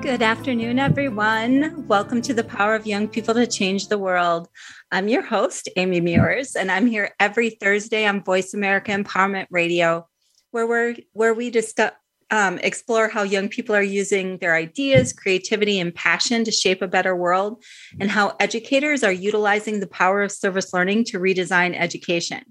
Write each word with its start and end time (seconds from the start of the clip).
Good 0.00 0.22
afternoon, 0.22 0.78
everyone. 0.78 1.86
Welcome 1.88 2.22
to 2.22 2.32
the 2.32 2.44
Power 2.44 2.76
of 2.76 2.86
Young 2.86 3.08
People 3.08 3.34
to 3.34 3.48
Change 3.48 3.88
the 3.88 3.98
World. 3.98 4.48
I'm 4.92 5.08
your 5.08 5.22
host, 5.22 5.68
Amy 5.74 6.00
Meuers, 6.00 6.54
and 6.54 6.70
I'm 6.70 6.86
here 6.86 7.10
every 7.18 7.50
Thursday 7.50 8.06
on 8.06 8.22
Voice 8.22 8.54
America 8.54 8.92
Empowerment 8.92 9.48
Radio, 9.50 10.06
where 10.52 10.68
we're 10.68 10.94
where 11.14 11.34
we 11.34 11.50
discuss 11.50 11.90
um, 12.30 12.58
explore 12.62 13.08
how 13.08 13.24
young 13.24 13.48
people 13.48 13.74
are 13.74 13.82
using 13.82 14.38
their 14.38 14.54
ideas, 14.54 15.12
creativity, 15.12 15.80
and 15.80 15.92
passion 15.92 16.44
to 16.44 16.52
shape 16.52 16.80
a 16.80 16.88
better 16.88 17.16
world, 17.16 17.64
and 17.98 18.08
how 18.08 18.36
educators 18.38 19.02
are 19.02 19.12
utilizing 19.12 19.80
the 19.80 19.88
power 19.88 20.22
of 20.22 20.30
service 20.30 20.72
learning 20.72 21.04
to 21.06 21.18
redesign 21.18 21.76
education 21.76 22.44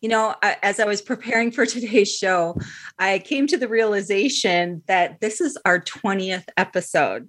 you 0.00 0.08
know, 0.08 0.34
as 0.42 0.80
I 0.80 0.86
was 0.86 1.02
preparing 1.02 1.50
for 1.50 1.66
today's 1.66 2.14
show, 2.14 2.56
I 2.98 3.18
came 3.18 3.46
to 3.48 3.56
the 3.56 3.68
realization 3.68 4.82
that 4.86 5.20
this 5.20 5.40
is 5.40 5.58
our 5.64 5.80
20th 5.80 6.48
episode. 6.56 7.28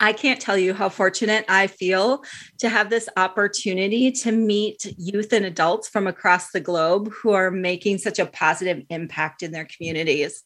I 0.00 0.14
can't 0.14 0.40
tell 0.40 0.56
you 0.56 0.72
how 0.72 0.88
fortunate 0.88 1.44
I 1.48 1.66
feel 1.66 2.24
to 2.58 2.68
have 2.68 2.88
this 2.88 3.08
opportunity 3.16 4.10
to 4.10 4.32
meet 4.32 4.86
youth 4.96 5.32
and 5.34 5.44
adults 5.44 5.88
from 5.88 6.06
across 6.06 6.50
the 6.50 6.60
globe 6.60 7.12
who 7.12 7.32
are 7.32 7.50
making 7.50 7.98
such 7.98 8.18
a 8.18 8.26
positive 8.26 8.84
impact 8.88 9.42
in 9.42 9.52
their 9.52 9.66
communities. 9.66 10.42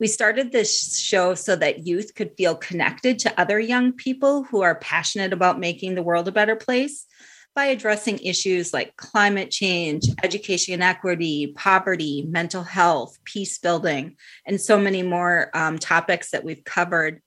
We 0.00 0.06
started 0.06 0.50
this 0.50 0.98
show 0.98 1.34
so 1.34 1.56
that 1.56 1.86
youth 1.86 2.14
could 2.14 2.32
feel 2.36 2.56
connected 2.56 3.18
to 3.20 3.40
other 3.40 3.60
young 3.60 3.92
people 3.92 4.44
who 4.44 4.62
are 4.62 4.74
passionate 4.76 5.32
about 5.32 5.60
making 5.60 5.94
the 5.94 6.02
world 6.02 6.26
a 6.26 6.32
better 6.32 6.56
place 6.56 7.06
by 7.54 7.66
addressing 7.66 8.18
issues 8.18 8.74
like 8.74 8.96
climate 8.96 9.50
change, 9.50 10.08
education 10.22 10.74
inequity, 10.74 11.52
poverty, 11.56 12.26
mental 12.28 12.62
health, 12.62 13.18
peace 13.24 13.58
building, 13.58 14.16
and 14.46 14.60
so 14.60 14.78
many 14.78 15.02
more 15.02 15.50
um, 15.54 15.78
topics 15.78 16.32
that 16.32 16.44
we've 16.44 16.64
covered. 16.64 17.22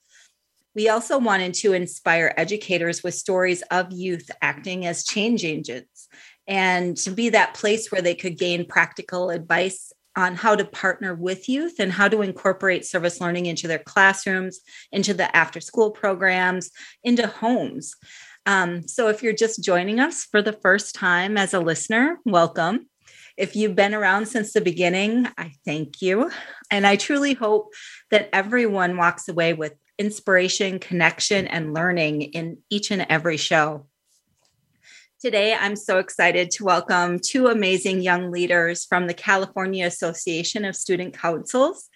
We 0.75 0.89
also 0.89 1.17
wanted 1.17 1.53
to 1.55 1.73
inspire 1.73 2.33
educators 2.37 3.03
with 3.03 3.15
stories 3.15 3.63
of 3.71 3.91
youth 3.91 4.29
acting 4.41 4.85
as 4.85 5.05
change 5.05 5.43
agents 5.45 6.07
and 6.47 6.95
to 6.97 7.11
be 7.11 7.29
that 7.29 7.53
place 7.53 7.91
where 7.91 8.01
they 8.01 8.15
could 8.15 8.37
gain 8.37 8.65
practical 8.65 9.29
advice 9.29 9.91
on 10.15 10.35
how 10.35 10.55
to 10.55 10.65
partner 10.65 11.13
with 11.13 11.47
youth 11.47 11.75
and 11.79 11.91
how 11.91 12.07
to 12.07 12.21
incorporate 12.21 12.85
service 12.85 13.21
learning 13.21 13.45
into 13.45 13.67
their 13.67 13.79
classrooms, 13.79 14.59
into 14.91 15.13
the 15.13 15.33
after 15.35 15.61
school 15.61 15.91
programs, 15.91 16.71
into 17.03 17.27
homes. 17.27 17.95
Um, 18.47 18.87
so 18.87 19.09
if 19.09 19.21
you're 19.21 19.33
just 19.33 19.61
joining 19.61 19.99
us 19.99 20.23
for 20.23 20.41
the 20.41 20.53
first 20.53 20.95
time 20.95 21.37
as 21.37 21.53
a 21.53 21.59
listener, 21.59 22.17
welcome. 22.23 22.87
If 23.35 23.57
you've 23.57 23.75
been 23.75 23.93
around 23.93 24.27
since 24.27 24.53
the 24.53 24.61
beginning, 24.61 25.27
I 25.37 25.51
thank 25.65 26.01
you. 26.01 26.31
And 26.71 26.87
I 26.87 26.95
truly 26.95 27.33
hope 27.33 27.73
that 28.09 28.29
everyone 28.31 28.95
walks 28.95 29.27
away 29.27 29.53
with 29.53 29.73
inspiration, 29.99 30.79
connection, 30.79 31.45
and 31.45 31.73
learning 31.73 32.21
in 32.21 32.59
each 32.69 32.89
and 32.89 33.05
every 33.09 33.35
show. 33.35 33.85
Today, 35.19 35.53
I'm 35.53 35.75
so 35.75 35.97
excited 35.97 36.49
to 36.51 36.63
welcome 36.63 37.19
two 37.19 37.47
amazing 37.47 38.01
young 38.01 38.31
leaders 38.31 38.85
from 38.85 39.07
the 39.07 39.13
California 39.13 39.85
Association 39.85 40.63
of 40.63 40.75
Student 40.75 41.15
Councils. 41.17 41.89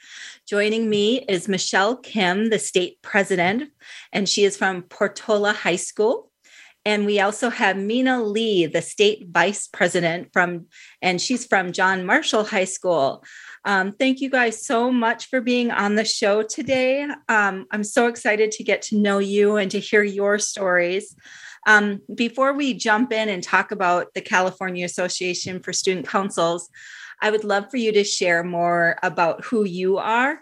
Joining 0.50 0.90
me 0.90 1.24
is 1.30 1.48
Michelle 1.48 1.96
Kim, 1.96 2.50
the 2.50 2.60
state 2.60 3.02
president, 3.02 3.72
and 4.12 4.28
she 4.28 4.44
is 4.44 4.58
from 4.58 4.82
Portola 4.82 5.54
High 5.54 5.76
School. 5.78 6.31
And 6.84 7.06
we 7.06 7.20
also 7.20 7.50
have 7.50 7.78
Mina 7.78 8.24
Lee, 8.24 8.66
the 8.66 8.82
state 8.82 9.28
vice 9.30 9.68
president 9.68 10.30
from, 10.34 10.66
and 11.02 11.22
she's 11.22 11.46
from 11.46 11.72
John 11.72 12.06
Marshall 12.06 12.44
High 12.44 12.66
School. 12.66 13.24
Um, 13.66 13.94
thank 13.94 14.20
you 14.20 14.30
guys 14.32 14.66
so 14.66 14.92
much 14.92 15.28
for 15.28 15.42
being 15.42 15.70
on 15.70 15.96
the 15.96 16.06
show 16.06 16.42
today. 16.42 17.08
Um, 17.30 17.68
I'm 17.72 17.84
so 17.84 18.08
excited 18.08 18.52
to 18.54 18.64
get 18.64 18.82
to 18.84 18.98
know 18.98 19.20
you 19.20 19.58
and 19.58 19.70
to 19.72 19.80
hear 19.80 20.02
your 20.02 20.40
stories. 20.40 21.16
Um, 21.68 22.02
before 22.16 22.54
we 22.54 22.74
jump 22.74 23.12
in 23.12 23.30
and 23.30 23.44
talk 23.44 23.72
about 23.72 24.16
the 24.16 24.22
California 24.22 24.84
Association 24.84 25.62
for 25.62 25.74
Student 25.74 26.08
Councils, 26.08 26.70
I 27.22 27.30
would 27.30 27.44
love 27.44 27.70
for 27.70 27.78
you 27.78 27.92
to 27.92 28.04
share 28.04 28.44
more 28.44 28.98
about 29.04 29.46
who 29.46 29.64
you 29.64 30.00
are 30.00 30.42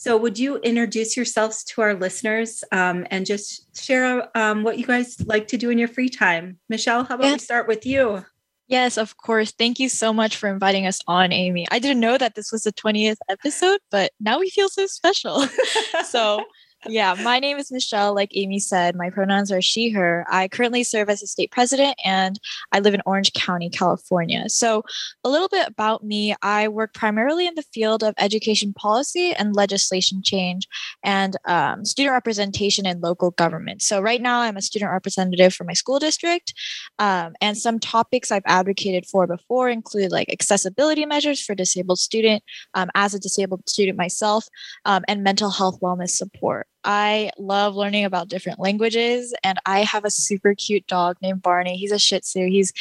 so, 0.00 0.16
would 0.16 0.38
you 0.38 0.58
introduce 0.58 1.16
yourselves 1.16 1.64
to 1.64 1.80
our 1.80 1.92
listeners 1.92 2.62
um, 2.70 3.04
and 3.10 3.26
just 3.26 3.76
share 3.76 4.28
um, 4.38 4.62
what 4.62 4.78
you 4.78 4.86
guys 4.86 5.20
like 5.26 5.48
to 5.48 5.56
do 5.56 5.70
in 5.70 5.78
your 5.78 5.88
free 5.88 6.08
time? 6.08 6.60
Michelle, 6.68 7.02
how 7.02 7.16
about 7.16 7.24
yes. 7.24 7.32
we 7.32 7.38
start 7.40 7.66
with 7.66 7.84
you? 7.84 8.24
Yes, 8.68 8.96
of 8.96 9.16
course. 9.16 9.50
Thank 9.50 9.80
you 9.80 9.88
so 9.88 10.12
much 10.12 10.36
for 10.36 10.48
inviting 10.48 10.86
us 10.86 11.00
on, 11.08 11.32
Amy. 11.32 11.66
I 11.72 11.80
didn't 11.80 11.98
know 11.98 12.16
that 12.16 12.36
this 12.36 12.52
was 12.52 12.62
the 12.62 12.72
20th 12.72 13.16
episode, 13.28 13.80
but 13.90 14.12
now 14.20 14.38
we 14.38 14.50
feel 14.50 14.68
so 14.68 14.86
special. 14.86 15.44
so, 16.08 16.44
yeah, 16.86 17.14
my 17.22 17.40
name 17.40 17.58
is 17.58 17.72
Michelle. 17.72 18.14
Like 18.14 18.30
Amy 18.34 18.60
said, 18.60 18.94
my 18.94 19.10
pronouns 19.10 19.50
are 19.50 19.60
she, 19.60 19.90
her. 19.90 20.24
I 20.30 20.46
currently 20.46 20.84
serve 20.84 21.10
as 21.10 21.22
a 21.22 21.26
state 21.26 21.50
president 21.50 21.96
and 22.04 22.38
I 22.70 22.78
live 22.78 22.94
in 22.94 23.02
Orange 23.04 23.32
County, 23.32 23.68
California. 23.68 24.48
So, 24.48 24.84
a 25.24 25.28
little 25.28 25.48
bit 25.48 25.66
about 25.66 26.04
me 26.04 26.36
I 26.40 26.68
work 26.68 26.94
primarily 26.94 27.46
in 27.48 27.54
the 27.56 27.64
field 27.74 28.04
of 28.04 28.14
education 28.18 28.72
policy 28.72 29.32
and 29.32 29.56
legislation 29.56 30.22
change 30.22 30.68
and 31.02 31.36
um, 31.46 31.84
student 31.84 32.12
representation 32.12 32.86
in 32.86 33.00
local 33.00 33.32
government. 33.32 33.82
So, 33.82 34.00
right 34.00 34.22
now, 34.22 34.40
I'm 34.40 34.56
a 34.56 34.62
student 34.62 34.92
representative 34.92 35.54
for 35.54 35.64
my 35.64 35.72
school 35.72 35.98
district. 35.98 36.54
Um, 37.00 37.34
and 37.40 37.58
some 37.58 37.80
topics 37.80 38.30
I've 38.30 38.42
advocated 38.46 39.04
for 39.06 39.26
before 39.26 39.68
include 39.68 40.12
like 40.12 40.32
accessibility 40.32 41.06
measures 41.06 41.40
for 41.40 41.56
disabled 41.56 41.98
student, 41.98 42.44
um, 42.74 42.88
as 42.94 43.14
a 43.14 43.18
disabled 43.18 43.68
student 43.68 43.98
myself, 43.98 44.46
um, 44.84 45.04
and 45.08 45.24
mental 45.24 45.50
health 45.50 45.80
wellness 45.80 46.10
support. 46.10 46.68
I 46.88 47.30
love 47.36 47.76
learning 47.76 48.06
about 48.06 48.28
different 48.28 48.58
languages, 48.58 49.34
and 49.44 49.58
I 49.66 49.84
have 49.84 50.06
a 50.06 50.10
super 50.10 50.54
cute 50.54 50.86
dog 50.86 51.18
named 51.20 51.42
Barney. 51.42 51.76
He's 51.76 51.92
a 51.92 51.98
Shih 51.98 52.20
Tzu. 52.20 52.46
He's 52.48 52.72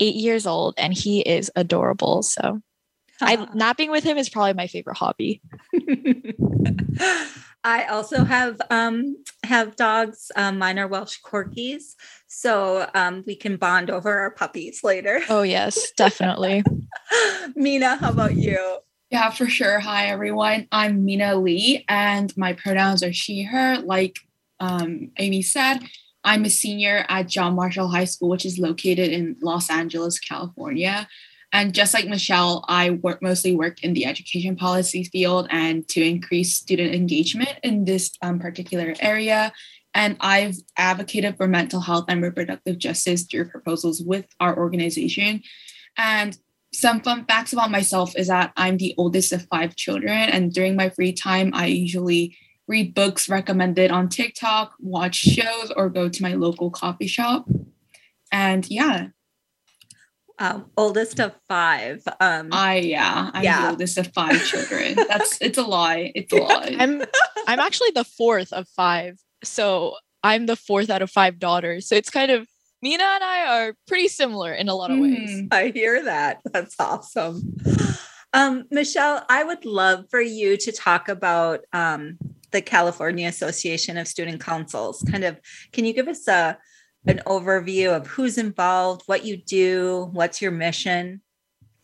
eight 0.00 0.16
years 0.16 0.48
old, 0.48 0.74
and 0.76 0.92
he 0.92 1.20
is 1.20 1.48
adorable. 1.54 2.24
So, 2.24 2.60
I, 3.20 3.46
napping 3.54 3.92
with 3.92 4.02
him 4.02 4.18
is 4.18 4.28
probably 4.28 4.54
my 4.54 4.66
favorite 4.66 4.96
hobby. 4.96 5.40
I 7.62 7.84
also 7.84 8.24
have 8.24 8.60
um, 8.68 9.22
have 9.44 9.76
dogs. 9.76 10.32
Um, 10.34 10.58
mine 10.58 10.80
are 10.80 10.88
Welsh 10.88 11.18
Corgis, 11.24 11.94
so 12.26 12.90
um, 12.96 13.22
we 13.28 13.36
can 13.36 13.58
bond 13.58 13.90
over 13.90 14.18
our 14.18 14.32
puppies 14.32 14.82
later. 14.82 15.20
Oh 15.28 15.42
yes, 15.42 15.92
definitely. 15.92 16.64
Mina, 17.54 17.94
how 17.94 18.10
about 18.10 18.34
you? 18.34 18.78
Yeah, 19.12 19.28
for 19.28 19.46
sure. 19.46 19.78
Hi, 19.78 20.06
everyone. 20.06 20.68
I'm 20.72 21.04
Mina 21.04 21.36
Lee, 21.36 21.84
and 21.86 22.34
my 22.34 22.54
pronouns 22.54 23.02
are 23.02 23.12
she, 23.12 23.42
her. 23.42 23.76
Like 23.76 24.18
um, 24.58 25.10
Amy 25.18 25.42
said, 25.42 25.80
I'm 26.24 26.46
a 26.46 26.48
senior 26.48 27.04
at 27.10 27.28
John 27.28 27.54
Marshall 27.54 27.88
High 27.88 28.06
School, 28.06 28.30
which 28.30 28.46
is 28.46 28.58
located 28.58 29.12
in 29.12 29.36
Los 29.42 29.68
Angeles, 29.68 30.18
California. 30.18 31.06
And 31.52 31.74
just 31.74 31.92
like 31.92 32.08
Michelle, 32.08 32.64
I 32.68 32.92
work 32.92 33.20
mostly 33.20 33.54
work 33.54 33.84
in 33.84 33.92
the 33.92 34.06
education 34.06 34.56
policy 34.56 35.04
field 35.04 35.46
and 35.50 35.86
to 35.88 36.02
increase 36.02 36.56
student 36.56 36.94
engagement 36.94 37.52
in 37.62 37.84
this 37.84 38.12
um, 38.22 38.38
particular 38.38 38.94
area. 38.98 39.52
And 39.92 40.16
I've 40.20 40.56
advocated 40.78 41.36
for 41.36 41.46
mental 41.46 41.82
health 41.82 42.06
and 42.08 42.22
reproductive 42.22 42.78
justice 42.78 43.24
through 43.24 43.50
proposals 43.50 44.00
with 44.00 44.24
our 44.40 44.56
organization. 44.56 45.42
And 45.98 46.38
some 46.74 47.00
fun 47.00 47.24
facts 47.26 47.52
about 47.52 47.70
myself 47.70 48.16
is 48.16 48.28
that 48.28 48.52
I'm 48.56 48.78
the 48.78 48.94
oldest 48.96 49.32
of 49.32 49.46
five 49.46 49.76
children, 49.76 50.10
and 50.10 50.52
during 50.52 50.76
my 50.76 50.88
free 50.88 51.12
time, 51.12 51.50
I 51.54 51.66
usually 51.66 52.36
read 52.66 52.94
books 52.94 53.28
recommended 53.28 53.90
on 53.90 54.08
TikTok, 54.08 54.74
watch 54.80 55.16
shows, 55.16 55.70
or 55.76 55.88
go 55.90 56.08
to 56.08 56.22
my 56.22 56.34
local 56.34 56.70
coffee 56.70 57.06
shop. 57.06 57.46
And 58.30 58.68
yeah. 58.70 59.08
Um, 60.38 60.70
oldest 60.76 61.20
of 61.20 61.34
five. 61.46 62.02
Um, 62.18 62.48
I 62.52 62.76
yeah, 62.76 63.30
I'm 63.34 63.44
yeah. 63.44 63.62
the 63.62 63.70
oldest 63.70 63.98
of 63.98 64.12
five 64.14 64.42
children. 64.44 64.94
That's 64.94 65.38
it's 65.40 65.58
a 65.58 65.62
lie. 65.62 66.10
It's 66.14 66.32
a 66.32 66.36
lie. 66.36 66.76
I'm 66.80 67.02
I'm 67.46 67.60
actually 67.60 67.90
the 67.94 68.04
fourth 68.04 68.52
of 68.52 68.66
five, 68.68 69.18
so 69.44 69.94
I'm 70.24 70.46
the 70.46 70.56
fourth 70.56 70.90
out 70.90 71.02
of 71.02 71.10
five 71.10 71.38
daughters. 71.38 71.86
So 71.86 71.94
it's 71.94 72.10
kind 72.10 72.32
of 72.32 72.48
Mina 72.82 73.04
and 73.04 73.24
I 73.24 73.46
are 73.46 73.74
pretty 73.86 74.08
similar 74.08 74.52
in 74.52 74.68
a 74.68 74.74
lot 74.74 74.90
of 74.90 74.98
ways. 74.98 75.30
Mm, 75.30 75.48
I 75.52 75.68
hear 75.68 76.04
that. 76.04 76.40
That's 76.52 76.74
awesome. 76.78 77.56
Um, 78.34 78.64
Michelle, 78.70 79.24
I 79.28 79.44
would 79.44 79.64
love 79.64 80.06
for 80.10 80.20
you 80.20 80.56
to 80.56 80.72
talk 80.72 81.08
about 81.08 81.60
um, 81.72 82.18
the 82.50 82.60
California 82.60 83.28
Association 83.28 83.96
of 83.96 84.08
Student 84.08 84.40
Councils. 84.40 85.04
Kind 85.10 85.22
of, 85.22 85.38
can 85.72 85.84
you 85.84 85.92
give 85.92 86.08
us 86.08 86.26
a 86.26 86.58
an 87.06 87.20
overview 87.26 87.94
of 87.94 88.06
who's 88.06 88.38
involved, 88.38 89.02
what 89.06 89.24
you 89.24 89.36
do, 89.36 90.08
what's 90.12 90.40
your 90.40 90.52
mission? 90.52 91.20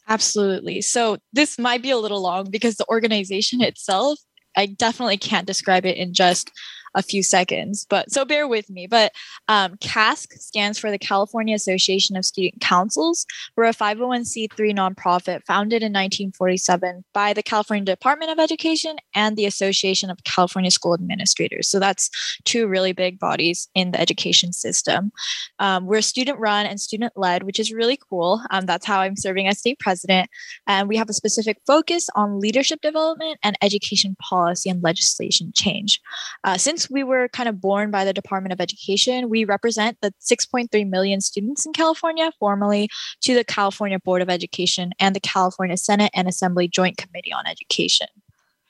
Absolutely. 0.09 0.81
So 0.81 1.19
this 1.33 1.59
might 1.59 1.83
be 1.83 1.91
a 1.91 1.99
little 1.99 2.23
long 2.23 2.51
because 2.51 2.77
the 2.77 2.89
organization 2.89 3.61
itself, 3.61 4.19
I 4.57 4.67
definitely 4.67 5.19
can't 5.19 5.47
describe 5.47 5.85
it 5.85 5.97
in 5.97 6.15
just 6.15 6.51
a 6.95 7.03
few 7.03 7.23
seconds, 7.23 7.87
but 7.89 8.11
so 8.11 8.25
bear 8.25 8.47
with 8.49 8.71
me. 8.71 8.87
But 8.87 9.13
um, 9.49 9.77
CASC 9.77 10.33
stands 10.35 10.79
for 10.79 10.91
the 10.91 10.99
California 10.99 11.55
Association 11.55 12.17
of 12.17 12.25
Student 12.25 12.61
Councils. 12.61 13.27
We're 13.57 13.65
a 13.65 13.75
501c3 13.75 14.51
nonprofit 14.75 15.45
founded 15.47 15.83
in 15.83 15.93
1947 15.93 17.05
by 17.13 17.33
the 17.33 17.43
California 17.43 17.85
Department 17.85 18.31
of 18.31 18.39
Education 18.39 18.97
and 19.15 19.37
the 19.37 19.47
Association 19.47 20.11
of 20.11 20.23
California 20.25 20.71
School 20.71 20.95
Administrators. 20.95 21.69
So 21.69 21.79
that's 21.79 22.11
two 22.45 22.67
really 22.67 22.93
big 22.93 23.19
bodies 23.19 23.69
in 23.75 23.91
the 23.93 24.01
education 24.01 24.53
system. 24.53 25.13
Um, 25.59 25.87
we're 25.87 26.03
student 26.03 26.39
run 26.39 26.67
and 26.67 26.81
student 26.81 27.13
led, 27.17 27.43
which 27.43 27.61
is 27.61 27.73
really 27.73 27.99
cool. 28.09 28.43
Um, 28.51 28.67
that's 28.67 28.87
how 28.87 29.01
I'm 29.01 29.17
serving 29.17 29.49
as 29.49 29.59
state 29.59 29.79
president. 29.79 30.31
And 30.67 30.89
we 30.89 30.97
have 30.97 31.09
a 31.09 31.13
specific 31.15 31.59
focus 31.67 32.09
on 32.15 32.41
leadership 32.41 32.81
development 32.81 33.39
and 33.43 33.57
education 33.63 34.17
policy 34.21 34.71
and 34.71 34.83
legislation 34.83 35.53
change. 35.55 36.01
Uh, 36.45 36.57
since 36.57 36.78
we 36.91 37.03
were 37.03 37.29
kind 37.29 37.49
of 37.49 37.61
born 37.61 37.91
by 37.91 38.05
the 38.05 38.13
Department 38.13 38.53
of 38.53 38.61
Education, 38.61 39.29
we 39.29 39.45
represent 39.45 39.99
the 40.01 40.13
6.3 40.21 40.89
million 40.89 41.21
students 41.21 41.67
in 41.67 41.73
California 41.73 42.31
formally 42.39 42.89
to 43.23 43.35
the 43.35 43.45
California 43.45 43.99
Board 43.99 44.23
of 44.23 44.31
Education 44.31 44.93
and 44.99 45.17
the 45.17 45.21
California 45.21 45.77
Senate 45.77 46.11
and 46.15 46.29
Assembly 46.29 46.69
Joint 46.69 46.97
Committee 46.97 47.33
on 47.33 47.47
Education. 47.47 48.09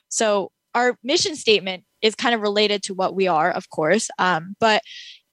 So 0.08 0.52
our 0.74 0.96
mission 1.02 1.36
statement 1.36 1.84
is 2.02 2.14
kind 2.14 2.34
of 2.34 2.40
related 2.40 2.82
to 2.84 2.94
what 2.94 3.14
we 3.14 3.26
are, 3.26 3.50
of 3.50 3.70
course, 3.70 4.08
um, 4.18 4.54
but 4.60 4.82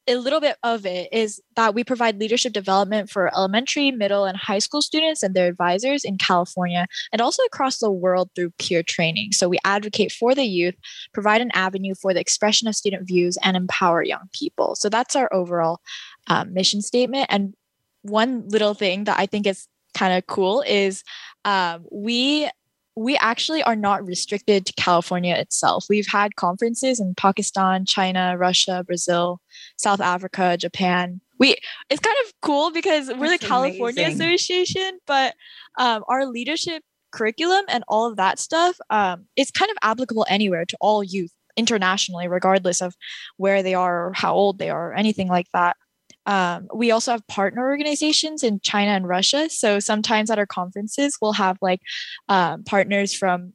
a 0.07 0.15
little 0.15 0.39
bit 0.39 0.57
of 0.63 0.85
it 0.85 1.09
is 1.11 1.41
that 1.55 1.73
we 1.73 1.83
provide 1.83 2.19
leadership 2.19 2.53
development 2.53 3.09
for 3.09 3.33
elementary, 3.35 3.91
middle, 3.91 4.25
and 4.25 4.37
high 4.37 4.59
school 4.59 4.81
students 4.81 5.23
and 5.23 5.33
their 5.33 5.47
advisors 5.47 6.03
in 6.03 6.17
California 6.17 6.85
and 7.11 7.21
also 7.21 7.41
across 7.43 7.79
the 7.79 7.91
world 7.91 8.29
through 8.35 8.51
peer 8.59 8.83
training. 8.83 9.31
So 9.31 9.49
we 9.49 9.57
advocate 9.65 10.11
for 10.11 10.35
the 10.35 10.45
youth, 10.45 10.75
provide 11.13 11.41
an 11.41 11.51
avenue 11.53 11.95
for 11.95 12.13
the 12.13 12.19
expression 12.19 12.67
of 12.67 12.75
student 12.75 13.07
views, 13.07 13.37
and 13.43 13.57
empower 13.57 14.03
young 14.03 14.29
people. 14.31 14.75
So 14.75 14.89
that's 14.89 15.15
our 15.15 15.33
overall 15.33 15.81
um, 16.27 16.53
mission 16.53 16.81
statement. 16.81 17.27
And 17.29 17.55
one 18.03 18.47
little 18.49 18.75
thing 18.75 19.05
that 19.05 19.19
I 19.19 19.25
think 19.25 19.47
is 19.47 19.67
kind 19.95 20.13
of 20.15 20.27
cool 20.27 20.61
is 20.61 21.03
um, 21.45 21.85
we 21.91 22.49
we 22.95 23.17
actually 23.17 23.61
are 23.63 23.75
not 23.75 24.05
restricted 24.05 24.65
to 24.65 24.73
California 24.73 25.35
itself. 25.35 25.85
We've 25.89 26.07
had 26.07 26.35
conferences 26.35 26.99
in 26.99 27.13
Pakistan, 27.15 27.85
China, 27.85 28.37
Russia, 28.37 28.83
Brazil, 28.85 29.41
South 29.77 29.99
Africa, 29.99 30.57
Japan. 30.57 31.19
We 31.37 31.57
it's 31.89 31.99
kind 31.99 32.15
of 32.25 32.33
cool 32.41 32.71
because 32.71 33.07
we're 33.09 33.29
That's 33.29 33.41
the 33.41 33.47
California 33.47 34.05
amazing. 34.05 34.21
Association, 34.21 34.99
but 35.05 35.35
um, 35.77 36.03
our 36.07 36.25
leadership 36.25 36.83
curriculum 37.11 37.65
and 37.69 37.83
all 37.87 38.09
of 38.09 38.17
that 38.17 38.39
stuff 38.39 38.77
um, 38.89 39.25
it's 39.37 39.49
kind 39.49 39.71
of 39.71 39.77
applicable 39.81 40.25
anywhere 40.29 40.65
to 40.65 40.77
all 40.81 41.01
youth 41.01 41.31
internationally, 41.57 42.27
regardless 42.27 42.81
of 42.81 42.95
where 43.37 43.63
they 43.63 43.73
are 43.73 44.07
or 44.07 44.13
how 44.13 44.33
old 44.33 44.59
they 44.59 44.69
are 44.69 44.91
or 44.91 44.93
anything 44.93 45.27
like 45.27 45.47
that. 45.53 45.77
Um, 46.25 46.67
we 46.73 46.91
also 46.91 47.11
have 47.11 47.25
partner 47.27 47.67
organizations 47.67 48.43
in 48.43 48.59
China 48.61 48.91
and 48.91 49.07
Russia. 49.07 49.49
So 49.49 49.79
sometimes 49.79 50.29
at 50.29 50.39
our 50.39 50.45
conferences, 50.45 51.17
we'll 51.21 51.33
have 51.33 51.57
like 51.61 51.81
um, 52.29 52.63
partners 52.63 53.13
from 53.13 53.53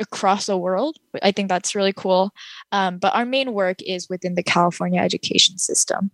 across 0.00 0.46
the 0.46 0.56
world. 0.56 0.96
I 1.22 1.30
think 1.30 1.48
that's 1.48 1.74
really 1.74 1.92
cool. 1.92 2.32
Um, 2.72 2.98
but 2.98 3.14
our 3.14 3.26
main 3.26 3.52
work 3.52 3.82
is 3.82 4.08
within 4.08 4.34
the 4.34 4.42
California 4.42 5.00
education 5.00 5.58
system. 5.58 6.10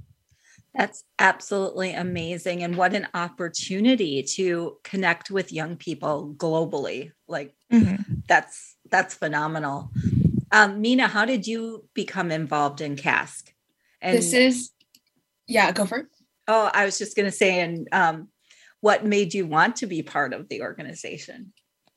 That's 0.75 1.05
absolutely 1.19 1.95
amazing. 1.95 2.63
And 2.63 2.77
what 2.77 2.93
an 2.93 3.09
opportunity 3.15 4.23
to 4.35 4.77
connect 4.85 5.31
with 5.31 5.53
young 5.53 5.77
people 5.77 6.35
globally. 6.37 7.13
Like 7.27 7.55
mm-hmm. 7.73 8.03
that's 8.29 8.77
that's 8.91 9.15
phenomenal. 9.15 9.91
Um, 10.53 10.81
Mina, 10.83 11.09
how 11.09 11.25
did 11.25 11.47
you 11.47 11.89
become 11.95 12.31
involved 12.31 12.81
in 12.81 12.97
CASC? 12.97 13.53
And 14.03 14.17
this 14.17 14.33
is 14.35 14.71
yeah, 15.47 15.73
go 15.73 15.87
for 15.87 15.99
it. 15.99 16.07
Oh, 16.49 16.71
I 16.73 16.85
was 16.85 16.99
just 16.99 17.17
going 17.17 17.27
to 17.27 17.37
say, 17.37 17.61
and 17.61 17.89
um, 17.93 18.29
what 18.81 19.05
made 19.05 19.35
you 19.35 19.47
want 19.47 19.77
to 19.77 19.87
be 19.87 20.03
part 20.03 20.33
of 20.33 20.49
the 20.49 20.63
organization? 20.63 21.53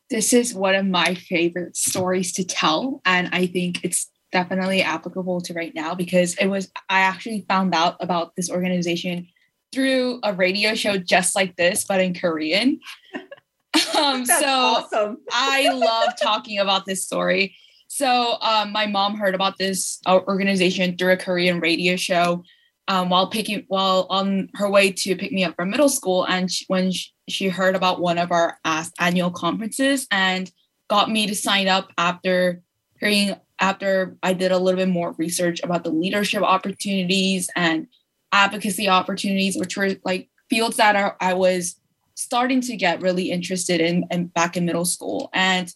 This 0.09 0.33
is 0.33 0.55
one 0.55 0.75
of 0.75 0.87
my 0.87 1.13
favorite 1.13 1.77
stories 1.77 2.33
to 2.33 2.43
tell. 2.43 3.01
And 3.05 3.29
I 3.31 3.45
think 3.45 3.83
it's 3.83 4.09
definitely 4.31 4.81
applicable 4.81 5.41
to 5.41 5.53
right 5.53 5.73
now 5.75 5.93
because 5.93 6.35
it 6.35 6.47
was, 6.47 6.71
I 6.89 7.01
actually 7.01 7.45
found 7.47 7.75
out 7.75 7.97
about 7.99 8.35
this 8.35 8.49
organization 8.49 9.27
through 9.71 10.19
a 10.23 10.33
radio 10.33 10.73
show 10.73 10.97
just 10.97 11.35
like 11.35 11.55
this, 11.57 11.85
but 11.85 12.01
in 12.01 12.15
Korean. 12.15 12.79
um, 13.97 14.25
so 14.25 14.45
awesome. 14.47 15.17
I 15.31 15.69
love 15.73 16.13
talking 16.19 16.57
about 16.57 16.85
this 16.87 17.05
story. 17.05 17.55
So 17.87 18.37
um, 18.41 18.71
my 18.71 18.87
mom 18.87 19.15
heard 19.15 19.35
about 19.35 19.57
this 19.57 19.99
uh, 20.07 20.19
organization 20.27 20.97
through 20.97 21.13
a 21.13 21.17
Korean 21.17 21.59
radio 21.59 21.95
show 21.95 22.43
um, 22.89 23.09
while 23.09 23.27
picking 23.27 23.63
while 23.67 24.07
on 24.09 24.49
her 24.55 24.69
way 24.69 24.91
to 24.91 25.15
pick 25.15 25.31
me 25.31 25.45
up 25.45 25.55
from 25.55 25.69
middle 25.69 25.87
school 25.87 26.25
and 26.25 26.51
she, 26.51 26.65
when 26.67 26.91
she, 26.91 27.11
she, 27.29 27.47
heard 27.47 27.75
about 27.75 28.01
one 28.01 28.17
of 28.17 28.31
our 28.31 28.57
annual 28.99 29.29
conferences 29.29 30.07
and 30.11 30.51
got 30.89 31.09
me 31.09 31.27
to 31.27 31.35
sign 31.35 31.67
up 31.67 31.91
after 31.99 32.61
hearing 32.99 33.35
after 33.61 34.17
I 34.23 34.33
did 34.33 34.51
a 34.51 34.57
little 34.57 34.79
bit 34.79 34.89
more 34.89 35.13
research 35.19 35.61
about 35.63 35.83
the 35.83 35.91
leadership 35.91 36.41
opportunities 36.41 37.49
and 37.55 37.87
advocacy 38.31 38.89
opportunities 38.89 39.55
which 39.55 39.77
were 39.77 39.91
like 40.03 40.29
fields 40.49 40.77
that 40.77 40.95
are, 40.95 41.15
I 41.21 41.35
was 41.35 41.75
starting 42.15 42.59
to 42.61 42.75
get 42.75 43.01
really 43.01 43.29
interested 43.29 43.79
in, 43.81 44.05
in 44.09 44.27
back 44.27 44.57
in 44.57 44.65
middle 44.65 44.85
school. 44.85 45.29
And 45.31 45.71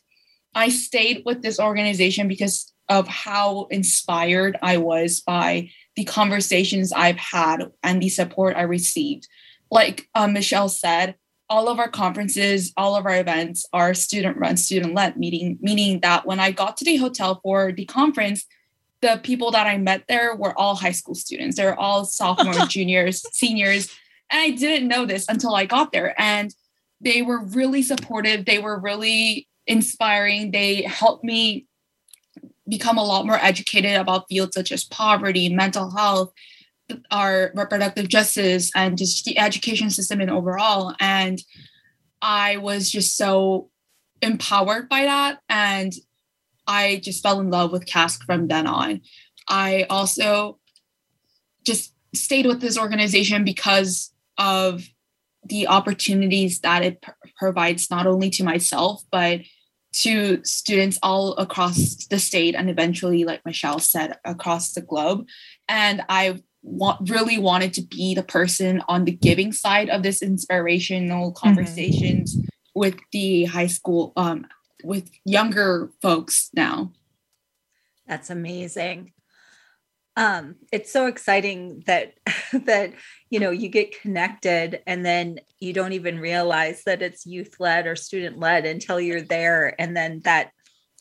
I 0.56 0.70
stayed 0.70 1.22
with 1.26 1.44
this 1.44 1.60
organization 1.60 2.28
because 2.28 2.74
of 2.90 3.08
how 3.08 3.68
inspired 3.70 4.58
I 4.62 4.78
was 4.78 5.22
by 5.22 5.70
the 5.96 6.04
conversations 6.06 6.92
I've 6.92 7.18
had 7.18 7.72
and 7.84 8.02
the 8.02 8.10
support 8.10 8.56
I 8.56 8.64
received. 8.64 9.28
Like 9.70 10.08
um, 10.16 10.34
Michelle 10.34 10.70
said, 10.70 11.16
all 11.50 11.68
of 11.68 11.80
our 11.80 11.90
conferences, 11.90 12.74
all 12.78 12.96
of 12.96 13.06
our 13.06 13.20
events 13.20 13.66
are 13.74 13.94
student 13.94 14.38
run, 14.38 14.58
student 14.58 14.94
led, 14.96 15.18
meeting, 15.18 15.58
meaning 15.62 16.00
that 16.00 16.26
when 16.26 16.40
I 16.40 16.52
got 16.52 16.78
to 16.78 16.86
the 16.86 16.98
hotel 16.98 17.40
for 17.44 17.72
the 17.72 17.86
conference, 17.86 18.46
the 19.02 19.20
people 19.22 19.52
that 19.52 19.68
I 19.68 19.78
met 19.78 20.06
there 20.08 20.36
were 20.36 20.58
all 20.58 20.76
high 20.76 20.94
school 20.94 21.14
students. 21.14 21.58
They're 21.58 21.78
all 21.78 22.06
sophomores, 22.06 22.68
juniors, 22.70 23.24
seniors. 23.34 23.90
And 24.32 24.40
I 24.42 24.50
didn't 24.52 24.88
know 24.88 25.06
this 25.06 25.26
until 25.28 25.54
I 25.54 25.66
got 25.66 25.92
there. 25.92 26.20
And 26.20 26.54
they 27.02 27.22
were 27.22 27.44
really 27.44 27.84
supportive. 27.84 28.46
They 28.46 28.60
were 28.60 28.80
really 28.80 29.48
inspiring. 29.68 30.52
They 30.52 30.84
helped 30.84 31.24
me 31.24 31.68
become 32.78 32.98
a 32.98 33.04
lot 33.04 33.26
more 33.26 33.38
educated 33.42 33.96
about 33.96 34.28
fields 34.30 34.56
such 34.56 34.72
as 34.72 34.84
poverty, 34.84 35.48
mental 35.50 35.92
health, 35.92 36.34
our 37.12 37.52
reproductive 37.56 38.08
justice, 38.08 38.72
and 38.76 38.98
just 38.98 39.26
the 39.26 39.38
education 39.38 39.90
system 39.90 40.22
in 40.22 40.30
overall. 40.30 40.96
And 41.00 41.40
I 42.22 42.58
was 42.58 42.90
just 42.90 43.16
so 43.16 43.70
empowered 44.22 44.90
by 44.90 45.04
that. 45.04 45.40
And 45.50 45.94
I 46.66 47.02
just 47.04 47.22
fell 47.22 47.40
in 47.40 47.52
love 47.52 47.72
with 47.72 47.86
CASC 47.86 48.24
from 48.26 48.48
then 48.48 48.66
on. 48.66 49.02
I 49.48 49.86
also 49.90 50.60
just 51.66 51.94
stayed 52.16 52.46
with 52.46 52.62
this 52.62 52.78
organization 52.78 53.44
because 53.44 54.14
of 54.38 54.84
the 55.46 55.68
opportunities 55.68 56.62
that 56.62 56.84
it 56.84 57.02
pr- 57.02 57.12
provides 57.38 57.92
not 57.92 58.08
only 58.08 58.30
to 58.32 58.44
myself, 58.44 59.04
but 59.12 59.42
to 59.94 60.44
students 60.44 61.00
all 61.04 61.34
across 61.36 62.06
the 62.08 62.20
state 62.20 62.56
and 62.56 62.70
eventually, 62.70 63.24
like 63.24 63.46
Michelle 63.46 63.80
said, 63.80 64.18
across 64.26 64.74
the 64.74 64.82
globe. 64.82 65.28
And 65.68 66.04
I 66.10 66.42
want, 66.62 67.10
really 67.10 67.38
wanted 67.38 67.74
to 67.74 67.82
be 67.82 68.16
the 68.16 68.24
person 68.24 68.82
on 68.88 69.06
the 69.06 69.12
giving 69.12 69.52
side 69.52 69.90
of 69.90 70.04
this 70.04 70.22
inspirational 70.22 71.32
mm-hmm. 71.32 71.48
conversations 71.48 72.36
mm-hmm. 72.36 72.48
with 72.76 72.96
the 73.12 73.46
high 73.46 73.68
school, 73.68 74.14
um, 74.16 74.48
with 74.84 75.10
younger 75.26 75.92
folks 76.02 76.50
now. 76.54 76.92
That's 78.08 78.30
amazing 78.30 79.14
um 80.16 80.56
it's 80.72 80.92
so 80.92 81.08
exciting 81.08 81.84
that 81.88 82.14
that 82.54 82.94
you 83.34 83.40
know 83.40 83.50
you 83.50 83.68
get 83.68 84.00
connected 84.00 84.84
and 84.86 85.04
then 85.04 85.40
you 85.60 85.74
don't 85.74 85.94
even 85.94 86.20
realize 86.20 86.84
that 86.84 87.02
it's 87.02 87.26
youth 87.26 87.56
led 87.60 87.88
or 87.88 87.96
student 87.96 88.38
led 88.38 88.64
until 88.64 89.02
you're 89.02 89.24
there. 89.24 89.74
And 89.82 89.98
then 89.98 90.22
that 90.24 90.52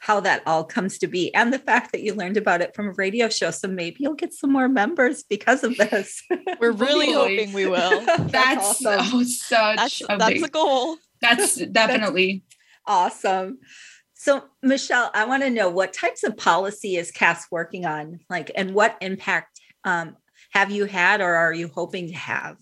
how 0.01 0.19
that 0.21 0.43
all 0.47 0.65
comes 0.65 0.97
to 0.99 1.07
be 1.07 1.33
and 1.35 1.53
the 1.53 1.59
fact 1.59 1.93
that 1.93 2.01
you 2.01 2.15
learned 2.15 2.39
about 2.39 2.62
it 2.62 2.75
from 2.75 2.89
a 2.89 2.93
radio 2.93 3.29
show. 3.29 3.51
So 3.51 3.69
maybe 3.69 3.99
you'll 4.01 4.15
get 4.15 4.33
some 4.33 4.51
more 4.51 4.67
members 4.67 5.23
because 5.25 5.62
of 5.62 5.77
this. 5.77 6.23
We're 6.59 6.73
really 6.73 7.12
hoping 7.12 7.53
we 7.53 7.67
will. 7.67 8.01
That's, 8.07 8.33
that's 8.33 8.87
awesome. 8.87 9.21
oh, 9.21 9.23
such 9.25 9.77
that's, 9.77 10.03
a 10.09 10.17
that's 10.17 10.43
a 10.43 10.49
goal. 10.49 10.97
That's 11.21 11.57
definitely. 11.67 12.45
that's 12.87 13.27
awesome. 13.27 13.59
So, 14.15 14.45
Michelle, 14.62 15.11
I 15.12 15.27
want 15.27 15.43
to 15.43 15.51
know 15.51 15.69
what 15.69 15.93
types 15.93 16.25
of 16.25 16.39
policy 16.39 16.97
is 16.97 17.12
CASC 17.12 17.43
working 17.51 17.85
on, 17.85 18.21
like, 18.31 18.51
and 18.57 18.75
what 18.75 18.97
impact 19.03 19.61
um, 19.85 20.17
have 20.53 20.71
you 20.71 20.87
had 20.87 21.21
or 21.21 21.35
are 21.35 21.53
you 21.53 21.69
hoping 21.69 22.09
to 22.09 22.15
have? 22.15 22.57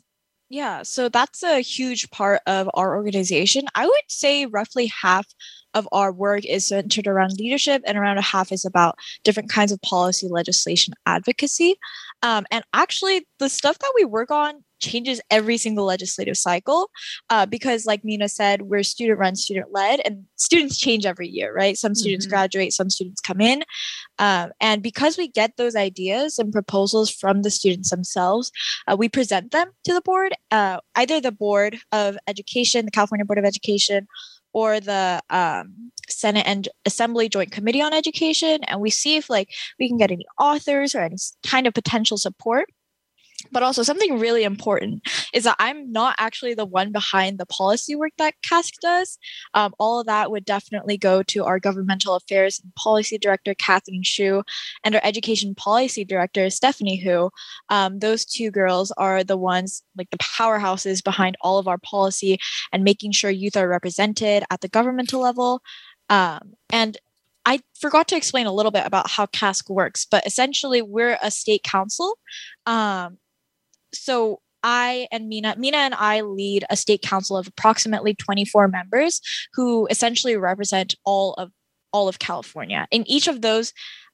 Yeah, 0.49 0.83
so 0.83 1.09
that's 1.09 1.43
a 1.45 1.61
huge 1.61 2.11
part 2.11 2.41
of 2.47 2.69
our 2.75 2.97
organization. 2.97 3.67
I 3.75 3.87
would 3.87 4.05
say 4.09 4.47
roughly 4.47 4.87
half 4.87 5.27
of 5.75 5.89
our 5.93 6.13
work 6.13 6.45
is 6.45 6.69
centered 6.69 7.07
around 7.07 7.33
leadership, 7.39 7.83
and 7.87 7.97
around 7.97 8.19
a 8.19 8.23
half 8.23 8.53
is 8.53 8.65
about 8.65 8.99
different 9.25 9.51
kinds 9.51 9.73
of 9.73 9.81
policy, 9.83 10.29
legislation, 10.29 10.95
advocacy. 11.07 11.77
Um, 12.23 12.47
and 12.51 12.65
actually, 12.73 13.27
the 13.39 13.49
stuff 13.49 13.79
that 13.79 13.93
we 13.97 14.05
work 14.05 14.31
on 14.31 14.65
changes 14.81 15.21
every 15.31 15.57
single 15.57 15.85
legislative 15.85 16.37
cycle 16.37 16.91
uh, 17.29 17.47
because 17.47 17.87
like 17.87 18.05
mina 18.05 18.29
said 18.29 18.63
we're 18.63 18.83
student 18.83 19.19
run 19.19 19.37
student 19.37 19.73
led 19.73 20.01
and 20.05 20.25
students 20.37 20.79
change 20.79 21.07
every 21.07 21.29
year 21.29 21.55
right 21.55 21.77
some 21.77 21.95
students 21.95 22.27
mm-hmm. 22.27 22.33
graduate 22.33 22.73
some 22.73 22.91
students 22.91 23.21
come 23.21 23.41
in 23.41 23.63
um, 24.19 24.51
and 24.61 24.83
because 24.83 25.17
we 25.17 25.29
get 25.29 25.57
those 25.57 25.77
ideas 25.77 26.39
and 26.39 26.53
proposals 26.53 27.11
from 27.11 27.43
the 27.43 27.51
students 27.51 27.91
themselves 27.91 28.51
uh, 28.89 28.97
we 28.99 29.09
present 29.09 29.53
them 29.53 29.71
to 29.85 29.93
the 29.93 30.03
board 30.03 30.35
uh, 30.51 30.79
either 30.97 31.21
the 31.21 31.33
board 31.33 31.79
of 31.93 32.17
education 32.27 32.85
the 32.87 32.91
california 32.91 33.25
board 33.25 33.39
of 33.39 33.45
education 33.45 34.09
or 34.53 34.81
the 34.81 35.23
um, 35.31 35.93
Senate 36.09 36.47
and 36.47 36.69
Assembly 36.85 37.29
Joint 37.29 37.53
Committee 37.53 37.83
on 37.83 37.93
Education, 37.93 38.63
and 38.65 38.81
we 38.81 38.91
see 38.91 39.17
if 39.17 39.31
like 39.31 39.51
we 39.79 39.89
can 39.89 39.99
get 39.99 40.11
any 40.11 40.27
authors 40.39 40.95
or 40.95 41.01
any 41.01 41.17
kind 41.47 41.67
of 41.67 41.75
potential 41.75 42.19
support 42.19 42.69
but 43.51 43.63
also 43.63 43.83
something 43.83 44.19
really 44.19 44.45
important 44.45 45.03
is 45.33 45.45
that 45.45 45.57
i'm 45.59 45.91
not 45.91 46.15
actually 46.19 46.55
the 46.55 46.65
one 46.65 46.93
behind 46.93 47.39
the 47.39 47.47
policy 47.47 47.95
work 47.95 48.13
that 48.19 48.35
CASC 48.43 48.73
does. 48.81 49.19
Um, 49.55 49.75
all 49.79 50.01
of 50.01 50.07
that 50.07 50.31
would 50.31 50.45
definitely 50.45 50.97
go 50.97 51.23
to 51.25 51.45
our 51.45 51.59
governmental 51.59 52.15
affairs 52.15 52.61
and 52.63 52.75
policy 52.75 53.19
director 53.19 53.55
catherine 53.55 54.03
shu 54.03 54.43
and 54.85 54.95
our 54.95 55.01
education 55.05 55.55
policy 55.55 56.05
director 56.05 56.49
stephanie 56.51 57.01
hu 57.01 57.31
um, 57.69 57.99
those 57.99 58.25
two 58.25 58.51
girls 58.51 58.91
are 58.93 59.25
the 59.25 59.37
ones 59.37 59.83
like 59.97 60.11
the 60.11 60.19
powerhouses 60.19 61.03
behind 61.03 61.37
all 61.41 61.59
of 61.59 61.69
our 61.69 61.79
policy 61.79 62.39
and 62.73 62.85
making 62.85 63.13
sure 63.13 63.31
youth 63.31 63.57
are 63.57 63.69
represented 63.69 64.45
at 64.51 64.61
the 64.61 64.69
governmental 64.69 65.21
level. 65.21 65.63
Um, 66.09 66.55
and 66.71 66.97
I 67.47 67.61
forgot 67.79 68.09
to 68.09 68.17
explain 68.17 68.47
a 68.47 68.53
little 68.53 68.73
bit 68.73 68.87
about 68.87 69.11
how 69.11 69.27
CASC 69.27 69.71
works, 69.71 70.07
but 70.09 70.27
essentially 70.27 70.83
we're 70.83 71.19
a 71.23 71.31
state 71.31 71.63
council. 71.63 72.19
Um, 72.67 73.19
so 73.93 74.41
I 74.63 75.09
and 75.11 75.29
Mina, 75.29 75.55
Mina 75.57 75.79
and 75.79 75.95
I 75.95 76.21
lead 76.21 76.65
a 76.69 76.77
state 76.77 77.03
council 77.03 77.37
of 77.37 77.47
approximately 77.47 78.15
24 78.15 78.69
members 78.69 79.21
who 79.55 79.87
essentially 79.87 80.37
represent 80.37 80.95
all 81.05 81.35
of 81.35 81.51
all 81.93 82.09
of 82.09 82.19
California. 82.19 82.87
In 82.91 83.09
each 83.09 83.27
of 83.27 83.43
those, 83.43 83.73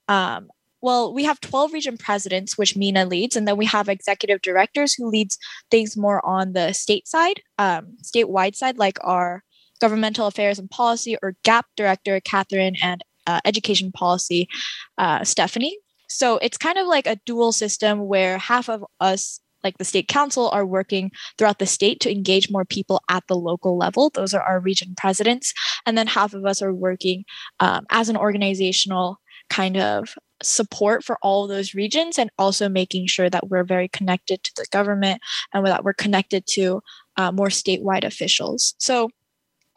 um, 0.08 0.48
well, 0.80 1.12
we 1.12 1.24
have 1.24 1.40
12 1.40 1.72
region 1.72 1.98
presidents, 1.98 2.56
which 2.56 2.76
Mina 2.76 3.04
leads, 3.04 3.36
and 3.36 3.46
then 3.46 3.56
we 3.56 3.66
have 3.66 3.88
executive 3.88 4.40
directors 4.42 4.94
who 4.94 5.08
leads 5.08 5.38
things 5.70 5.96
more 5.96 6.24
on 6.24 6.52
the 6.52 6.72
state 6.72 7.08
side, 7.08 7.42
um, 7.58 7.96
statewide 8.02 8.54
side, 8.54 8.78
like 8.78 8.98
our 9.02 9.42
governmental 9.80 10.26
affairs 10.26 10.58
and 10.58 10.70
policy 10.70 11.16
or 11.22 11.34
GAP 11.44 11.66
director, 11.76 12.20
Catherine, 12.20 12.76
and 12.82 13.02
uh, 13.26 13.40
education 13.44 13.92
policy, 13.92 14.48
uh, 14.96 15.24
Stephanie. 15.24 15.76
So 16.08 16.38
it's 16.38 16.56
kind 16.56 16.78
of 16.78 16.86
like 16.86 17.06
a 17.06 17.18
dual 17.26 17.52
system 17.52 18.06
where 18.06 18.38
half 18.38 18.68
of 18.68 18.84
us 19.00 19.40
like 19.66 19.78
the 19.78 19.84
state 19.84 20.08
council 20.08 20.48
are 20.50 20.64
working 20.64 21.10
throughout 21.36 21.58
the 21.58 21.66
state 21.66 22.00
to 22.00 22.10
engage 22.10 22.50
more 22.50 22.64
people 22.64 23.02
at 23.10 23.24
the 23.26 23.34
local 23.34 23.76
level. 23.76 24.10
Those 24.10 24.32
are 24.32 24.42
our 24.42 24.60
region 24.60 24.94
presidents. 24.96 25.52
And 25.84 25.98
then 25.98 26.06
half 26.06 26.34
of 26.34 26.46
us 26.46 26.62
are 26.62 26.72
working 26.72 27.24
um, 27.60 27.84
as 27.90 28.08
an 28.08 28.16
organizational 28.16 29.18
kind 29.50 29.76
of 29.76 30.14
support 30.42 31.02
for 31.02 31.18
all 31.22 31.44
of 31.44 31.50
those 31.50 31.74
regions 31.74 32.18
and 32.18 32.30
also 32.38 32.68
making 32.68 33.06
sure 33.06 33.28
that 33.30 33.48
we're 33.48 33.64
very 33.64 33.88
connected 33.88 34.42
to 34.44 34.52
the 34.56 34.66
government 34.70 35.20
and 35.52 35.66
that 35.66 35.84
we're 35.84 35.94
connected 35.94 36.46
to 36.46 36.80
uh, 37.16 37.32
more 37.32 37.48
statewide 37.48 38.04
officials. 38.04 38.74
So 38.78 39.10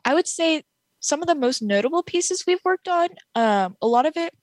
I 0.05 0.13
would 0.13 0.27
say 0.27 0.63
some 1.00 1.22
of 1.22 1.27
the 1.27 1.36
most 1.36 1.62
notable 1.62 2.03
pieces 2.03 2.43
we've 2.46 2.63
worked 2.65 2.88
on, 2.88 3.10
um, 3.36 3.75
a 3.81 3.88
lot 3.88 4.05
of 4.05 4.13
it 4.17 4.34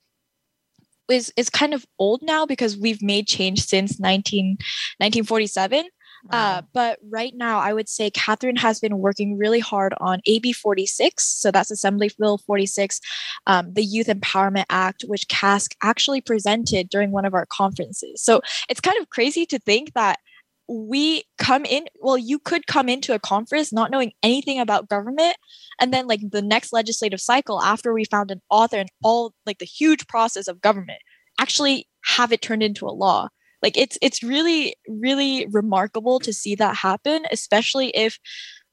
is 1.09 1.33
is 1.37 1.49
kind 1.49 1.73
of 1.73 1.85
old 1.99 2.21
now 2.21 2.45
because 2.45 2.77
we've 2.77 3.01
made 3.01 3.27
change 3.27 3.63
since 3.63 3.99
19, 3.99 4.57
1947. 4.99 5.79
Uh, 5.79 5.83
wow. 6.31 6.57
Uh, 6.57 6.61
but 6.73 6.99
right 7.09 7.33
now, 7.35 7.59
I 7.59 7.73
would 7.73 7.87
say 7.87 8.09
Catherine 8.09 8.55
has 8.55 8.79
been 8.79 8.97
working 8.97 9.37
really 9.37 9.59
hard 9.59 9.93
on 9.99 10.19
AB 10.25 10.53
46. 10.53 11.23
So 11.23 11.51
that's 11.51 11.71
Assembly 11.71 12.11
Bill 12.17 12.39
46, 12.39 12.99
um, 13.45 13.73
the 13.73 13.83
Youth 13.83 14.07
Empowerment 14.07 14.65
Act, 14.69 15.05
which 15.07 15.27
CASC 15.27 15.75
actually 15.83 16.21
presented 16.21 16.89
during 16.89 17.11
one 17.11 17.25
of 17.25 17.33
our 17.33 17.45
conferences. 17.45 18.21
So 18.21 18.41
it's 18.69 18.81
kind 18.81 18.97
of 18.99 19.09
crazy 19.09 19.45
to 19.45 19.59
think 19.59 19.93
that 19.93 20.19
we 20.69 21.23
come 21.37 21.63
in 21.65 21.85
well 22.01 22.17
you 22.17 22.39
could 22.39 22.67
come 22.67 22.89
into 22.89 23.13
a 23.13 23.19
conference 23.19 23.71
not 23.71 23.89
knowing 23.89 24.11
anything 24.21 24.59
about 24.59 24.89
government 24.89 25.35
and 25.79 25.93
then 25.93 26.07
like 26.07 26.19
the 26.29 26.41
next 26.41 26.73
legislative 26.73 27.21
cycle 27.21 27.61
after 27.61 27.93
we 27.93 28.03
found 28.03 28.31
an 28.31 28.41
author 28.49 28.77
and 28.77 28.89
all 29.01 29.33
like 29.45 29.59
the 29.59 29.65
huge 29.65 30.07
process 30.07 30.47
of 30.47 30.61
government 30.61 30.99
actually 31.39 31.87
have 32.05 32.31
it 32.31 32.41
turned 32.41 32.63
into 32.63 32.85
a 32.85 32.91
law. 32.91 33.29
Like 33.61 33.77
it's 33.77 33.97
it's 34.01 34.21
really 34.21 34.75
really 34.87 35.47
remarkable 35.51 36.19
to 36.19 36.31
see 36.31 36.53
that 36.55 36.75
happen 36.75 37.25
especially 37.31 37.89
if 37.89 38.19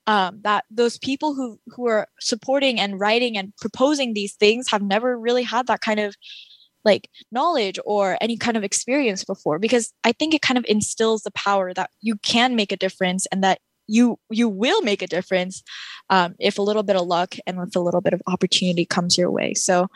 um, 0.07 0.41
that 0.43 0.67
those 0.71 0.99
people 0.99 1.35
who 1.35 1.59
who 1.69 1.87
are 1.89 2.07
supporting 2.21 2.79
and 2.79 3.01
writing 3.01 3.39
and 3.39 3.55
proposing 3.61 4.13
these 4.13 4.35
things 4.35 4.71
have 4.71 4.83
never 4.83 5.19
really 5.19 5.43
had 5.43 5.67
that 5.69 5.81
kind 5.81 6.01
of 6.01 6.15
like 6.85 7.09
knowledge 7.33 7.79
or 7.85 8.19
any 8.21 8.37
kind 8.37 8.57
of 8.57 8.65
experience 8.65 9.25
before 9.25 9.59
because 9.59 9.93
i 10.05 10.13
think 10.13 10.35
it 10.35 10.43
kind 10.43 10.59
of 10.59 10.65
instills 10.69 11.23
the 11.23 11.31
power 11.33 11.73
that 11.73 11.91
you 12.01 12.17
can 12.17 12.55
make 12.55 12.73
a 12.73 12.77
difference 12.77 13.27
and 13.33 13.43
that 13.43 13.59
you 13.87 14.19
you 14.31 14.49
will 14.49 14.83
make 14.83 15.03
a 15.03 15.07
difference 15.07 15.63
um, 16.11 16.35
if 16.39 16.59
a 16.59 16.63
little 16.63 16.83
bit 16.83 16.97
of 16.97 17.07
luck 17.07 17.37
and 17.47 17.59
if 17.59 17.77
a 17.77 17.81
little 17.81 18.01
bit 18.01 18.13
of 18.13 18.23
opportunity 18.27 18.85
comes 18.85 19.17
your 19.17 19.31
way. 19.31 19.55
So 19.55 19.89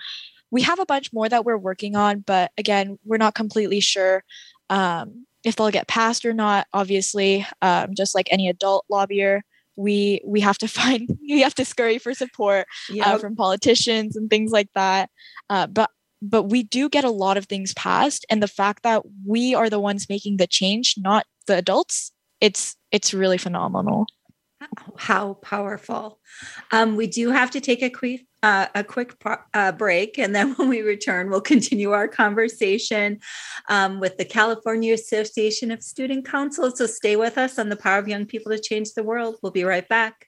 we 0.50 0.62
have 0.62 0.78
a 0.78 0.86
bunch 0.86 1.12
more 1.12 1.28
that 1.28 1.44
we're 1.44 1.58
working 1.58 1.96
on 1.96 2.20
but 2.20 2.52
again 2.58 2.98
we're 3.04 3.18
not 3.18 3.34
completely 3.34 3.80
sure 3.80 4.24
um, 4.70 5.26
if 5.44 5.56
they'll 5.56 5.70
get 5.70 5.88
passed 5.88 6.24
or 6.24 6.32
not 6.32 6.66
obviously. 6.72 7.46
Um, 7.62 7.94
just 7.94 8.14
like 8.14 8.28
any 8.30 8.48
adult 8.48 8.84
lobbyer 8.90 9.40
we 9.76 10.20
we 10.26 10.40
have 10.40 10.58
to 10.58 10.68
find 10.78 11.08
we 11.20 11.40
have 11.40 11.54
to 11.54 11.64
scurry 11.64 11.98
for 11.98 12.14
support 12.14 12.66
uh, 12.90 12.94
yep. 12.94 13.06
uh, 13.06 13.18
from 13.18 13.36
politicians 13.36 14.16
and 14.16 14.28
things 14.28 14.50
like 14.50 14.68
that. 14.74 15.10
Uh, 15.48 15.66
but 15.66 15.90
but 16.20 16.44
we 16.44 16.62
do 16.62 16.88
get 16.88 17.04
a 17.04 17.10
lot 17.10 17.36
of 17.36 17.46
things 17.46 17.72
passed 17.74 18.26
and 18.28 18.42
the 18.42 18.48
fact 18.48 18.82
that 18.82 19.02
we 19.26 19.54
are 19.54 19.70
the 19.70 19.80
ones 19.80 20.08
making 20.08 20.36
the 20.36 20.46
change 20.46 20.94
not 20.98 21.24
the 21.46 21.56
adults 21.56 22.12
it's 22.40 22.76
it's 22.90 23.12
really 23.12 23.38
phenomenal. 23.38 24.06
How 24.96 25.34
powerful. 25.34 26.18
Um, 26.72 26.96
we 26.96 27.06
do 27.06 27.30
have 27.30 27.50
to 27.52 27.60
take 27.60 27.82
a 27.82 27.90
quick 27.90 28.26
uh, 28.42 28.66
a 28.74 28.84
quick 28.84 29.14
uh, 29.54 29.72
break 29.72 30.18
and 30.18 30.34
then 30.34 30.52
when 30.56 30.68
we 30.68 30.82
return 30.82 31.28
we'll 31.28 31.40
continue 31.40 31.90
our 31.90 32.06
conversation 32.06 33.18
um, 33.68 33.98
with 33.98 34.16
the 34.16 34.24
california 34.24 34.94
association 34.94 35.70
of 35.70 35.82
student 35.82 36.24
councils. 36.24 36.78
So 36.78 36.86
stay 36.86 37.16
with 37.16 37.36
us 37.36 37.58
on 37.58 37.68
the 37.68 37.76
power 37.76 37.98
of 37.98 38.08
young 38.08 38.26
people 38.26 38.52
to 38.52 38.60
change 38.60 38.94
the 38.94 39.02
world. 39.02 39.36
We'll 39.42 39.52
be 39.52 39.64
right 39.64 39.88
back 39.88 40.27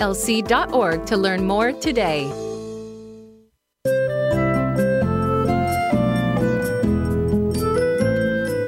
nylc.org 0.00 1.06
to 1.06 1.16
learn 1.16 1.46
more 1.46 1.72
today. 1.72 2.24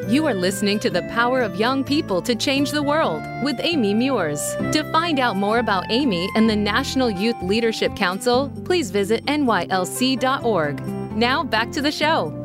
You 0.08 0.26
are 0.26 0.34
listening 0.34 0.78
to 0.80 0.90
The 0.90 1.02
Power 1.10 1.40
of 1.40 1.56
Young 1.56 1.84
People 1.84 2.20
to 2.22 2.34
Change 2.34 2.70
the 2.70 2.82
World 2.82 3.22
with 3.42 3.56
Amy 3.60 3.94
Meuers. 3.94 4.70
To 4.72 4.84
find 4.92 5.18
out 5.18 5.36
more 5.36 5.58
about 5.58 5.90
Amy 5.90 6.28
and 6.36 6.50
the 6.50 6.56
National 6.56 7.10
Youth 7.10 7.40
Leadership 7.42 7.96
Council, 7.96 8.52
please 8.64 8.90
visit 8.90 9.24
nylc.org. 9.24 10.86
Now 11.16 11.44
back 11.44 11.72
to 11.72 11.80
the 11.80 11.92
show. 11.92 12.41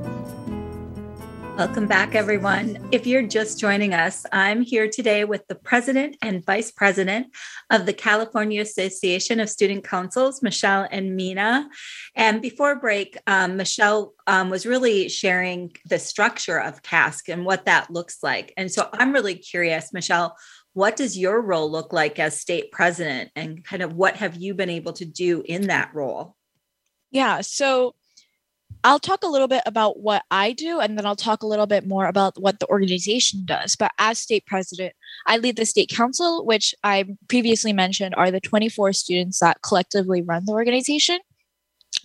Welcome 1.58 1.88
back, 1.88 2.14
everyone. 2.14 2.88
If 2.92 3.08
you're 3.08 3.26
just 3.26 3.60
joining 3.60 3.92
us, 3.92 4.28
I'm 4.32 4.62
here 4.62 4.88
today 4.88 5.26
with 5.26 5.48
the 5.48 5.56
president 5.56 6.16
and 6.22 6.46
vice 6.46 6.70
president 6.70 7.36
of 7.72 7.88
the 7.88 7.94
California 7.94 8.62
Association 8.62 9.40
of 9.40 9.50
Student 9.50 9.84
Councils, 9.84 10.44
Michelle 10.44 10.88
and 10.92 11.16
Mina. 11.16 11.68
And 12.14 12.44
before 12.44 12.80
break, 12.80 13.18
um, 13.26 13.58
Michelle 13.58 14.14
um, 14.28 14.52
was 14.52 14.68
really 14.68 15.10
sharing 15.10 15.76
the 15.84 15.98
structure 15.98 16.60
of 16.60 16.84
CASC 16.84 17.28
and 17.28 17.44
what 17.44 17.66
that 17.66 17.90
looks 17.90 18.22
like. 18.22 18.54
And 18.56 18.72
so 18.72 18.88
I'm 18.94 19.12
really 19.12 19.34
curious, 19.34 19.92
Michelle, 19.92 20.38
what 20.74 20.96
does 20.96 21.18
your 21.18 21.42
role 21.42 21.72
look 21.72 21.92
like 21.92 22.20
as 22.20 22.40
state 22.40 22.72
president 22.72 23.32
and 23.36 23.64
kind 23.64 23.82
of 23.82 23.94
what 23.94 24.18
have 24.18 24.36
you 24.36 24.54
been 24.54 24.70
able 24.70 24.94
to 24.94 25.06
do 25.06 25.42
in 25.44 25.70
that 25.70 25.90
role? 25.96 26.36
Yeah, 27.10 27.42
so 27.42 27.96
I'll 28.84 29.00
talk 29.00 29.24
a 29.24 29.28
little 29.28 29.48
bit 29.48 29.64
about 29.66 30.00
what 30.00 30.24
I 30.32 30.54
do, 30.54 30.80
and 30.80 30.98
then 30.98 31.06
I'll 31.06 31.16
talk 31.16 31.44
a 31.44 31.48
little 31.48 31.66
bit 31.66 31.88
more 31.88 32.08
about 32.08 32.40
what 32.40 32.60
the 32.60 32.68
organization 32.68 33.42
does. 33.46 33.76
But 33.76 33.92
as 33.98 34.20
state 34.20 34.46
president, 34.46 34.94
I 35.26 35.38
lead 35.38 35.58
the 35.58 35.66
state 35.66 35.90
council, 35.90 36.46
which 36.46 36.74
I 36.84 37.06
previously 37.28 37.74
mentioned 37.74 38.16
are 38.16 38.32
the 38.32 38.40
24 38.40 38.94
students 38.94 39.40
that 39.40 39.62
collectively 39.62 40.22
run 40.22 40.46
the 40.46 40.54
organization. 40.54 41.20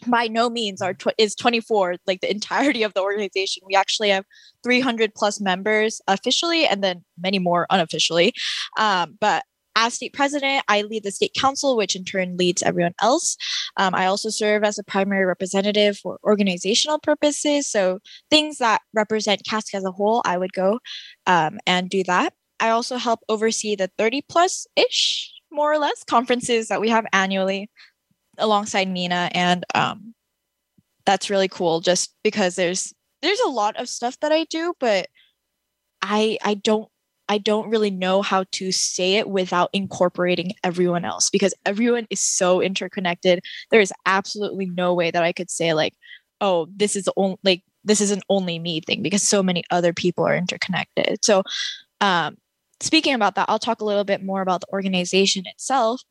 By 0.07 0.27
no 0.27 0.51
means 0.51 0.83
are 0.83 0.95
tw- 0.95 1.15
is 1.19 1.35
24 1.35 1.97
like 2.07 2.21
the 2.21 2.31
entirety 2.31 2.83
of 2.83 2.95
the 2.95 3.03
organization. 3.03 3.63
We 3.67 3.75
actually 3.75 4.09
have 4.09 4.25
300 4.65 5.15
plus 5.15 5.41
members 5.41 6.01
officially, 6.09 6.67
and 6.67 6.83
then 6.83 7.05
many 7.21 7.39
more 7.39 7.67
unofficially. 7.71 8.33
Um, 8.79 9.17
but 9.21 9.45
as 9.77 9.95
state 9.95 10.13
president, 10.13 10.65
I 10.69 10.83
lead 10.83 11.05
the 11.05 11.11
state 11.11 11.35
council, 11.35 11.77
which 11.77 11.97
in 11.97 12.05
turn 12.05 12.37
leads 12.37 12.63
everyone 12.63 12.95
else. 13.01 13.37
Um, 13.77 13.95
I 13.95 14.07
also 14.07 14.29
serve 14.29 14.65
as 14.65 14.79
a 14.79 14.85
primary 14.85 15.25
representative 15.25 15.99
for 15.99 16.19
organizational 16.25 16.99
purposes. 16.99 17.69
So 17.69 18.01
things 18.31 18.59
that 18.59 18.83
represent 18.95 19.43
CASC 19.49 19.75
as 19.75 19.85
a 19.85 19.91
whole, 19.91 20.23
I 20.25 20.39
would 20.39 20.53
go 20.53 20.79
um, 21.27 21.59
and 21.67 21.89
do 21.89 22.05
that. 22.05 22.35
I 22.61 22.71
also 22.71 22.97
help 22.97 23.21
oversee 23.29 23.75
the 23.75 23.91
30 23.99 24.23
plus 24.29 24.67
ish, 24.77 25.33
more 25.51 25.73
or 25.73 25.79
less, 25.79 26.05
conferences 26.05 26.69
that 26.69 26.81
we 26.81 26.89
have 26.91 27.07
annually 27.13 27.71
alongside 28.39 28.89
Mina. 28.89 29.31
And 29.33 29.65
um, 29.75 30.15
that's 31.07 31.31
really 31.31 31.49
cool 31.49 31.81
just 31.81 32.15
because 32.23 32.57
there's 32.57 32.93
there's 33.21 33.41
a 33.41 33.51
lot 33.51 33.77
of 33.77 33.89
stuff 33.89 34.19
that 34.21 34.33
I 34.33 34.45
do, 34.45 34.75
but 34.81 35.09
I 36.03 36.39
I 36.43 36.55
don't 36.55 36.89
I 37.33 37.39
don't 37.39 37.71
really 37.71 37.91
know 37.91 38.21
how 38.21 38.45
to 38.53 38.71
say 38.71 39.15
it 39.15 39.27
without 39.27 39.71
incorporating 39.73 40.53
everyone 40.63 41.07
else 41.07 41.31
because 41.31 41.55
everyone 41.65 42.07
is 42.11 42.21
so 42.21 42.61
interconnected. 42.61 43.41
There 43.71 43.81
is 43.81 43.91
absolutely 44.05 44.67
no 44.67 44.93
way 44.93 45.11
that 45.11 45.23
I 45.23 45.33
could 45.33 45.51
say 45.51 45.73
like, 45.73 45.95
oh, 46.43 46.69
this 46.77 46.95
is 46.95 47.09
only 47.17 47.39
like 47.43 47.63
this 47.85 48.03
is 48.03 48.11
an 48.11 48.21
only 48.29 48.59
me 48.59 48.83
thing 48.83 49.03
because 49.03 49.23
so 49.23 49.43
many 49.43 49.65
other 49.71 49.95
people 49.95 50.27
are 50.27 50.37
interconnected. 50.37 51.25
So 51.25 51.43
um, 52.03 52.37
speaking 52.83 53.15
about 53.15 53.35
that, 53.37 53.47
I'll 53.49 53.59
talk 53.59 53.81
a 53.81 53.85
little 53.85 54.05
bit 54.05 54.23
more 54.23 54.43
about 54.43 54.61
the 54.61 54.73
organization 54.73 55.45
itself. 55.47 56.03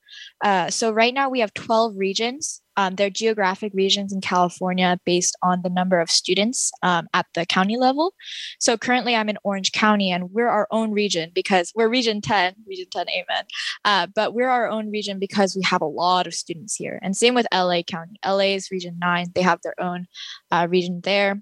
Uh, 0.43 0.69
so 0.69 0.91
right 0.91 1.13
now 1.13 1.29
we 1.29 1.39
have 1.39 1.53
12 1.53 1.93
regions 1.95 2.61
um, 2.77 2.95
they're 2.95 3.09
geographic 3.09 3.73
regions 3.75 4.13
in 4.13 4.21
California 4.21 4.99
based 5.05 5.37
on 5.43 5.61
the 5.61 5.69
number 5.69 5.99
of 5.99 6.09
students 6.09 6.71
um, 6.83 7.07
at 7.13 7.25
the 7.35 7.45
county 7.45 7.77
level. 7.77 8.13
So 8.59 8.77
currently, 8.77 9.15
I'm 9.15 9.29
in 9.29 9.37
Orange 9.43 9.71
County, 9.71 10.11
and 10.11 10.31
we're 10.31 10.47
our 10.47 10.67
own 10.71 10.91
region 10.91 11.31
because 11.33 11.71
we're 11.75 11.89
Region 11.89 12.21
10, 12.21 12.55
Region 12.67 12.87
10, 12.91 13.07
amen. 13.09 13.45
Uh, 13.83 14.07
but 14.15 14.33
we're 14.33 14.49
our 14.49 14.69
own 14.69 14.89
region 14.89 15.19
because 15.19 15.55
we 15.55 15.63
have 15.63 15.81
a 15.81 15.85
lot 15.85 16.27
of 16.27 16.33
students 16.33 16.75
here. 16.75 16.99
And 17.01 17.15
same 17.15 17.35
with 17.35 17.47
LA 17.53 17.83
County. 17.83 18.19
LA 18.25 18.55
is 18.55 18.71
Region 18.71 18.97
9, 18.99 19.27
they 19.35 19.41
have 19.41 19.59
their 19.63 19.79
own 19.79 20.07
uh, 20.51 20.67
region 20.69 21.01
there. 21.03 21.41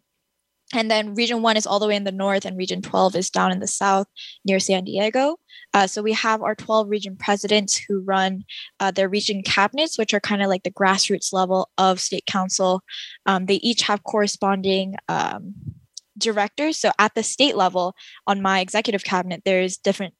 And 0.73 0.89
then 0.91 1.15
Region 1.15 1.41
1 1.41 1.57
is 1.57 1.65
all 1.65 1.79
the 1.79 1.87
way 1.87 1.95
in 1.95 2.03
the 2.03 2.11
north, 2.11 2.45
and 2.45 2.57
Region 2.57 2.81
12 2.81 3.15
is 3.15 3.29
down 3.29 3.51
in 3.51 3.59
the 3.59 3.67
south 3.67 4.07
near 4.45 4.59
San 4.59 4.83
Diego. 4.83 5.37
Uh, 5.73 5.87
so 5.87 6.01
we 6.01 6.13
have 6.13 6.41
our 6.41 6.55
12 6.55 6.89
region 6.89 7.15
presidents 7.15 7.75
who 7.75 8.01
run 8.01 8.43
uh, 8.79 8.91
their 8.91 9.09
region 9.09 9.41
cabinets, 9.43 9.97
which 9.97 10.13
are 10.13 10.19
kind 10.19 10.41
of 10.41 10.47
like 10.47 10.63
the 10.63 10.71
grassroots 10.71 11.33
level 11.33 11.69
of 11.77 11.99
state 11.99 12.25
council. 12.25 12.81
Um, 13.25 13.45
they 13.45 13.55
each 13.55 13.83
have 13.83 14.03
corresponding 14.03 14.95
um, 15.07 15.53
directors. 16.17 16.77
So 16.77 16.91
at 16.99 17.15
the 17.15 17.23
state 17.23 17.55
level, 17.55 17.95
on 18.27 18.41
my 18.41 18.59
executive 18.59 19.03
cabinet, 19.03 19.43
there's 19.45 19.77
different 19.77 20.13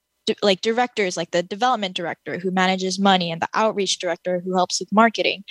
like 0.44 0.62
directors 0.62 1.18
like 1.18 1.32
the 1.32 1.42
development 1.42 1.96
director 1.96 2.38
who 2.38 2.52
manages 2.52 3.00
money 3.00 3.32
and 3.32 3.42
the 3.42 3.50
outreach 3.56 3.98
director 3.98 4.40
who 4.40 4.56
helps 4.56 4.80
with 4.80 4.92
marketing 4.92 5.44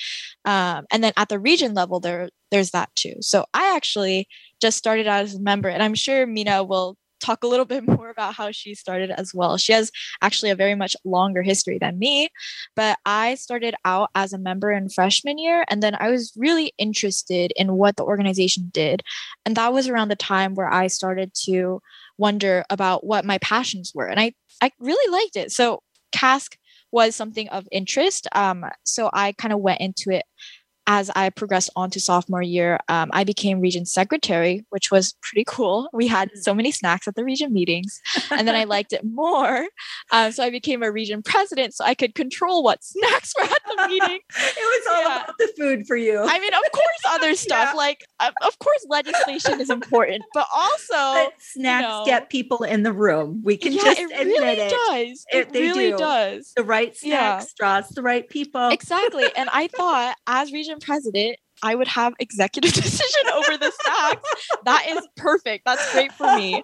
um, 0.44 0.86
and 0.92 1.02
then 1.02 1.12
at 1.16 1.28
the 1.28 1.38
region 1.40 1.74
level 1.74 1.98
there 1.98 2.28
there's 2.52 2.70
that 2.70 2.88
too 2.94 3.14
so 3.20 3.44
i 3.54 3.74
actually 3.74 4.28
just 4.60 4.78
started 4.78 5.06
out 5.06 5.22
as 5.22 5.34
a 5.34 5.40
member 5.40 5.68
and 5.68 5.82
i'm 5.82 5.94
sure 5.94 6.26
mina 6.26 6.62
will 6.62 6.96
talk 7.20 7.42
a 7.42 7.46
little 7.46 7.64
bit 7.64 7.86
more 7.88 8.10
about 8.10 8.34
how 8.34 8.50
she 8.50 8.74
started 8.74 9.10
as 9.10 9.32
well. 9.34 9.56
She 9.56 9.72
has 9.72 9.90
actually 10.22 10.50
a 10.50 10.56
very 10.56 10.74
much 10.74 10.96
longer 11.04 11.42
history 11.42 11.78
than 11.78 11.98
me, 11.98 12.28
but 12.76 12.98
I 13.04 13.34
started 13.34 13.74
out 13.84 14.10
as 14.14 14.32
a 14.32 14.38
member 14.38 14.72
in 14.72 14.88
freshman 14.88 15.38
year 15.38 15.64
and 15.68 15.82
then 15.82 15.96
I 15.98 16.10
was 16.10 16.32
really 16.36 16.72
interested 16.78 17.52
in 17.56 17.74
what 17.74 17.96
the 17.96 18.04
organization 18.04 18.70
did. 18.72 19.02
And 19.44 19.56
that 19.56 19.72
was 19.72 19.88
around 19.88 20.08
the 20.08 20.16
time 20.16 20.54
where 20.54 20.72
I 20.72 20.86
started 20.86 21.32
to 21.44 21.80
wonder 22.16 22.64
about 22.70 23.04
what 23.04 23.24
my 23.24 23.38
passions 23.38 23.92
were. 23.94 24.06
And 24.06 24.18
I 24.20 24.32
I 24.60 24.72
really 24.80 25.12
liked 25.12 25.36
it. 25.36 25.52
So 25.52 25.82
CASC 26.12 26.56
was 26.90 27.14
something 27.14 27.48
of 27.50 27.68
interest. 27.70 28.26
Um, 28.32 28.64
so 28.84 29.10
I 29.12 29.32
kind 29.32 29.52
of 29.52 29.60
went 29.60 29.80
into 29.80 30.10
it 30.10 30.24
as 30.88 31.10
I 31.14 31.28
progressed 31.28 31.68
on 31.76 31.90
to 31.90 32.00
sophomore 32.00 32.40
year, 32.40 32.80
um, 32.88 33.10
I 33.12 33.22
became 33.22 33.60
region 33.60 33.84
secretary, 33.84 34.64
which 34.70 34.90
was 34.90 35.14
pretty 35.20 35.44
cool. 35.46 35.90
We 35.92 36.06
had 36.06 36.30
so 36.34 36.54
many 36.54 36.72
snacks 36.72 37.06
at 37.06 37.14
the 37.14 37.24
region 37.24 37.52
meetings, 37.52 38.00
and 38.30 38.48
then 38.48 38.54
I 38.54 38.64
liked 38.64 38.94
it 38.94 39.04
more. 39.04 39.66
Um, 40.12 40.32
so 40.32 40.42
I 40.42 40.48
became 40.48 40.82
a 40.82 40.90
region 40.90 41.22
president, 41.22 41.74
so 41.74 41.84
I 41.84 41.94
could 41.94 42.14
control 42.14 42.62
what 42.62 42.82
snacks 42.82 43.34
were 43.36 43.44
at 43.44 43.58
the 43.68 43.86
meeting. 43.86 44.20
it 44.38 44.56
was 44.56 44.86
all 44.90 45.02
yeah. 45.02 45.22
about 45.24 45.34
the 45.38 45.52
food 45.58 45.86
for 45.86 45.94
you. 45.94 46.24
I 46.26 46.38
mean, 46.38 46.54
of 46.54 46.72
course, 46.72 47.02
other 47.08 47.34
stuff 47.34 47.70
yeah. 47.72 47.76
like, 47.76 48.06
uh, 48.18 48.30
of 48.42 48.58
course, 48.58 48.86
legislation 48.88 49.60
is 49.60 49.68
important, 49.68 50.22
but 50.32 50.46
also 50.54 50.94
but 50.94 51.32
snacks 51.38 51.82
you 51.82 51.88
know, 51.88 52.02
get 52.06 52.30
people 52.30 52.62
in 52.62 52.82
the 52.82 52.94
room. 52.94 53.42
We 53.44 53.58
can 53.58 53.74
yeah, 53.74 53.82
just 53.82 54.00
it 54.00 54.10
admit 54.10 54.26
really 54.26 54.60
it. 54.60 54.70
Does. 54.70 55.26
It, 55.32 55.54
it 55.54 55.60
really 55.60 55.90
do. 55.90 55.98
does. 55.98 56.52
The 56.56 56.64
right 56.64 56.96
snacks 56.96 57.52
draws 57.52 57.90
the 57.90 58.02
right 58.02 58.26
people. 58.26 58.70
Exactly, 58.70 59.26
and 59.36 59.50
I 59.52 59.66
thought 59.66 60.16
as 60.26 60.50
region 60.50 60.77
president, 60.78 61.36
I 61.62 61.74
would 61.74 61.88
have 61.88 62.14
executive 62.18 62.72
decision 62.82 63.30
over 63.34 63.56
the 63.56 63.72
snacks. 63.82 64.28
that 64.64 64.86
is 64.88 65.06
perfect. 65.16 65.64
That's 65.64 65.92
great 65.92 66.12
for 66.12 66.36
me. 66.36 66.62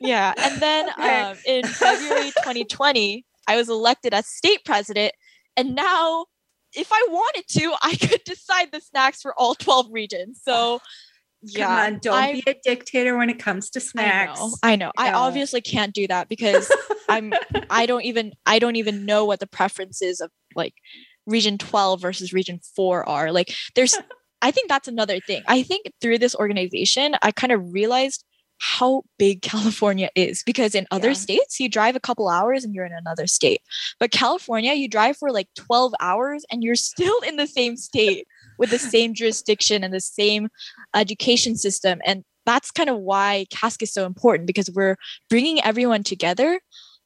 Yeah. 0.00 0.34
And 0.36 0.60
then 0.60 0.88
um, 0.98 1.36
in 1.46 1.64
February 1.64 2.30
2020, 2.30 3.24
I 3.46 3.56
was 3.56 3.68
elected 3.68 4.14
as 4.14 4.26
state 4.26 4.64
president. 4.64 5.12
And 5.56 5.74
now, 5.74 6.26
if 6.74 6.90
I 6.90 7.06
wanted 7.10 7.44
to, 7.60 7.74
I 7.82 7.94
could 8.00 8.24
decide 8.24 8.72
the 8.72 8.80
snacks 8.80 9.22
for 9.22 9.34
all 9.38 9.54
12 9.54 9.88
regions. 9.90 10.40
So, 10.42 10.80
yeah. 11.42 11.86
On, 11.86 11.98
don't 11.98 12.14
I, 12.14 12.32
be 12.34 12.44
a 12.46 12.54
dictator 12.62 13.16
when 13.16 13.28
it 13.28 13.38
comes 13.38 13.68
to 13.70 13.80
snacks. 13.80 14.40
I 14.40 14.44
know. 14.44 14.52
I 14.62 14.76
know. 14.76 14.92
I 14.96 15.12
obviously 15.12 15.60
can't 15.60 15.92
do 15.92 16.06
that 16.06 16.28
because 16.28 16.70
I'm 17.08 17.32
I 17.68 17.86
don't 17.86 18.04
even 18.04 18.32
I 18.46 18.60
don't 18.60 18.76
even 18.76 19.04
know 19.04 19.24
what 19.24 19.40
the 19.40 19.48
preferences 19.48 20.20
of 20.20 20.30
like 20.54 20.74
region 21.26 21.58
12 21.58 22.00
versus 22.00 22.32
region 22.32 22.60
4 22.76 23.08
are. 23.08 23.32
Like 23.32 23.54
there's 23.74 23.96
I 24.42 24.50
think 24.50 24.68
that's 24.68 24.88
another 24.88 25.20
thing. 25.20 25.42
I 25.46 25.62
think 25.62 25.92
through 26.00 26.18
this 26.18 26.34
organization, 26.34 27.14
I 27.22 27.30
kind 27.30 27.52
of 27.52 27.72
realized 27.72 28.24
how 28.58 29.02
big 29.18 29.42
California 29.42 30.08
is 30.14 30.42
because 30.44 30.74
in 30.74 30.86
other 30.90 31.08
yeah. 31.08 31.14
states, 31.14 31.58
you 31.58 31.68
drive 31.68 31.96
a 31.96 32.00
couple 32.00 32.28
hours 32.28 32.64
and 32.64 32.74
you're 32.74 32.84
in 32.84 32.92
another 32.92 33.26
state. 33.26 33.60
But 33.98 34.10
California, 34.10 34.74
you 34.74 34.88
drive 34.88 35.16
for 35.16 35.30
like 35.30 35.48
12 35.56 35.94
hours 36.00 36.44
and 36.50 36.62
you're 36.62 36.76
still 36.76 37.18
in 37.20 37.36
the 37.36 37.46
same 37.46 37.76
state 37.76 38.26
with 38.58 38.70
the 38.70 38.78
same 38.78 39.14
jurisdiction 39.14 39.82
and 39.82 39.92
the 39.92 40.00
same 40.00 40.48
education 40.94 41.56
system. 41.56 42.00
And 42.04 42.24
that's 42.46 42.70
kind 42.70 42.88
of 42.88 42.98
why 42.98 43.46
CASC 43.52 43.82
is 43.82 43.92
so 43.92 44.06
important 44.06 44.46
because 44.46 44.70
we're 44.70 44.96
bringing 45.28 45.62
everyone 45.64 46.02
together 46.02 46.60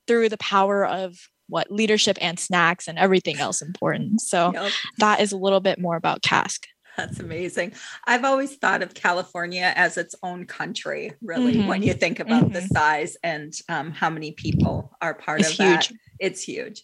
through 0.07 0.29
the 0.29 0.38
power 0.38 0.87
of 0.87 1.18
what 1.49 1.71
leadership 1.71 2.19
and 2.21 2.39
snacks 2.39 2.89
and 2.89 2.99
everything 2.99 3.39
else 3.39 3.63
important. 3.63 4.21
So 4.21 4.53
Yep. 4.53 4.73
that 4.99 5.21
is 5.21 5.33
a 5.33 5.37
little 5.37 5.61
bit 5.61 5.79
more 5.79 5.97
about 5.97 6.23
CASC. 6.23 6.65
That's 6.97 7.21
amazing. 7.21 7.75
I've 8.07 8.25
always 8.25 8.57
thought 8.57 8.83
of 8.83 8.95
California 8.95 9.71
as 9.77 9.99
its 9.99 10.15
own 10.23 10.47
country, 10.47 11.13
really, 11.21 11.61
when 11.61 11.83
Mhm. 11.83 11.87
you 11.87 11.93
think 11.93 12.21
about 12.21 12.53
the 12.53 12.61
Mhm. 12.61 12.69
size 12.73 13.17
and 13.23 13.53
um, 13.69 13.91
how 13.93 14.09
many 14.09 14.33
people 14.33 14.97
are 15.03 15.13
part 15.13 15.41
It's 15.41 15.51
of 15.51 15.57
that. 15.59 15.91
It's 16.19 16.43
huge. 16.43 16.83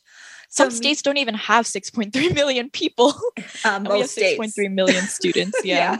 Some 0.54 0.70
So 0.70 0.74
me- 0.74 0.76
states 0.76 1.00
don't 1.02 1.16
even 1.16 1.34
have 1.34 1.64
6.3 1.64 2.34
million 2.34 2.70
people. 2.70 3.14
Um, 3.64 3.86
And 3.86 3.88
we 3.88 3.92
have 3.92 4.00
most 4.00 4.12
states. 4.12 4.40
6.3 4.56 4.72
million 4.72 5.04
students. 5.04 5.58
Yeah. 5.64 5.98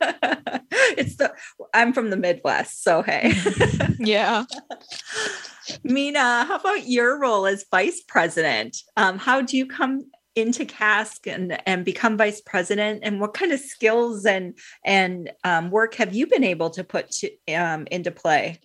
Yeah. 0.00 0.58
it's 0.98 1.16
the 1.16 1.32
I'm 1.72 1.92
from 1.92 2.10
the 2.10 2.16
Midwest, 2.16 2.82
so 2.82 3.02
hey. 3.02 3.32
yeah. 3.98 4.44
Mina, 5.84 6.44
how 6.44 6.56
about 6.56 6.88
your 6.88 7.18
role 7.18 7.46
as 7.46 7.64
vice 7.70 8.02
president? 8.06 8.76
Um, 8.96 9.18
how 9.18 9.40
do 9.42 9.56
you 9.56 9.66
come 9.66 10.10
into 10.34 10.64
CASC 10.64 11.32
and, 11.32 11.58
and 11.66 11.84
become 11.84 12.16
vice 12.16 12.40
president? 12.40 13.00
And 13.04 13.20
what 13.20 13.32
kind 13.34 13.52
of 13.52 13.60
skills 13.60 14.26
and 14.26 14.58
and 14.84 15.30
um, 15.44 15.70
work 15.70 15.94
have 15.94 16.14
you 16.14 16.26
been 16.26 16.44
able 16.44 16.70
to 16.70 16.82
put 16.84 17.10
to, 17.12 17.30
um, 17.54 17.86
into 17.90 18.10
play? 18.10 18.60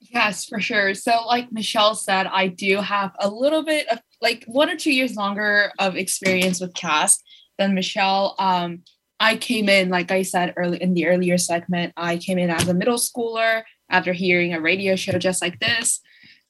Yes, 0.00 0.44
for 0.44 0.60
sure. 0.60 0.94
So, 0.94 1.24
like 1.26 1.50
Michelle 1.50 1.94
said, 1.96 2.26
I 2.26 2.46
do 2.48 2.76
have 2.76 3.12
a 3.18 3.28
little 3.28 3.64
bit 3.64 3.88
of 3.88 3.98
like 4.20 4.44
one 4.46 4.70
or 4.70 4.76
two 4.76 4.92
years 4.92 5.16
longer 5.16 5.72
of 5.78 5.96
experience 5.96 6.60
with 6.60 6.74
CASC 6.74 7.18
than 7.58 7.74
Michelle. 7.74 8.34
Um, 8.38 8.82
I 9.20 9.36
came 9.36 9.68
in, 9.68 9.88
like 9.88 10.10
I 10.10 10.22
said 10.22 10.54
early 10.56 10.80
in 10.80 10.94
the 10.94 11.06
earlier 11.06 11.38
segment, 11.38 11.92
I 11.96 12.18
came 12.18 12.38
in 12.38 12.50
as 12.50 12.68
a 12.68 12.74
middle 12.74 12.98
schooler 12.98 13.62
after 13.90 14.12
hearing 14.12 14.54
a 14.54 14.60
radio 14.60 14.96
show 14.96 15.18
just 15.18 15.42
like 15.42 15.58
this. 15.58 16.00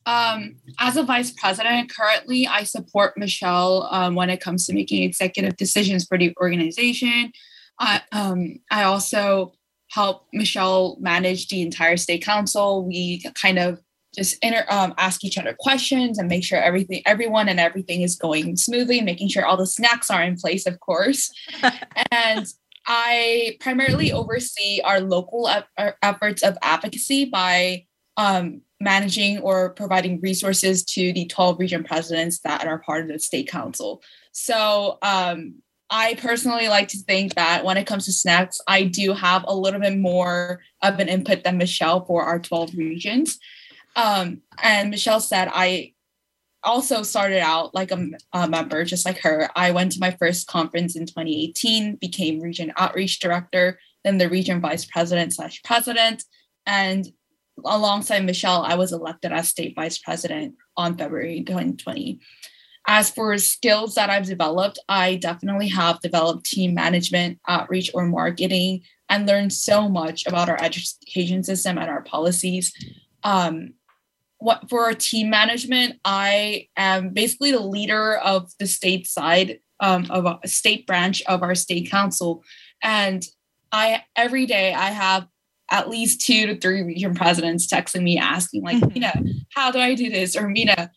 Um, 0.07 0.57
as 0.78 0.96
a 0.96 1.02
vice 1.02 1.31
president, 1.31 1.94
currently 1.94 2.46
I 2.46 2.64
support 2.64 3.18
Michelle 3.18 3.88
um, 3.90 4.14
when 4.14 4.31
it 4.31 4.40
comes 4.40 4.66
to 4.66 4.72
making 4.72 5.02
executive 5.02 5.57
decisions 5.57 6.07
for 6.07 6.16
the 6.16 6.35
organization. 6.40 7.33
I, 7.78 8.02
um, 8.12 8.61
I 8.70 8.85
also 8.85 9.52
help 9.90 10.26
Michelle 10.33 10.96
manage 11.00 11.48
the 11.48 11.62
entire 11.62 11.96
state 11.96 12.24
council. 12.24 12.87
We 12.87 13.22
kind 13.35 13.59
of 13.59 13.81
just 14.18 14.37
inter, 14.42 14.64
um, 14.68 14.92
ask 14.98 15.24
each 15.24 15.38
other 15.38 15.57
questions 15.59 16.18
and 16.18 16.28
make 16.28 16.44
sure 16.44 16.61
everything, 16.61 17.02
everyone 17.07 17.48
and 17.48 17.59
everything 17.59 18.02
is 18.02 18.16
going 18.16 18.57
smoothly, 18.57 19.00
making 19.00 19.28
sure 19.28 19.46
all 19.46 19.57
the 19.57 19.66
snacks 19.66 20.11
are 20.11 20.22
in 20.22 20.37
place, 20.37 20.66
of 20.66 20.81
course. 20.81 21.33
and 22.12 22.46
I 22.87 23.57
primarily 23.61 24.12
oversee 24.12 24.81
our 24.83 25.00
local 25.00 25.48
ep- 25.48 25.68
our 25.76 25.96
efforts 26.02 26.42
of 26.42 26.57
advocacy 26.62 27.26
by 27.26 27.85
um, 28.16 28.62
managing 28.81 29.38
or 29.38 29.70
providing 29.70 30.20
resources 30.20 30.85
to 30.85 31.12
the 31.12 31.26
12 31.26 31.59
region 31.59 31.85
presidents 31.85 32.40
that 32.40 32.66
are 32.66 32.78
part 32.78 33.02
of 33.02 33.09
the 33.09 33.18
state 33.18 33.48
council. 33.48 34.02
So 34.33 34.98
um, 35.02 35.57
I 35.90 36.14
personally 36.14 36.68
like 36.68 36.88
to 36.88 36.98
think 36.98 37.35
that 37.35 37.64
when 37.64 37.76
it 37.76 37.87
comes 37.87 38.07
to 38.07 38.12
snacks, 38.12 38.61
I 38.66 38.85
do 38.85 39.12
have 39.12 39.44
a 39.46 39.54
little 39.54 39.81
bit 39.81 39.96
more 39.96 40.61
of 40.83 40.98
an 40.98 41.09
input 41.09 41.44
than 41.44 41.59
Michelle 41.59 42.04
for 42.04 42.24
our 42.24 42.38
12 42.38 42.74
regions. 42.74 43.38
Um, 43.98 44.42
and 44.62 44.90
Michelle 44.90 45.20
said, 45.20 45.50
I 45.52 45.92
also 46.62 47.02
started 47.02 47.40
out 47.40 47.74
like 47.74 47.90
a, 47.90 48.06
a 48.32 48.48
member, 48.48 48.84
just 48.84 49.04
like 49.04 49.18
her. 49.18 49.50
I 49.56 49.72
went 49.72 49.92
to 49.92 50.00
my 50.00 50.12
first 50.12 50.46
conference 50.46 50.94
in 50.94 51.04
2018, 51.04 51.96
became 51.96 52.40
region 52.40 52.72
outreach 52.76 53.18
director, 53.18 53.80
then 54.04 54.18
the 54.18 54.28
region 54.28 54.61
vice 54.61 54.84
president 54.84 55.34
slash 55.34 55.61
president. 55.64 56.22
And 56.64 57.08
alongside 57.64 58.24
Michelle, 58.24 58.62
I 58.62 58.76
was 58.76 58.92
elected 58.92 59.32
as 59.32 59.48
state 59.48 59.74
vice 59.74 59.98
president 59.98 60.54
on 60.76 60.96
February 60.96 61.42
2020. 61.42 62.20
As 62.87 63.11
for 63.11 63.37
skills 63.38 63.96
that 63.96 64.11
I've 64.11 64.26
developed, 64.26 64.78
I 64.88 65.16
definitely 65.16 65.68
have 65.68 66.00
developed 66.00 66.46
team 66.46 66.72
management, 66.72 67.40
outreach, 67.48 67.90
or 67.92 68.06
marketing, 68.06 68.82
and 69.08 69.26
learned 69.26 69.52
so 69.52 69.88
much 69.88 70.24
about 70.24 70.48
our 70.48 70.62
education 70.62 71.42
system 71.42 71.78
and 71.78 71.90
our 71.90 72.02
policies. 72.02 72.72
Um, 73.24 73.74
what 74.38 74.68
for 74.70 74.85
our 74.85 74.94
team 74.94 75.31
management, 75.31 75.96
I 76.05 76.68
am 76.77 77.11
basically 77.11 77.53
the 77.53 77.61
leader 77.61 78.16
of 78.18 78.51
the 78.59 78.66
state 78.66 79.07
side 79.07 79.61
um, 79.81 80.07
of 80.11 80.27
a 80.27 80.48
state 80.48 80.87
branch 80.87 81.22
of 81.27 81.42
our 81.42 81.55
state 81.55 81.90
council, 81.90 82.44
and 82.83 83.24
I 83.72 84.03
every 84.16 84.46
day 84.46 84.72
I 84.72 84.90
have 84.90 85.27
at 85.70 85.88
least 85.90 86.22
two 86.22 86.46
to 86.46 86.59
three 86.59 86.83
region 86.83 87.14
presidents 87.14 87.66
texting 87.66 88.03
me 88.03 88.16
asking 88.18 88.62
like, 88.62 88.79
Mhm. 88.79 88.94
Mina, 88.94 89.22
how 89.55 89.70
do 89.70 89.79
I 89.79 89.94
do 89.94 90.09
this? 90.09 90.35
Or 90.35 90.48
Mina, 90.48 90.90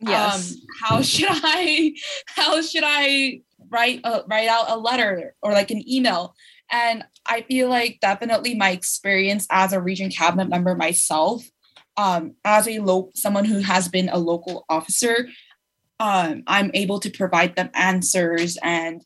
Yes. 0.00 0.52
um, 0.52 0.58
how 0.80 1.02
should 1.02 1.28
I 1.30 1.94
how 2.26 2.60
should 2.62 2.82
I 2.84 3.42
write 3.70 4.00
a, 4.04 4.22
write 4.26 4.48
out 4.48 4.64
a 4.68 4.76
letter 4.76 5.34
or 5.42 5.52
like 5.52 5.70
an 5.70 5.88
email? 5.88 6.34
And 6.70 7.04
I 7.26 7.42
feel 7.42 7.68
like 7.68 7.98
definitely 8.00 8.54
my 8.54 8.70
experience 8.70 9.46
as 9.50 9.72
a 9.72 9.80
region 9.80 10.10
cabinet 10.10 10.48
member 10.48 10.74
myself, 10.74 11.44
um, 11.96 12.34
as 12.44 12.68
a 12.68 12.78
local 12.78 13.12
someone 13.14 13.44
who 13.44 13.58
has 13.58 13.88
been 13.88 14.08
a 14.08 14.18
local 14.18 14.64
officer, 14.68 15.28
um, 16.00 16.42
I'm 16.46 16.70
able 16.74 17.00
to 17.00 17.10
provide 17.10 17.56
them 17.56 17.70
answers 17.74 18.58
and 18.62 19.04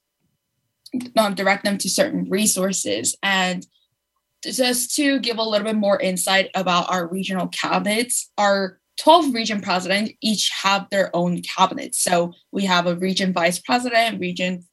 um, 1.16 1.35
direct 1.35 1.64
them 1.64 1.79
to 1.79 1.90
certain 1.90 2.29
resources 2.31 3.16
and 3.22 3.66
just 4.44 4.94
to 4.94 5.18
give 5.18 5.38
a 5.38 5.42
little 5.42 5.66
bit 5.66 5.77
more 5.77 6.01
insight 6.01 6.51
about 6.55 6.90
our 6.90 7.09
regional 7.09 7.49
cabinets, 7.49 8.31
our 8.38 8.79
12 8.99 9.35
region 9.35 9.61
presidents 9.61 10.12
each 10.22 10.51
have 10.62 10.88
their 10.90 11.14
own 11.14 11.42
cabinets. 11.42 11.99
So 11.99 12.33
we 12.53 12.64
have 12.64 12.87
a 12.87 12.96
region 12.96 13.33
vice 13.33 13.59
president, 13.59 14.20
region 14.20 14.64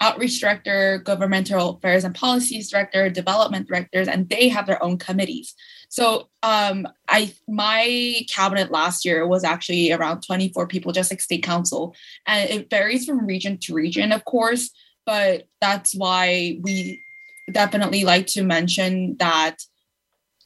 outreach 0.00 0.40
director, 0.40 0.98
governmental 0.98 1.76
affairs 1.76 2.04
and 2.04 2.14
policies 2.14 2.70
director, 2.70 3.08
development 3.10 3.66
directors, 3.68 4.08
and 4.08 4.28
they 4.28 4.48
have 4.48 4.66
their 4.66 4.82
own 4.82 4.98
committees. 4.98 5.54
So 5.88 6.28
um, 6.42 6.86
I 7.08 7.32
my 7.48 8.20
cabinet 8.28 8.70
last 8.70 9.04
year 9.04 9.26
was 9.26 9.44
actually 9.44 9.92
around 9.92 10.22
24 10.22 10.66
people, 10.66 10.92
just 10.92 11.10
like 11.10 11.20
state 11.20 11.42
council. 11.42 11.94
And 12.26 12.48
it 12.50 12.70
varies 12.70 13.06
from 13.06 13.26
region 13.26 13.58
to 13.62 13.74
region, 13.74 14.12
of 14.12 14.24
course, 14.24 14.70
but 15.04 15.46
that's 15.60 15.94
why 15.94 16.58
we 16.62 17.02
definitely 17.50 18.04
like 18.04 18.26
to 18.28 18.42
mention 18.42 19.16
that 19.18 19.56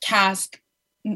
CASC 0.05 0.59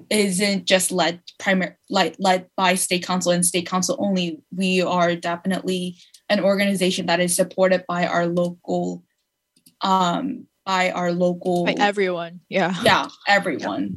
isn't 0.09 0.65
just 0.65 0.91
led 0.91 1.21
primary 1.39 1.75
like 1.91 2.17
led 2.19 2.49
by 2.57 2.75
state 2.75 3.05
council 3.05 3.33
and 3.33 3.45
state 3.45 3.67
council 3.67 3.97
only 3.99 4.41
we 4.51 4.81
are 4.81 5.15
definitely 5.15 5.97
an 6.31 6.41
organization 6.41 7.05
that 7.05 7.21
is 7.21 7.37
supported 7.37 7.85
by 7.87 8.07
our 8.07 8.27
local 8.27 9.05
um 9.83 10.47
by 10.65 10.91
our 10.91 11.13
local 11.13 11.65
By 11.65 11.75
everyone. 11.79 12.41
Yeah. 12.49 12.75
yeah 12.83 13.09
everyone 13.29 13.97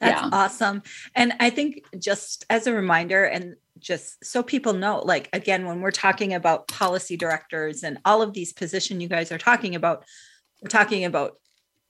That's 0.00 0.20
Yeah. 0.22 0.30
awesome. 0.32 0.82
And 1.14 1.34
I 1.40 1.50
think 1.50 1.84
just 1.98 2.44
as 2.50 2.66
a 2.66 2.72
reminder, 2.72 3.24
and 3.24 3.56
just 3.78 4.24
so 4.24 4.42
people 4.42 4.72
know, 4.72 5.00
like 5.00 5.28
again, 5.32 5.66
when 5.66 5.80
we're 5.80 5.90
talking 5.90 6.34
about 6.34 6.68
policy 6.68 7.16
directors 7.16 7.82
and 7.82 7.98
all 8.04 8.22
of 8.22 8.32
these 8.32 8.52
positions 8.52 9.02
you 9.02 9.08
guys 9.08 9.30
are 9.30 9.38
talking 9.38 9.74
about, 9.74 10.04
we're 10.62 10.68
talking 10.68 11.04
about 11.04 11.36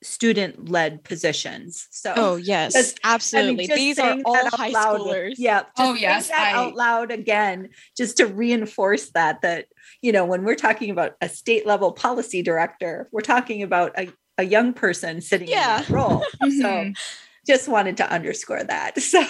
student 0.04 0.68
led 0.68 1.02
positions. 1.02 1.88
So 1.90 2.12
Oh, 2.16 2.36
yes. 2.36 2.74
Because, 2.74 2.94
absolutely. 3.04 3.66
just 3.66 3.76
These 3.76 3.98
are 3.98 4.10
saying 4.12 4.22
all 4.26 4.48
high 4.50 4.68
loud- 4.68 5.00
schoolers. 5.00 5.34
Yeah. 5.38 5.60
just 5.60 5.70
Oh, 5.78 5.94
yes, 5.94 6.28
That 6.28 6.38
I- 6.40 6.52
out 6.52 6.74
loud 6.76 7.10
again, 7.10 7.70
just 7.96 8.18
to 8.18 8.26
reinforce 8.26 9.10
that, 9.10 9.40
that, 9.42 9.66
you 10.02 10.12
know, 10.12 10.24
when 10.26 10.44
we're 10.44 10.54
talking 10.56 10.90
about 10.90 11.16
a 11.20 11.28
state 11.28 11.66
level 11.66 11.92
policy 11.92 12.42
director, 12.42 13.08
we're 13.12 13.22
talking 13.22 13.62
about 13.62 13.98
a, 13.98 14.08
a 14.38 14.44
young 14.44 14.72
person 14.74 15.20
sitting 15.20 15.48
Yeah. 15.48 15.78
in 15.78 15.82
that 15.84 15.88
role. 15.90 16.22
So 16.40 16.48
Mhm. 16.48 16.96
just 17.46 17.66
wanted 17.68 17.96
to 17.98 18.10
underscore 18.10 18.62
that. 18.64 18.98
So, 19.00 19.24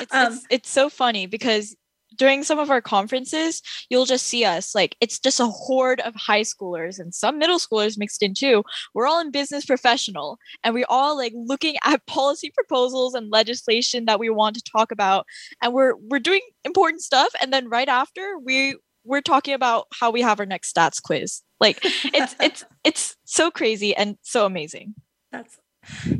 It's, 0.00 0.14
um, 0.14 0.32
it's 0.32 0.46
it's 0.48 0.70
so 0.70 0.88
funny 0.88 1.26
because 1.26 1.74
during 2.16 2.42
some 2.42 2.58
of 2.58 2.70
our 2.70 2.80
conferences, 2.80 3.62
you'll 3.88 4.06
just 4.06 4.26
see 4.26 4.44
us 4.44 4.74
like 4.74 4.96
it's 5.00 5.18
just 5.18 5.40
a 5.40 5.46
horde 5.46 6.00
of 6.00 6.14
high 6.14 6.42
schoolers 6.42 6.98
and 6.98 7.14
some 7.14 7.38
middle 7.38 7.58
schoolers 7.58 7.98
mixed 7.98 8.22
in 8.22 8.34
too. 8.34 8.64
We're 8.94 9.06
all 9.06 9.20
in 9.20 9.30
business 9.30 9.64
professional 9.64 10.38
and 10.64 10.74
we're 10.74 10.86
all 10.88 11.16
like 11.16 11.32
looking 11.34 11.76
at 11.84 12.06
policy 12.06 12.50
proposals 12.50 13.14
and 13.14 13.30
legislation 13.30 14.06
that 14.06 14.20
we 14.20 14.30
want 14.30 14.56
to 14.56 14.62
talk 14.62 14.90
about. 14.92 15.26
And 15.62 15.72
we're 15.72 15.94
we're 15.96 16.18
doing 16.18 16.42
important 16.64 17.02
stuff. 17.02 17.34
And 17.40 17.52
then 17.52 17.68
right 17.68 17.88
after 17.88 18.38
we 18.38 18.76
we're 19.04 19.22
talking 19.22 19.54
about 19.54 19.86
how 19.92 20.10
we 20.10 20.20
have 20.22 20.40
our 20.40 20.46
next 20.46 20.74
stats 20.74 21.00
quiz. 21.00 21.42
Like 21.60 21.78
it's 21.82 22.34
it's 22.40 22.64
it's 22.84 23.16
so 23.24 23.50
crazy 23.50 23.94
and 23.94 24.18
so 24.22 24.46
amazing. 24.46 24.94
That's 25.32 25.58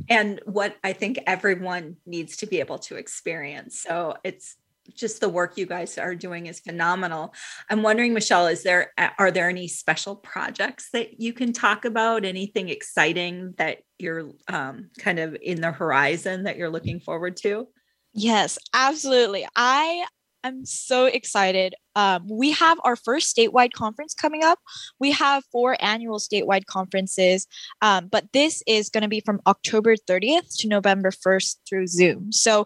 and 0.08 0.40
what 0.44 0.76
I 0.84 0.92
think 0.92 1.18
everyone 1.26 1.96
needs 2.06 2.36
to 2.38 2.46
be 2.46 2.60
able 2.60 2.78
to 2.80 2.96
experience. 2.96 3.80
So 3.80 4.16
it's 4.22 4.56
just 4.94 5.20
the 5.20 5.28
work 5.28 5.56
you 5.56 5.66
guys 5.66 5.98
are 5.98 6.14
doing 6.14 6.46
is 6.46 6.60
phenomenal. 6.60 7.34
I'm 7.70 7.82
wondering, 7.82 8.14
Michelle, 8.14 8.46
is 8.46 8.62
there 8.62 8.92
are 9.18 9.30
there 9.30 9.48
any 9.48 9.68
special 9.68 10.16
projects 10.16 10.90
that 10.92 11.20
you 11.20 11.32
can 11.32 11.52
talk 11.52 11.84
about? 11.84 12.24
Anything 12.24 12.68
exciting 12.68 13.54
that 13.58 13.78
you're 13.98 14.30
um, 14.48 14.90
kind 14.98 15.18
of 15.18 15.36
in 15.40 15.60
the 15.60 15.72
horizon 15.72 16.44
that 16.44 16.56
you're 16.56 16.70
looking 16.70 17.00
forward 17.00 17.36
to? 17.38 17.68
Yes, 18.12 18.58
absolutely. 18.72 19.46
I 19.54 20.06
I'm 20.46 20.64
so 20.64 21.06
excited. 21.06 21.74
Um, 21.96 22.24
we 22.30 22.52
have 22.52 22.78
our 22.84 22.94
first 22.94 23.36
statewide 23.36 23.72
conference 23.72 24.14
coming 24.14 24.44
up. 24.44 24.60
We 25.00 25.10
have 25.10 25.42
four 25.50 25.76
annual 25.80 26.20
statewide 26.20 26.66
conferences, 26.66 27.48
um, 27.82 28.06
but 28.06 28.26
this 28.32 28.62
is 28.68 28.88
going 28.88 29.02
to 29.02 29.08
be 29.08 29.18
from 29.18 29.40
October 29.48 29.96
30th 29.96 30.56
to 30.58 30.68
November 30.68 31.10
1st 31.10 31.56
through 31.68 31.88
Zoom. 31.88 32.30
So, 32.30 32.64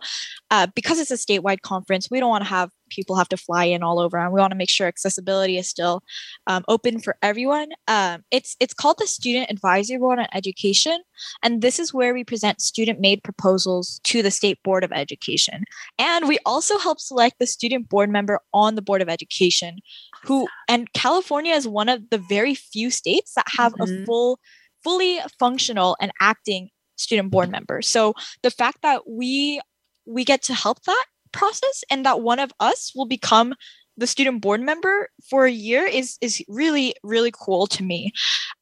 uh, 0.51 0.67
because 0.75 0.99
it's 0.99 1.11
a 1.11 1.15
statewide 1.15 1.63
conference, 1.63 2.09
we 2.11 2.21
don't 2.21 2.29
want 2.29 2.45
to 2.45 2.51
have 2.51 2.71
people 2.91 3.17
have 3.17 3.29
to 3.29 3.37
fly 3.37 3.65
in 3.65 3.83
all 3.83 3.99
over 3.99 4.19
and 4.19 4.33
we 4.33 4.41
want 4.41 4.51
to 4.51 4.57
make 4.57 4.71
sure 4.71 4.87
accessibility 4.87 5.57
is 5.57 5.69
still 5.69 6.03
um, 6.47 6.65
open 6.69 7.01
for 7.01 7.17
everyone. 7.23 7.69
Um, 7.89 8.25
it's 8.31 8.57
it's 8.61 8.75
called 8.75 8.99
the 8.99 9.07
student 9.07 9.51
advisory 9.51 9.99
board 9.99 10.19
on 10.19 10.27
education 10.33 11.03
and 11.43 11.63
this 11.63 11.79
is 11.79 11.95
where 11.95 12.13
we 12.13 12.25
present 12.25 12.61
student 12.61 13.01
made 13.01 13.23
proposals 13.23 14.01
to 14.05 14.23
the 14.23 14.31
state 14.31 14.63
board 14.63 14.85
of 14.85 14.93
education. 14.93 15.65
And 15.99 16.29
we 16.29 16.39
also 16.45 16.79
help 16.79 17.01
select 17.01 17.39
the 17.39 17.47
student 17.47 17.89
board 17.89 18.11
member 18.11 18.41
on 18.53 18.75
the 18.75 18.83
board 18.83 19.03
of 19.03 19.09
education 19.09 19.79
who 20.25 20.47
and 20.69 20.93
california 20.93 21.55
is 21.55 21.67
one 21.67 21.89
of 21.89 22.11
the 22.11 22.19
very 22.19 22.55
few 22.55 22.91
states 22.91 23.35
that 23.35 23.47
have 23.57 23.73
mm-hmm. 23.75 24.03
a 24.03 24.07
full 24.07 24.39
fully 24.83 25.21
functional 25.39 25.97
and 26.01 26.13
acting 26.21 26.71
student 26.97 27.31
board 27.31 27.51
member. 27.51 27.83
So 27.83 28.15
the 28.43 28.51
fact 28.51 28.79
that 28.83 29.09
we 29.09 29.61
we 30.07 30.25
get 30.25 30.43
to 30.43 30.55
help 30.55 30.83
that 30.85 31.05
process 31.33 31.85
and 31.91 32.05
that 32.05 32.21
one 32.21 32.39
of 32.39 32.53
us 32.61 32.93
will 32.95 33.07
become 33.07 33.55
the 33.97 34.07
student 34.07 34.41
board 34.41 34.61
member 34.61 35.09
for 35.29 35.45
a 35.45 35.51
year 35.51 35.85
is 35.85 36.17
is 36.21 36.43
really 36.49 36.95
really 37.03 37.33
cool 37.33 37.67
to 37.67 37.83
me 37.83 38.13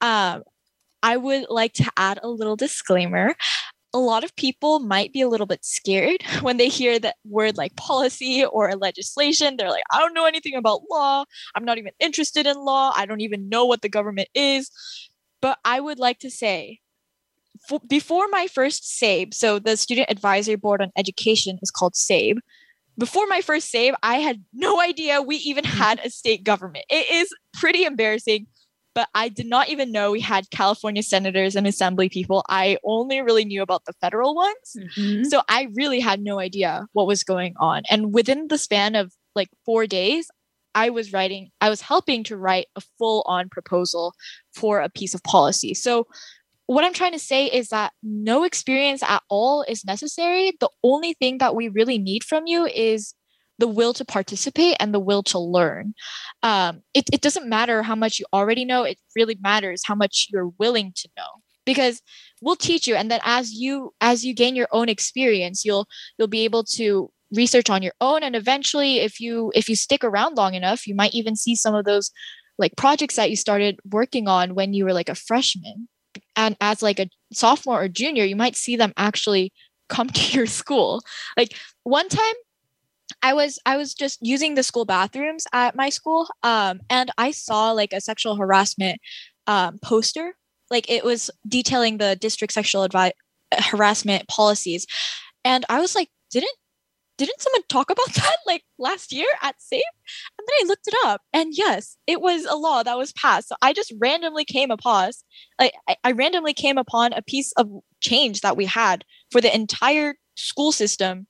um, 0.01 0.43
i 1.03 1.17
would 1.17 1.47
like 1.49 1.73
to 1.73 1.91
add 1.97 2.19
a 2.23 2.29
little 2.29 2.57
disclaimer 2.57 3.35
a 3.95 3.99
lot 3.99 4.23
of 4.23 4.37
people 4.37 4.81
might 4.81 5.13
be 5.13 5.21
a 5.21 5.29
little 5.29 5.47
bit 5.47 5.65
scared 5.65 6.23
when 6.43 6.57
they 6.57 6.69
hear 6.69 6.99
that 6.99 7.17
word 7.25 7.57
like 7.57 7.75
policy 7.77 8.45
or 8.45 8.75
legislation. 8.77 9.57
They're 9.57 9.71
like, 9.71 9.85
I 9.91 9.99
don't 9.99 10.15
know 10.15 10.27
anything 10.27 10.55
about 10.55 10.83
law. 10.91 11.25
I'm 11.55 11.65
not 11.65 11.79
even 11.79 11.93
interested 11.99 12.47
in 12.47 12.57
law. 12.59 12.93
I 12.95 13.07
don't 13.07 13.23
even 13.23 13.49
know 13.49 13.65
what 13.65 13.83
the 13.83 13.89
government 13.89 14.29
is. 14.35 14.71
But 15.41 15.59
I 15.65 15.81
would 15.81 15.99
like 15.99 16.19
to 16.19 16.31
say 16.31 16.81
for, 17.67 17.81
before 17.89 18.29
my 18.29 18.47
first 18.47 18.85
SABE, 19.01 19.35
so 19.35 19.59
the 19.59 19.77
Student 19.77 20.11
Advisory 20.11 20.57
Board 20.57 20.83
on 20.83 20.91
Education 20.97 21.59
is 21.63 21.71
called 21.71 21.95
SABE. 21.95 22.39
Before 22.99 23.27
my 23.29 23.41
first 23.41 23.73
SABE, 23.73 23.95
I 24.03 24.17
had 24.17 24.45
no 24.53 24.81
idea 24.81 25.23
we 25.23 25.37
even 25.37 25.65
mm-hmm. 25.65 25.79
had 25.79 26.01
a 26.05 26.11
state 26.11 26.43
government. 26.43 26.85
It 26.91 27.09
is 27.11 27.33
pretty 27.55 27.85
embarrassing, 27.85 28.47
but 28.95 29.09
I 29.15 29.29
did 29.29 29.47
not 29.47 29.69
even 29.69 29.93
know 29.93 30.11
we 30.11 30.21
had 30.21 30.51
California 30.51 31.03
senators 31.03 31.55
and 31.55 31.67
assembly 31.67 32.09
people. 32.09 32.45
I 32.49 32.79
only 32.85 33.21
really 33.21 33.45
knew 33.45 33.63
about 33.63 33.85
the 33.85 33.93
federal 34.01 34.35
ones. 34.35 34.77
Mm-hmm. 34.77 35.25
So 35.25 35.43
I 35.49 35.69
really 35.75 36.01
had 36.01 36.21
no 36.21 36.41
idea 36.41 36.87
what 36.93 37.07
was 37.07 37.23
going 37.23 37.55
on. 37.59 37.83
And 37.89 38.13
within 38.13 38.49
the 38.49 38.59
span 38.59 38.97
of 38.97 39.13
like 39.37 39.49
four 39.65 39.87
days, 39.87 40.29
I 40.75 40.91
was 40.91 41.13
writing, 41.13 41.51
I 41.61 41.71
was 41.71 41.81
helping 41.81 42.25
to 42.25 42.37
write 42.37 42.67
a 42.77 42.81
full 42.99 43.23
on 43.27 43.49
proposal 43.49 44.15
for 44.55 44.81
a 44.81 44.91
piece 44.91 45.15
of 45.15 45.23
policy. 45.23 45.75
So 45.75 46.07
what 46.69 46.85
I'm 46.85 46.93
trying 46.93 47.13
to 47.13 47.19
say 47.19 47.47
is 47.47 47.69
that 47.69 47.95
no 48.03 48.45
experience 48.45 49.03
at 49.03 49.23
all 49.31 49.65
is 49.67 49.87
necessary. 49.87 50.53
The 50.61 50.69
only 50.85 51.15
thing 51.15 51.39
that 51.39 51.57
we 51.57 51.69
really 51.69 51.97
need 51.97 52.23
from 52.23 52.47
you 52.47 52.67
is 52.67 53.15
the 53.59 53.67
will 53.67 53.95
to 53.95 54.05
participate 54.05 54.77
and 54.79 54.93
the 54.93 55.01
will 55.01 55.23
to 55.25 55.39
learn. 55.39 55.95
Um, 56.43 56.83
it, 56.93 57.05
it 57.11 57.23
doesn't 57.23 57.49
matter 57.49 57.83
how 57.83 57.95
much 57.95 58.19
you 58.19 58.27
already 58.35 58.67
know, 58.67 58.83
it 58.83 58.99
really 59.17 59.39
matters 59.41 59.81
how 59.87 59.95
much 59.95 60.29
you're 60.31 60.53
willing 60.59 60.93
to 60.97 61.09
know 61.17 61.43
because 61.65 62.03
we'll 62.43 62.55
teach 62.55 62.87
you 62.87 62.95
and 62.95 63.11
then 63.11 63.21
as 63.25 63.53
you 63.53 63.93
as 64.03 64.25
you 64.25 64.35
gain 64.35 64.57
your 64.57 64.69
own 64.73 64.89
experience 64.89 65.67
you'll 65.67 65.87
you'll 66.17 66.27
be 66.27 66.45
able 66.45 66.65
to 66.65 67.11
research 67.37 67.69
on 67.69 67.83
your 67.83 67.93
own 68.01 68.23
and 68.23 68.35
eventually 68.35 69.01
if 69.01 69.21
you 69.21 69.53
if 69.55 69.69
you 69.69 69.77
stick 69.77 70.03
around 70.03 70.35
long 70.35 70.55
enough 70.55 70.87
you 70.87 70.95
might 70.95 71.13
even 71.13 71.37
see 71.37 71.55
some 71.55 71.75
of 71.75 71.85
those 71.85 72.11
like 72.57 72.75
projects 72.77 73.17
that 73.17 73.29
you 73.29 73.37
started 73.37 73.79
working 73.85 74.29
on 74.29 74.55
when 74.55 74.73
you 74.73 74.83
were 74.83 74.95
like 74.95 75.11
a 75.11 75.15
freshman 75.15 75.89
and 76.39 76.57
as 76.63 76.83
like 76.83 76.99
a 76.99 77.11
sophomore 77.33 77.83
or 77.83 77.89
junior 77.89 78.25
you 78.25 78.37
might 78.37 78.57
see 78.57 78.77
them 78.77 78.95
actually 78.97 79.53
come 79.91 80.09
to 80.19 80.37
your 80.37 80.47
school. 80.47 81.03
Like 81.37 81.55
one 81.83 82.09
time 82.09 82.35
i 83.23 83.33
was 83.33 83.59
i 83.65 83.77
was 83.77 83.95
just 83.95 84.19
using 84.21 84.55
the 84.55 84.63
school 84.63 84.85
bathrooms 84.85 85.47
at 85.55 85.75
my 85.75 85.89
school 85.89 86.29
um, 86.43 86.79
and 86.91 87.11
i 87.17 87.31
saw 87.31 87.73
like 87.73 87.93
a 87.93 88.01
sexual 88.01 88.37
harassment 88.37 89.01
um, 89.47 89.79
poster. 89.83 90.35
Like 90.71 90.91
it 90.91 91.05
was 91.05 91.31
detailing 91.49 91.97
the 91.97 92.17
district 92.17 92.53
sexual 92.53 92.87
advi- 92.87 93.13
harassment 93.53 94.29
policies. 94.29 94.87
And 95.45 95.65
i 95.69 95.81
was 95.81 95.95
like 95.95 96.09
didn't 96.31 96.59
didn't 97.19 97.41
someone 97.41 97.63
talk 97.69 97.91
about 97.91 98.07
that 98.15 98.37
like 98.47 98.63
last 98.79 99.13
year 99.13 99.29
at 99.43 99.57
SABE? 99.57 99.83
And 100.39 100.47
then 100.47 100.55
I 100.63 100.65
looked 100.67 100.87
it 100.87 100.95
up, 101.05 101.21
and 101.33 101.53
yes, 101.53 101.99
it 102.07 102.23
was 102.23 102.47
a 102.47 102.57
law 102.57 102.83
that 102.83 102.97
was 102.97 103.13
passed. 103.13 103.49
So 103.49 103.57
I 103.61 103.73
just 103.75 103.93
randomly 104.01 104.45
came 104.45 104.71
upon, 104.71 105.11
like, 105.61 105.75
I, 105.87 105.97
I 106.05 106.13
randomly 106.13 106.55
came 106.55 106.79
upon 106.79 107.13
a 107.13 107.23
piece 107.23 107.53
of 107.53 107.69
change 108.01 108.41
that 108.41 108.57
we 108.57 108.65
had 108.65 109.05
for 109.31 109.41
the 109.41 109.55
entire 109.55 110.15
school 110.37 110.73
system 110.73 111.27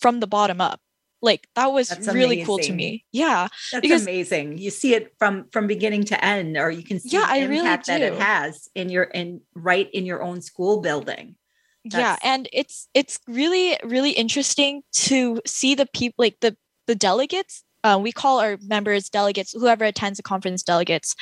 from 0.00 0.20
the 0.20 0.26
bottom 0.26 0.60
up. 0.60 0.80
Like 1.20 1.48
that 1.54 1.72
was 1.72 1.88
That's 1.88 2.06
really 2.08 2.36
amazing. 2.42 2.46
cool 2.46 2.58
to 2.58 2.72
me. 2.72 3.04
Yeah, 3.10 3.48
That's 3.72 3.80
because, 3.80 4.02
amazing. 4.02 4.58
You 4.58 4.70
see 4.70 4.94
it 4.94 5.14
from 5.18 5.46
from 5.50 5.66
beginning 5.66 6.04
to 6.04 6.22
end, 6.22 6.58
or 6.58 6.70
you 6.70 6.84
can 6.84 7.00
see 7.00 7.16
yeah, 7.16 7.26
the 7.26 7.44
impact 7.50 7.88
really 7.88 8.00
that 8.00 8.12
it 8.12 8.20
has 8.20 8.68
in 8.74 8.90
your 8.90 9.04
in 9.04 9.40
right 9.54 9.88
in 9.92 10.04
your 10.04 10.22
own 10.22 10.42
school 10.42 10.82
building. 10.82 11.36
That's... 11.84 12.00
yeah 12.00 12.16
and 12.22 12.48
it's 12.52 12.88
it's 12.94 13.20
really 13.28 13.78
really 13.84 14.12
interesting 14.12 14.82
to 14.92 15.40
see 15.46 15.74
the 15.74 15.86
people 15.86 16.22
like 16.22 16.38
the 16.40 16.56
the 16.86 16.94
delegates 16.94 17.62
uh, 17.82 17.98
we 18.00 18.12
call 18.12 18.40
our 18.40 18.56
members 18.62 19.10
delegates 19.10 19.52
whoever 19.52 19.84
attends 19.84 20.16
the 20.16 20.22
conference 20.22 20.62
delegates 20.62 21.14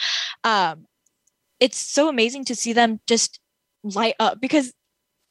um, 0.45 0.87
it's 1.61 1.79
so 1.79 2.09
amazing 2.09 2.45
to 2.47 2.55
see 2.55 2.73
them 2.73 3.01
just 3.07 3.41
light 3.85 4.15
up 4.21 4.41
because 4.41 4.73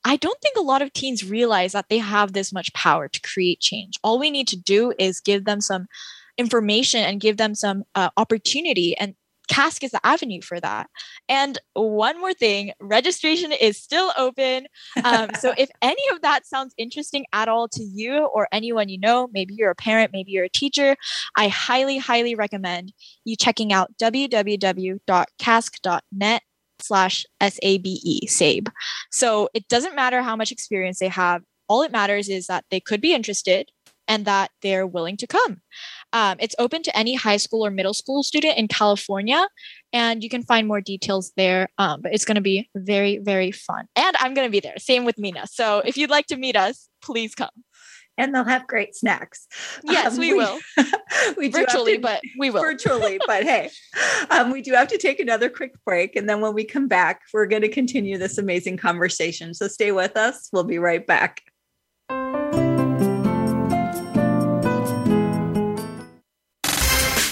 I 0.04 0.16
don't 0.16 0.40
think 0.42 0.58
a 0.58 0.62
lot 0.62 0.82
of 0.82 0.94
teens 0.94 1.30
realize 1.30 1.74
that 1.74 1.90
they 1.90 2.00
have 2.00 2.34
this 2.34 2.52
much 2.52 2.74
power 2.74 3.08
to 3.08 3.22
create 3.22 3.60
change. 3.60 4.00
All 4.04 4.20
we 4.20 4.32
need 4.32 4.48
to 4.48 4.58
do 4.58 4.94
is 4.98 5.20
give 5.20 5.46
them 5.46 5.62
some 5.62 5.86
information 6.38 7.02
and 7.02 7.22
give 7.22 7.38
them 7.38 7.54
some 7.54 7.84
uh, 7.94 8.10
opportunity 8.18 8.98
and 8.98 9.16
CASC 9.52 9.84
is 9.84 9.92
the 9.92 10.00
avenue 10.06 10.42
for 10.42 10.60
that. 10.60 10.90
And 11.28 11.60
one 11.74 12.20
more 12.20 12.34
thing 12.34 12.72
registration 12.80 13.52
is 13.52 13.78
still 13.78 14.14
open. 14.18 14.68
Um, 15.04 15.30
so 15.38 15.54
if 15.58 15.70
any 15.82 16.04
of 16.14 16.22
that 16.22 16.46
sounds 16.46 16.74
interesting 16.78 17.26
at 17.34 17.50
all 17.50 17.68
to 17.70 17.84
you 17.84 18.26
or 18.34 18.48
anyone 18.52 18.88
you 18.90 19.00
know, 19.00 19.28
maybe 19.34 19.54
you're 19.54 19.72
a 19.72 19.76
parent, 19.76 20.12
maybe 20.14 20.32
you're 20.32 20.46
a 20.46 20.50
teacher, 20.50 20.96
I 21.36 21.50
highly, 21.50 21.98
highly 21.98 22.34
recommend 22.36 22.94
you 23.26 23.36
checking 23.36 23.74
out 23.74 23.92
www.casc.net 24.02 25.02
slash 26.80 27.26
S-A-B-E, 27.40 28.28
SABE. 28.28 28.70
So 29.12 29.50
it 29.54 29.68
doesn't 29.68 29.96
matter 29.96 30.22
how 30.22 30.36
much 30.36 30.52
experience 30.52 31.00
they 31.00 31.10
have. 31.10 31.44
All 31.68 31.84
it 31.84 31.92
matters 31.92 32.28
is 32.30 32.48
that 32.48 32.66
they 32.72 32.80
could 32.80 33.02
be 33.02 33.14
interested 33.14 33.70
and 34.08 34.26
that 34.26 34.52
they're 34.62 34.88
willing 34.88 35.16
to 35.18 35.28
come. 35.28 35.62
Um, 36.14 36.38
it's 36.40 36.56
open 36.60 36.84
to 36.84 36.98
any 36.98 37.16
high 37.16 37.38
school 37.38 37.66
or 37.66 37.72
middle 37.72 37.94
school 37.94 38.24
student 38.24 38.58
in 38.58 38.68
California, 38.68 39.48
and 39.94 40.24
you 40.24 40.30
can 40.30 40.44
find 40.44 40.68
more 40.68 40.82
details 40.82 41.32
there. 41.38 41.70
Um, 41.78 42.02
but 42.02 42.14
it's 42.14 42.26
going 42.26 42.36
to 42.36 42.42
be 42.42 42.70
very, 42.76 43.18
very 43.20 43.52
fun. 43.52 43.86
And 43.96 44.16
I'm 44.20 44.34
going 44.34 44.48
to 44.48 44.52
be 44.52 44.60
there. 44.60 44.78
Same 44.78 45.06
with 45.06 45.18
Mina. 45.18 45.48
So 45.48 45.80
if 45.86 45.98
you'd 45.98 46.10
like 46.10 46.28
to 46.28 46.38
meet 46.38 46.56
us, 46.56 46.90
please 47.02 47.36
come. 47.36 47.50
And 48.18 48.36
they'll 48.36 48.44
have 48.44 48.68
great 48.68 48.96
snacks. 48.96 49.48
Yes, 49.84 50.14
um, 50.14 50.20
we, 50.20 50.34
we, 50.34 50.38
will. 50.38 50.60
we 51.38 51.48
virtually, 51.48 51.96
to, 51.96 52.02
but 52.02 52.22
we 52.38 52.50
will 52.50 52.62
virtually. 52.62 53.20
but 53.26 53.44
hey, 53.44 53.72
um, 54.30 54.52
we 54.52 54.62
do 54.62 54.74
have 54.74 54.90
to 54.90 54.98
take 54.98 55.20
another 55.20 55.50
quick 55.50 55.74
break, 55.86 56.16
and 56.16 56.30
then 56.30 56.42
when 56.42 56.54
we 56.54 56.66
come 56.66 56.88
back, 56.88 57.22
we're 57.34 57.48
going 57.48 57.64
to 57.64 57.70
continue 57.70 58.18
this 58.18 58.38
amazing 58.38 58.78
conversation. 58.78 59.54
So 59.54 59.68
stay 59.68 59.92
with 59.92 60.18
us. 60.18 60.50
We'll 60.52 60.66
be 60.66 60.78
right 60.78 61.08
back. 61.08 61.42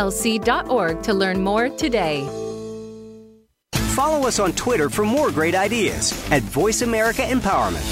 nylc.org 0.00 1.02
to 1.02 1.14
learn 1.14 1.42
more 1.42 1.68
today. 1.68 2.26
Follow 3.94 4.26
us 4.26 4.38
on 4.38 4.52
Twitter 4.52 4.88
for 4.88 5.04
more 5.04 5.30
great 5.30 5.54
ideas 5.54 6.12
at 6.30 6.42
Voice 6.42 6.82
America 6.82 7.22
Empowerment. 7.22 7.84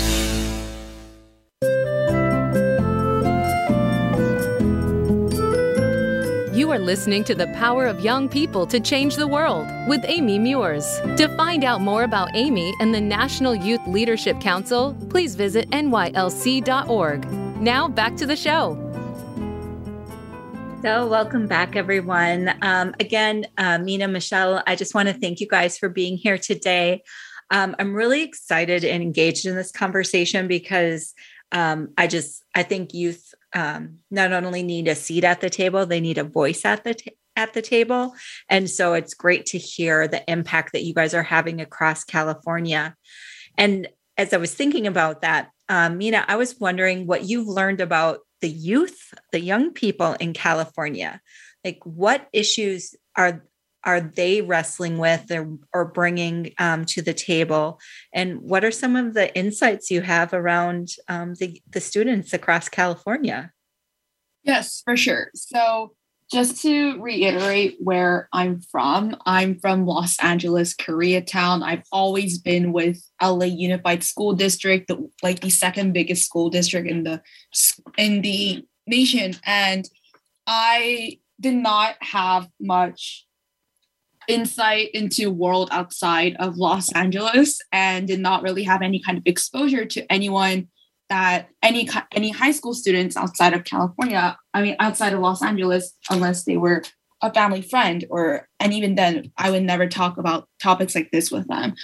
You 6.57 6.73
are 6.73 6.79
listening 6.79 7.25
to 7.25 7.35
the 7.35 7.47
power 7.49 7.87
of 7.87 8.01
young 8.01 8.29
people 8.29 8.67
to 8.67 8.81
change 8.81 9.17
the 9.17 9.27
world 9.27 9.67
with 9.89 10.01
Amy 10.05 10.39
Meuers. 10.39 11.17
To 11.17 11.29
find 11.37 11.63
out 11.63 11.81
more 11.81 12.05
about 12.05 12.31
Amy 12.35 12.75
and 12.81 12.95
the 12.95 13.01
National 13.01 13.55
Youth 13.55 13.87
Leadership 13.87 14.41
Council, 14.41 14.97
please 15.11 15.35
visit 15.35 15.71
nylc.org. 15.71 17.31
Now 17.61 17.89
back 17.89 18.17
to 18.17 18.27
the 18.27 18.37
show. 18.37 18.89
So, 20.81 21.09
welcome 21.09 21.49
back, 21.49 21.75
everyone. 21.75 22.55
Um, 22.63 22.95
again, 23.01 23.47
uh, 23.59 23.79
Mina, 23.79 24.07
Michelle, 24.07 24.63
I 24.65 24.77
just 24.77 24.95
want 24.95 25.09
to 25.09 25.15
thank 25.15 25.41
you 25.41 25.49
guys 25.49 25.77
for 25.77 25.89
being 25.89 26.17
here 26.17 26.39
today. 26.39 27.03
Um, 27.51 27.75
I'm 27.81 27.95
really 27.95 28.23
excited 28.23 28.85
and 28.85 29.03
engaged 29.03 29.45
in 29.45 29.57
this 29.57 29.73
conversation 29.73 30.47
because 30.47 31.15
um, 31.51 31.89
I 31.99 32.07
just 32.07 32.45
I 32.55 32.63
think 32.63 32.95
youth 32.95 33.35
um, 33.57 33.99
not 34.13 34.33
only 34.33 34.63
need 34.63 34.87
a 34.87 34.95
seat 34.95 35.25
at 35.25 35.41
the 35.41 35.51
table, 35.51 35.85
they 35.85 35.99
need 35.99 36.17
a 36.17 36.23
voice 36.23 36.65
at 36.65 36.85
the 36.85 36.95
t- 36.95 37.17
at 37.35 37.55
the 37.55 37.63
table, 37.63 38.15
and 38.49 38.71
so 38.71 38.95
it's 38.95 39.15
great 39.15 39.47
to 39.47 39.59
hear 39.59 40.07
the 40.07 40.23
impact 40.31 40.75
that 40.75 40.85
you 40.85 40.95
guys 40.95 41.13
are 41.13 41.25
having 41.25 41.61
across 41.61 42.05
California. 42.05 42.95
And 43.57 43.89
as 44.17 44.33
I 44.33 44.37
was 44.37 44.55
thinking 44.55 44.87
about 44.87 45.23
that, 45.23 45.51
um, 45.69 45.99
Mina, 45.99 46.25
I 46.29 46.37
was 46.37 46.61
wondering 46.61 47.09
what 47.09 47.29
you've 47.29 47.49
learned 47.49 47.81
about 47.81 48.21
the 48.41 48.49
youth, 48.49 49.15
the 49.33 49.41
young 49.41 49.73
people 49.73 50.15
in 50.15 50.33
California. 50.33 51.21
Like, 51.65 51.81
what 51.85 52.29
issues 52.33 52.95
are 53.17 53.43
are 53.85 54.01
they 54.01 54.43
wrestling 54.43 54.99
with 54.99 55.31
or, 55.31 55.57
or 55.73 55.85
bringing 55.85 56.53
um, 56.59 56.85
to 56.85 57.01
the 57.01 57.15
table? 57.15 57.79
And 58.13 58.41
what 58.43 58.65
are 58.65 58.71
some 58.71 58.97
of 58.97 59.15
the 59.15 59.35
insights 59.39 59.91
you 59.91 60.03
have 60.03 60.35
around 60.35 60.91
um, 61.09 61.35
the, 61.35 61.63
the 61.71 61.81
students 61.81 62.33
across 62.33 62.69
California? 62.69 63.53
Yes, 64.43 64.83
for 64.85 64.97
sure. 64.97 65.31
So, 65.35 65.95
just 66.31 66.61
to 66.63 67.01
reiterate 67.01 67.77
where 67.81 68.29
I'm 68.33 68.61
from, 68.61 69.17
I'm 69.25 69.59
from 69.59 69.87
Los 69.87 70.19
Angeles, 70.23 70.75
Koreatown. 70.75 71.63
I've 71.63 71.85
always 71.91 72.39
been 72.39 72.73
with 72.73 73.03
LA 73.23 73.47
Unified 73.47 74.05
School 74.05 74.35
District, 74.35 74.89
the, 74.89 75.11
like 75.23 75.41
the 75.41 75.51
second 75.51 75.93
biggest 75.93 76.27
school 76.27 76.51
district 76.51 76.89
in 76.89 77.05
the 77.05 77.23
in 77.97 78.21
the 78.21 78.65
nation, 78.87 79.35
and 79.45 79.89
I 80.47 81.19
did 81.41 81.55
not 81.55 81.97
have 82.01 82.49
much 82.61 83.27
insight 84.29 84.91
into 84.93 85.31
world 85.31 85.71
outside 85.73 86.37
of 86.39 86.59
Los 86.59 86.93
Angeles 86.93 87.61
and 87.73 88.07
did 88.07 88.21
not 88.21 88.43
really 88.43 88.65
have 88.65 88.83
any 88.83 89.01
kind 89.01 89.17
of 89.17 89.23
exposure 89.25 89.87
to 89.87 90.13
anyone 90.13 90.69
that 91.09 91.49
any 91.63 91.89
any 92.15 92.31
high 92.31 92.53
school 92.53 92.75
students 92.75 93.17
outside 93.17 93.55
of 93.55 93.65
California, 93.65 94.37
I 94.55 94.63
mean 94.63 94.77
outside 94.79 95.13
of 95.13 95.21
Los 95.21 95.43
Angeles 95.43 95.95
unless 96.11 96.45
they 96.45 96.57
were 96.57 96.83
a 97.23 97.33
family 97.33 97.63
friend 97.63 98.05
or 98.11 98.47
and 98.61 98.73
even 98.73 98.95
then 98.95 99.33
I 99.37 99.51
would 99.51 99.63
never 99.63 99.89
talk 99.89 100.19
about 100.19 100.49
topics 100.63 100.95
like 100.95 101.11
this 101.11 101.31
with 101.31 101.49
them. 101.49 101.75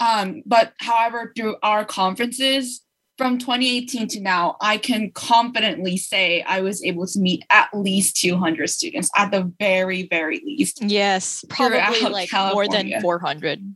Um, 0.00 0.42
but 0.44 0.72
however 0.80 1.32
through 1.36 1.56
our 1.62 1.84
conferences 1.84 2.84
from 3.16 3.38
2018 3.38 4.08
to 4.08 4.20
now, 4.20 4.56
I 4.60 4.76
can 4.76 5.12
confidently 5.12 5.96
say 5.96 6.42
I 6.42 6.60
was 6.60 6.82
able 6.82 7.06
to 7.06 7.18
meet 7.20 7.44
at 7.50 7.68
least 7.72 8.16
200 8.16 8.68
students 8.68 9.08
at 9.16 9.30
the 9.30 9.52
very, 9.60 10.08
very 10.08 10.42
least. 10.44 10.82
Yes, 10.82 11.44
probably 11.48 12.00
like 12.08 12.28
California. 12.28 12.70
more 12.72 12.92
than 12.92 13.00
400. 13.00 13.74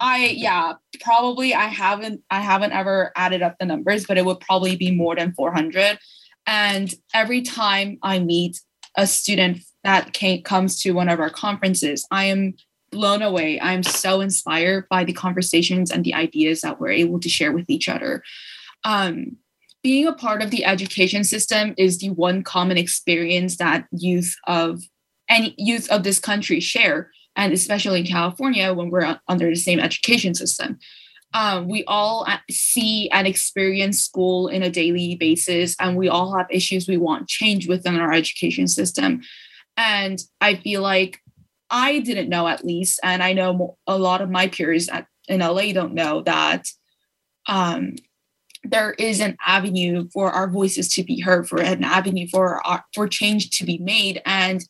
I 0.00 0.26
yeah, 0.36 0.74
probably 1.00 1.54
I 1.54 1.66
haven't 1.66 2.22
I 2.30 2.40
haven't 2.40 2.72
ever 2.72 3.12
added 3.16 3.42
up 3.42 3.56
the 3.58 3.66
numbers, 3.66 4.06
but 4.06 4.18
it 4.18 4.24
would 4.24 4.40
probably 4.40 4.76
be 4.76 4.90
more 4.90 5.16
than 5.16 5.32
400. 5.32 5.98
And 6.46 6.94
every 7.12 7.42
time 7.42 7.98
I 8.02 8.18
meet 8.20 8.60
a 8.96 9.06
student 9.06 9.58
that 9.84 10.12
came, 10.12 10.42
comes 10.42 10.80
to 10.82 10.92
one 10.92 11.08
of 11.08 11.20
our 11.20 11.30
conferences, 11.30 12.06
I 12.10 12.24
am 12.24 12.54
blown 12.90 13.22
away. 13.22 13.60
I'm 13.60 13.82
so 13.82 14.20
inspired 14.20 14.88
by 14.88 15.04
the 15.04 15.12
conversations 15.12 15.90
and 15.90 16.04
the 16.04 16.14
ideas 16.14 16.62
that 16.62 16.80
we're 16.80 16.90
able 16.90 17.20
to 17.20 17.28
share 17.28 17.52
with 17.52 17.68
each 17.68 17.88
other 17.88 18.22
um, 18.84 19.36
being 19.82 20.06
a 20.06 20.12
part 20.12 20.42
of 20.42 20.50
the 20.50 20.64
education 20.64 21.24
system 21.24 21.74
is 21.78 21.98
the 21.98 22.10
one 22.10 22.42
common 22.42 22.76
experience 22.76 23.56
that 23.56 23.86
youth 23.92 24.34
of 24.46 24.82
any 25.28 25.54
youth 25.56 25.88
of 25.90 26.02
this 26.02 26.18
country 26.18 26.60
share 26.60 27.10
and 27.38 27.52
especially 27.54 28.00
in 28.00 28.06
california 28.06 28.74
when 28.74 28.90
we're 28.90 29.18
under 29.28 29.48
the 29.48 29.56
same 29.56 29.80
education 29.80 30.34
system. 30.34 30.78
Um, 31.34 31.68
we 31.68 31.84
all 31.84 32.26
see 32.50 33.10
and 33.10 33.26
experience 33.26 34.00
school 34.00 34.48
in 34.48 34.62
a 34.62 34.70
daily 34.70 35.14
basis 35.14 35.76
and 35.78 35.96
we 35.96 36.08
all 36.08 36.34
have 36.36 36.46
issues 36.50 36.88
we 36.88 36.96
want 36.96 37.28
change 37.28 37.68
within 37.68 37.96
our 37.96 38.12
education 38.12 38.68
system. 38.68 39.22
And 39.76 40.18
i 40.40 40.56
feel 40.56 40.82
like 40.82 41.20
i 41.70 42.00
didn't 42.00 42.28
know 42.28 42.48
at 42.48 42.64
least 42.64 42.98
and 43.02 43.22
i 43.22 43.32
know 43.32 43.76
a 43.86 43.98
lot 43.98 44.22
of 44.22 44.30
my 44.30 44.48
peers 44.48 44.88
at, 44.88 45.06
in 45.28 45.40
la 45.40 45.72
don't 45.72 45.94
know 45.94 46.22
that 46.22 46.66
um, 47.46 47.96
there 48.62 48.92
is 48.92 49.20
an 49.20 49.36
avenue 49.46 50.08
for 50.12 50.30
our 50.30 50.48
voices 50.48 50.88
to 50.94 51.02
be 51.02 51.20
heard, 51.20 51.48
for 51.48 51.60
an 51.60 51.84
avenue 51.84 52.26
for 52.28 52.64
our, 52.66 52.84
for 52.94 53.08
change 53.08 53.50
to 53.50 53.64
be 53.64 53.78
made, 53.78 54.20
and 54.26 54.64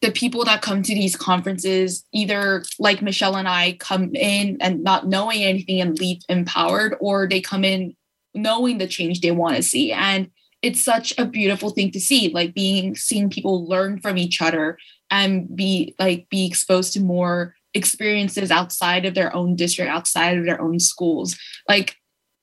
the 0.00 0.12
people 0.12 0.44
that 0.44 0.62
come 0.62 0.82
to 0.82 0.94
these 0.94 1.16
conferences, 1.16 2.04
either 2.12 2.62
like 2.78 3.02
Michelle 3.02 3.36
and 3.36 3.48
I, 3.48 3.72
come 3.80 4.14
in 4.14 4.56
and 4.60 4.82
not 4.84 5.08
knowing 5.08 5.42
anything 5.42 5.80
and 5.80 5.98
leave 5.98 6.22
empowered, 6.28 6.96
or 7.00 7.26
they 7.26 7.40
come 7.40 7.64
in 7.64 7.96
knowing 8.34 8.78
the 8.78 8.86
change 8.86 9.20
they 9.20 9.32
want 9.32 9.56
to 9.56 9.62
see. 9.62 9.90
And 9.92 10.30
it's 10.62 10.82
such 10.82 11.12
a 11.18 11.24
beautiful 11.24 11.70
thing 11.70 11.90
to 11.92 12.00
see, 12.00 12.30
like 12.30 12.54
being 12.54 12.94
seeing 12.94 13.30
people 13.30 13.66
learn 13.66 14.00
from 14.00 14.18
each 14.18 14.40
other 14.40 14.78
and 15.10 15.54
be 15.54 15.94
like 15.98 16.28
be 16.28 16.46
exposed 16.46 16.92
to 16.92 17.00
more 17.00 17.54
experiences 17.74 18.50
outside 18.50 19.04
of 19.04 19.14
their 19.14 19.34
own 19.34 19.56
district, 19.56 19.90
outside 19.90 20.38
of 20.38 20.44
their 20.44 20.60
own 20.60 20.78
schools. 20.78 21.36
Like 21.68 21.96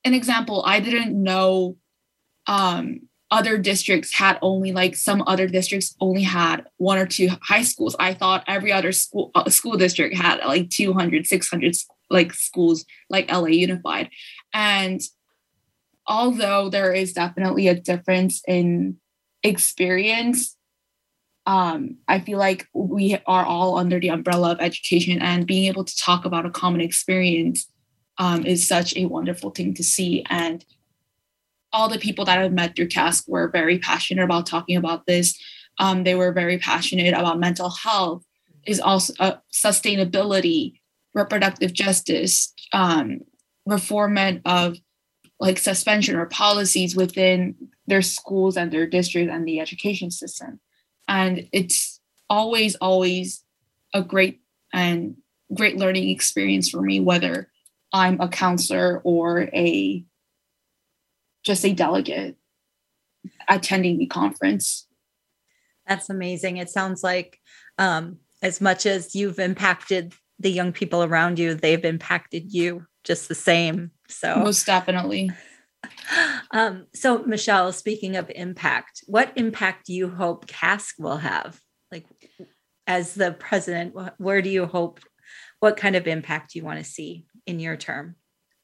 an 0.04 0.14
example, 0.14 0.64
I 0.66 0.80
didn't 0.80 1.22
know 1.22 1.78
um, 2.48 3.02
other 3.36 3.58
districts 3.58 4.14
had 4.14 4.40
only 4.42 4.72
like 4.72 4.96
some 4.96 5.22
other 5.28 5.46
districts 5.46 5.94
only 6.00 6.24
had 6.24 6.66
one 6.78 6.98
or 6.98 7.06
two 7.06 7.28
high 7.42 7.64
schools. 7.64 7.94
I 8.00 8.14
thought 8.14 8.46
every 8.48 8.72
other 8.72 8.94
school 8.94 9.32
uh, 9.36 9.50
school 9.50 9.76
district 9.76 10.16
had 10.16 10.40
like 10.46 10.70
200, 10.70 11.28
600 11.28 11.76
like 12.10 12.34
schools 12.34 12.86
like 13.10 13.30
LA 13.30 13.48
Unified. 13.48 14.10
And 14.54 15.02
although 16.08 16.70
there 16.70 16.94
is 16.94 17.12
definitely 17.12 17.68
a 17.68 17.76
difference 17.76 18.42
in 18.48 19.00
experience, 19.44 20.56
um, 21.46 21.98
I 22.08 22.22
feel 22.22 22.40
like 22.40 22.68
we 22.74 23.18
are 23.28 23.46
all 23.46 23.78
under 23.78 24.00
the 24.00 24.10
umbrella 24.10 24.54
of 24.54 24.62
education 24.62 25.22
and 25.22 25.46
being 25.46 25.66
able 25.66 25.84
to 25.84 25.98
talk 25.98 26.24
about 26.24 26.46
a 26.46 26.50
common 26.62 26.80
experience 26.80 27.70
um, 28.18 28.46
is 28.46 28.66
such 28.66 28.96
a 28.96 29.08
wonderful 29.08 29.50
thing 29.50 29.74
to 29.74 29.84
see. 29.84 30.24
And 30.30 30.64
all 31.76 31.90
the 31.90 32.00
people 32.00 32.24
that 32.24 32.40
I've 32.40 32.54
met 32.54 32.74
through 32.74 32.88
CASC 32.88 33.28
were 33.28 33.50
very 33.50 33.80
passionate 33.80 34.24
about 34.24 34.46
talking 34.46 34.78
about 34.78 35.06
this. 35.06 35.38
Um, 35.78 36.06
they 36.06 36.16
were 36.16 36.32
very 36.32 36.58
passionate 36.58 37.14
about 37.14 37.38
mental 37.38 37.70
health, 37.70 38.24
is 38.66 38.80
also 38.80 39.14
uh, 39.20 39.36
sustainability, 39.54 40.80
reproductive 41.14 41.74
justice, 41.74 42.54
um, 42.72 43.20
reformment 43.66 44.42
of 44.46 44.78
like 45.42 45.58
suspension 45.58 46.16
or 46.16 46.28
policies 46.28 46.96
within 46.96 47.56
their 47.88 48.02
schools 48.02 48.56
and 48.56 48.72
their 48.72 48.88
district 48.88 49.30
and 49.30 49.46
the 49.46 49.60
education 49.60 50.10
system. 50.10 50.62
And 51.10 51.50
it's 51.52 52.00
always, 52.30 52.76
always 52.76 53.44
a 53.94 54.02
great 54.02 54.40
and 54.74 55.18
great 55.54 55.76
learning 55.76 56.10
experience 56.10 56.70
for 56.70 56.82
me, 56.82 57.02
whether 57.02 57.50
I'm 57.92 58.20
a 58.22 58.30
counselor 58.30 59.02
or 59.04 59.50
a 59.54 60.06
just 61.46 61.64
a 61.64 61.74
delegate 61.74 62.36
attending 63.48 63.98
the 63.98 64.08
conference. 64.08 64.88
That's 65.88 66.10
amazing. 66.10 66.58
It 66.58 66.70
sounds 66.70 67.04
like 67.04 67.40
um, 67.78 68.18
as 68.42 68.60
much 68.60 68.86
as 68.86 69.16
you've 69.16 69.40
impacted 69.40 70.14
the 70.40 70.52
young 70.52 70.74
people 70.74 71.04
around 71.04 71.40
you, 71.40 71.54
they've 71.54 71.86
impacted 71.86 72.52
you 72.52 72.86
just 73.04 73.30
the 73.30 73.36
same. 73.36 73.92
So 74.10 74.36
most 74.36 74.66
definitely. 74.66 75.32
Um, 76.50 76.88
so 76.96 77.20
Michelle, 77.20 77.72
speaking 77.72 78.16
of 78.16 78.32
impact, 78.34 79.04
what 79.06 79.32
impact 79.36 79.86
do 79.86 79.94
you 79.94 80.10
hope 80.10 80.48
CASC 80.48 80.94
will 80.98 81.18
have? 81.18 81.60
Like 81.92 82.06
as 82.88 83.14
the 83.14 83.34
president, 83.34 83.94
where 84.18 84.42
do 84.42 84.50
you 84.50 84.66
hope 84.66 85.00
what 85.60 85.78
kind 85.78 85.96
of 85.96 86.08
impact 86.08 86.52
do 86.52 86.60
you 86.60 86.66
want 86.66 86.80
to 86.80 86.84
see 86.84 87.26
in 87.46 87.60
your 87.60 87.78
term? 87.78 88.16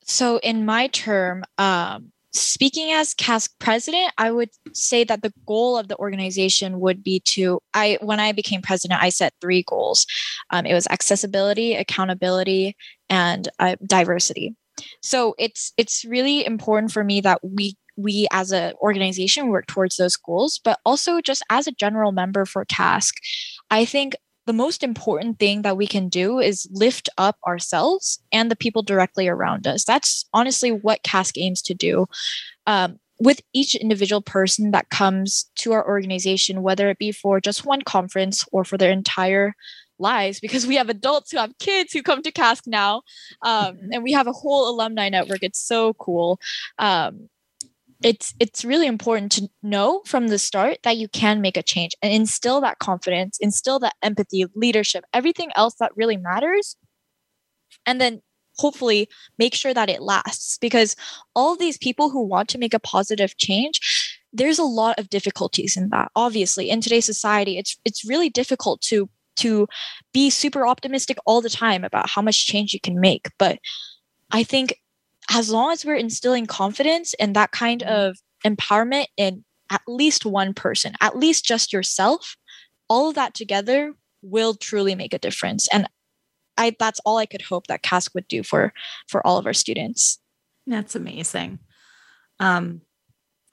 So 0.04 0.38
in 0.38 0.66
my 0.66 0.88
term, 0.88 1.44
um, 1.60 2.12
speaking 2.34 2.92
as 2.92 3.14
CASC 3.14 3.50
president, 3.60 4.14
I 4.18 4.32
would 4.32 4.50
say 4.74 5.04
that 5.04 5.22
the 5.22 5.34
goal 5.46 5.78
of 5.78 5.88
the 5.88 5.98
organization 5.98 6.80
would 6.80 7.04
be 7.04 7.20
to 7.26 7.60
I 7.74 7.98
when 8.02 8.20
I 8.20 8.32
became 8.32 8.62
president, 8.62 9.02
I 9.02 9.10
set 9.10 9.34
three 9.42 9.64
goals. 9.68 10.06
Um, 10.50 10.66
it 10.66 10.74
was 10.74 10.88
accessibility, 10.88 11.76
accountability, 11.76 12.76
and 13.10 13.48
uh, 13.60 13.76
diversity. 13.86 14.56
So 15.02 15.36
it's 15.38 15.74
it's 15.78 16.06
really 16.06 16.46
important 16.46 16.92
for 16.92 17.04
me 17.04 17.22
that 17.22 17.40
we 17.44 17.76
we 17.98 18.28
as 18.32 18.52
an 18.52 18.74
organization 18.82 19.50
work 19.50 19.68
towards 19.68 19.98
those 19.98 20.16
goals, 20.16 20.60
but 20.64 20.80
also 20.86 21.22
just 21.22 21.44
as 21.50 21.68
a 21.68 21.72
general 21.72 22.12
member 22.12 22.46
for 22.46 22.66
CASC, 22.66 23.14
I 23.70 23.86
think 23.86 24.16
the 24.52 24.58
most 24.58 24.84
important 24.84 25.40
thing 25.40 25.62
that 25.62 25.78
we 25.78 25.88
can 25.88 26.10
do 26.10 26.38
is 26.38 26.68
lift 26.72 27.08
up 27.18 27.38
ourselves 27.48 28.22
and 28.34 28.52
the 28.52 28.56
people 28.58 28.84
directly 28.84 29.30
around 29.30 29.66
us. 29.66 29.86
That's 29.86 30.26
honestly 30.34 30.74
what 30.74 31.04
CASC 31.04 31.38
aims 31.38 31.62
to 31.62 31.74
do. 31.74 32.06
Um, 32.68 33.00
with 33.18 33.40
each 33.54 33.76
individual 33.76 34.22
person 34.22 34.72
that 34.72 34.90
comes 34.90 35.50
to 35.56 35.72
our 35.72 35.88
organization, 35.88 36.64
whether 36.64 36.90
it 36.90 36.98
be 36.98 37.14
for 37.14 37.40
just 37.40 37.66
one 37.66 37.82
conference 37.84 38.44
or 38.52 38.66
for 38.66 38.78
their 38.78 38.92
entire 38.92 39.56
lives 40.00 40.42
because 40.42 40.68
we 40.68 40.76
have 40.76 40.90
adults 40.90 41.32
who 41.32 41.38
have 41.38 41.58
kids 41.60 41.94
who 41.94 42.04
come 42.04 42.22
to 42.22 42.32
CASC 42.32 42.68
now. 42.68 43.04
Um, 43.44 43.78
mm-hmm. 43.78 43.94
and 43.94 44.04
we 44.04 44.12
have 44.12 44.28
a 44.28 44.34
whole 44.34 44.70
alumni 44.70 45.08
network. 45.08 45.44
It's 45.44 45.66
so 45.66 45.94
cool. 45.94 46.42
Um, 46.78 47.30
it's 48.04 48.34
it's 48.40 48.66
really 48.66 48.88
important 48.88 49.32
to 49.34 49.50
know 49.62 50.02
from 50.06 50.28
the 50.28 50.40
start 50.40 50.78
that 50.84 50.98
you 50.98 51.08
can 51.08 51.42
make 51.42 51.58
a 51.58 51.64
change 51.64 51.94
and 52.02 52.14
instill 52.14 52.62
that 52.62 52.80
confidence, 52.80 53.38
instill 53.40 53.80
that 53.80 53.96
empathy, 54.02 54.46
leadership, 54.56 55.04
everything 55.14 55.52
else 55.56 55.76
that 55.80 55.92
really 55.96 56.18
matters. 56.18 56.76
And 57.86 58.02
then 58.02 58.22
hopefully 58.58 59.08
make 59.38 59.56
sure 59.56 59.74
that 59.74 59.90
it 59.90 60.02
lasts 60.02 60.58
because 60.60 60.96
all 61.36 61.56
these 61.56 61.78
people 61.78 62.10
who 62.10 62.26
want 62.26 62.50
to 62.50 62.58
make 62.58 62.74
a 62.74 62.80
positive 62.80 63.38
change 63.38 64.20
there's 64.34 64.60
a 64.60 64.64
lot 64.64 65.00
of 65.00 65.10
difficulties 65.10 65.76
in 65.76 65.90
that 65.90 66.12
obviously 66.16 66.70
in 66.70 66.82
today's 66.82 67.06
society 67.06 67.58
it's 67.58 67.78
it's 67.86 68.06
really 68.06 68.30
difficult 68.30 68.82
to 68.82 69.10
to 69.42 69.68
be 70.14 70.30
super 70.30 70.66
optimistic 70.66 71.18
all 71.26 71.42
the 71.42 71.50
time 71.50 71.84
about 71.84 72.10
how 72.10 72.22
much 72.22 72.46
change 72.46 72.74
you 72.74 72.80
can 72.80 73.00
make. 73.00 73.30
But 73.38 73.60
I 74.32 74.44
think 74.44 74.78
as 75.32 75.50
long 75.50 75.72
as 75.72 75.86
we're 75.86 75.96
instilling 75.96 76.46
confidence 76.46 77.14
and 77.16 77.36
that 77.36 77.52
kind 77.52 77.82
mm-hmm. 77.82 77.94
of 77.94 78.18
empowerment 78.46 79.06
in 79.18 79.44
at 79.70 79.82
least 79.88 80.26
one 80.26 80.54
person, 80.54 80.94
at 81.00 81.18
least 81.18 81.46
just 81.46 81.72
yourself, 81.72 82.36
all 82.90 83.10
of 83.10 83.16
that 83.16 83.34
together 83.34 83.94
will 84.22 84.54
truly 84.54 84.94
make 84.94 85.14
a 85.14 85.20
difference. 85.20 85.68
And 85.72 85.88
I 86.58 86.76
that's 86.78 87.00
all 87.06 87.18
I 87.18 87.26
could 87.26 87.42
hope 87.42 87.68
that 87.68 87.82
CASC 87.82 88.14
would 88.14 88.28
do 88.28 88.44
for 88.44 88.74
for 89.08 89.26
all 89.26 89.38
of 89.38 89.46
our 89.46 89.54
students. 89.54 90.20
That's 90.68 90.96
amazing. 90.96 91.60
Um, 92.40 92.82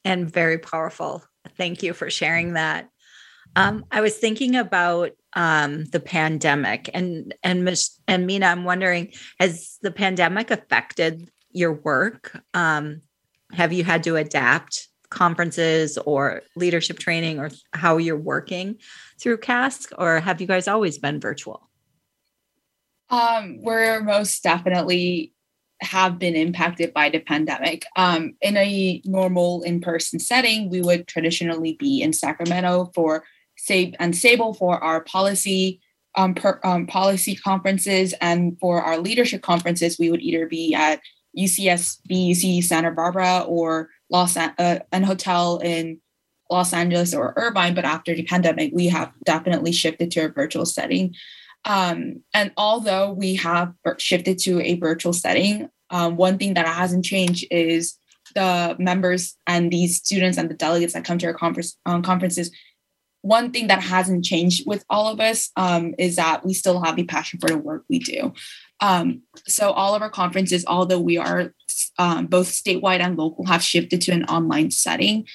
and 0.05 0.31
very 0.31 0.59
powerful. 0.59 1.23
Thank 1.57 1.83
you 1.83 1.95
for 1.95 2.11
sharing 2.11 2.55
that. 2.55 2.89
Um, 3.57 3.85
I 3.91 4.01
was 4.01 4.17
thinking 4.17 4.57
about 4.57 5.13
um, 5.35 5.85
the 5.87 6.01
pandemic, 6.01 6.91
and 6.93 7.35
and 7.43 7.65
miss 7.65 7.99
and 8.09 8.27
Mina, 8.27 8.47
I'm 8.47 8.65
wondering, 8.65 9.13
has 9.39 9.79
the 9.81 9.91
pandemic 9.91 10.51
affected 10.51 11.31
your 11.51 11.73
work? 11.73 12.41
Um, 12.55 13.03
have 13.53 13.73
you 13.73 13.85
had 13.85 14.03
to 14.05 14.17
adapt 14.17 14.89
conferences 15.11 15.97
or 15.99 16.43
leadership 16.55 16.99
training, 16.99 17.39
or 17.39 17.51
how 17.73 17.97
you're 17.97 18.17
working 18.17 18.77
through 19.19 19.39
CASC, 19.39 19.93
or 19.97 20.21
have 20.21 20.41
you 20.41 20.47
guys 20.47 20.69
always 20.69 20.99
been 20.99 21.21
virtual? 21.21 21.69
Um, 23.11 23.63
we're 23.63 24.03
most 24.03 24.43
definitely 24.43 25.33
have 25.81 26.19
been 26.19 26.35
impacted 26.35 26.93
by 26.93 27.09
the 27.09 27.21
pandemic. 27.21 27.87
Um, 27.97 28.35
in 28.43 28.57
a 28.57 29.01
normal 29.05 29.63
in-person 29.63 30.19
setting, 30.19 30.69
we 30.69 30.81
would 30.83 31.07
traditionally 31.07 31.75
be 31.75 32.03
in 32.03 32.13
Sacramento 32.13 32.91
for 32.95 33.25
SABE 33.59 33.95
and 33.99 34.15
Sable 34.15 34.55
for 34.55 34.83
our 34.83 35.03
policy 35.05 35.81
um, 36.17 36.35
per, 36.35 36.61
um, 36.65 36.87
policy 36.87 37.37
conferences, 37.37 38.13
and 38.21 38.59
for 38.59 38.83
our 38.83 38.99
leadership 38.99 39.41
conferences, 39.41 39.99
we 39.99 40.11
would 40.11 40.21
either 40.21 40.47
be 40.47 40.75
at 40.75 41.01
UCSB, 41.39 42.31
UC 42.31 42.65
Santa 42.65 42.91
Barbara, 42.91 43.41
or 43.47 43.91
Los 44.11 44.37
uh, 44.37 44.81
an 44.93 45.03
hotel 45.03 45.59
in 45.59 46.01
Los 46.51 46.73
Angeles 46.73 47.15
or 47.15 47.35
Irvine. 47.37 47.75
But 47.75 47.85
after 47.85 48.15
the 48.15 48.25
pandemic, 48.25 48.73
we 48.75 48.89
have 48.89 49.13
definitely 49.25 49.73
shifted 49.73 50.11
to 50.13 50.27
a 50.27 50.29
virtual 50.29 50.67
setting. 50.67 51.15
Um, 51.65 52.23
and 52.33 52.53
although 52.57 53.13
we 53.13 53.35
have 53.37 53.75
shifted 53.99 54.39
to 54.41 54.61
a 54.61 54.77
virtual 54.77 55.13
setting, 55.13 55.69
um, 55.91 56.17
one 56.17 56.39
thing 56.39 56.55
that 56.55 56.67
hasn't 56.67 57.05
changed 57.05 57.47
is 57.51 57.99
the 58.35 58.77
members 58.79 59.37
and 59.47 59.71
these 59.71 59.97
students 59.97 60.39
and 60.39 60.51
the 60.51 60.55
delegates 60.55 60.93
that 60.93 61.05
come 61.05 61.19
to 61.19 61.27
our 61.27 61.35
conference 61.35 61.79
um, 61.87 62.03
conferences 62.03 62.51
one 63.23 63.51
thing 63.51 63.67
that 63.67 63.83
hasn't 63.83 64.25
changed 64.25 64.67
with 64.67 64.85
all 64.89 65.09
of 65.09 65.21
us 65.21 65.51
um, 65.57 65.95
is 65.99 66.17
that 66.17 66.45
we 66.45 66.55
still 66.55 66.83
have 66.83 66.97
the 66.97 67.05
passion 67.05 67.41
for 67.41 67.49
the 67.49 67.59
work 67.59 67.85
we 67.89 67.99
do. 67.99 68.33
Um, 68.81 69.23
so 69.47 69.71
all 69.71 69.95
of 69.95 70.03
our 70.03 70.11
conferences, 70.11 70.65
although 70.67 71.01
we 71.01 71.19
are 71.19 71.53
um, 71.99 72.27
both 72.27 72.49
statewide 72.49 73.01
and 73.01 73.17
local, 73.17 73.47
have 73.47 73.63
shifted 73.63 74.01
to 74.03 74.13
an 74.13 74.25
online 74.25 74.71
setting. 74.71 75.27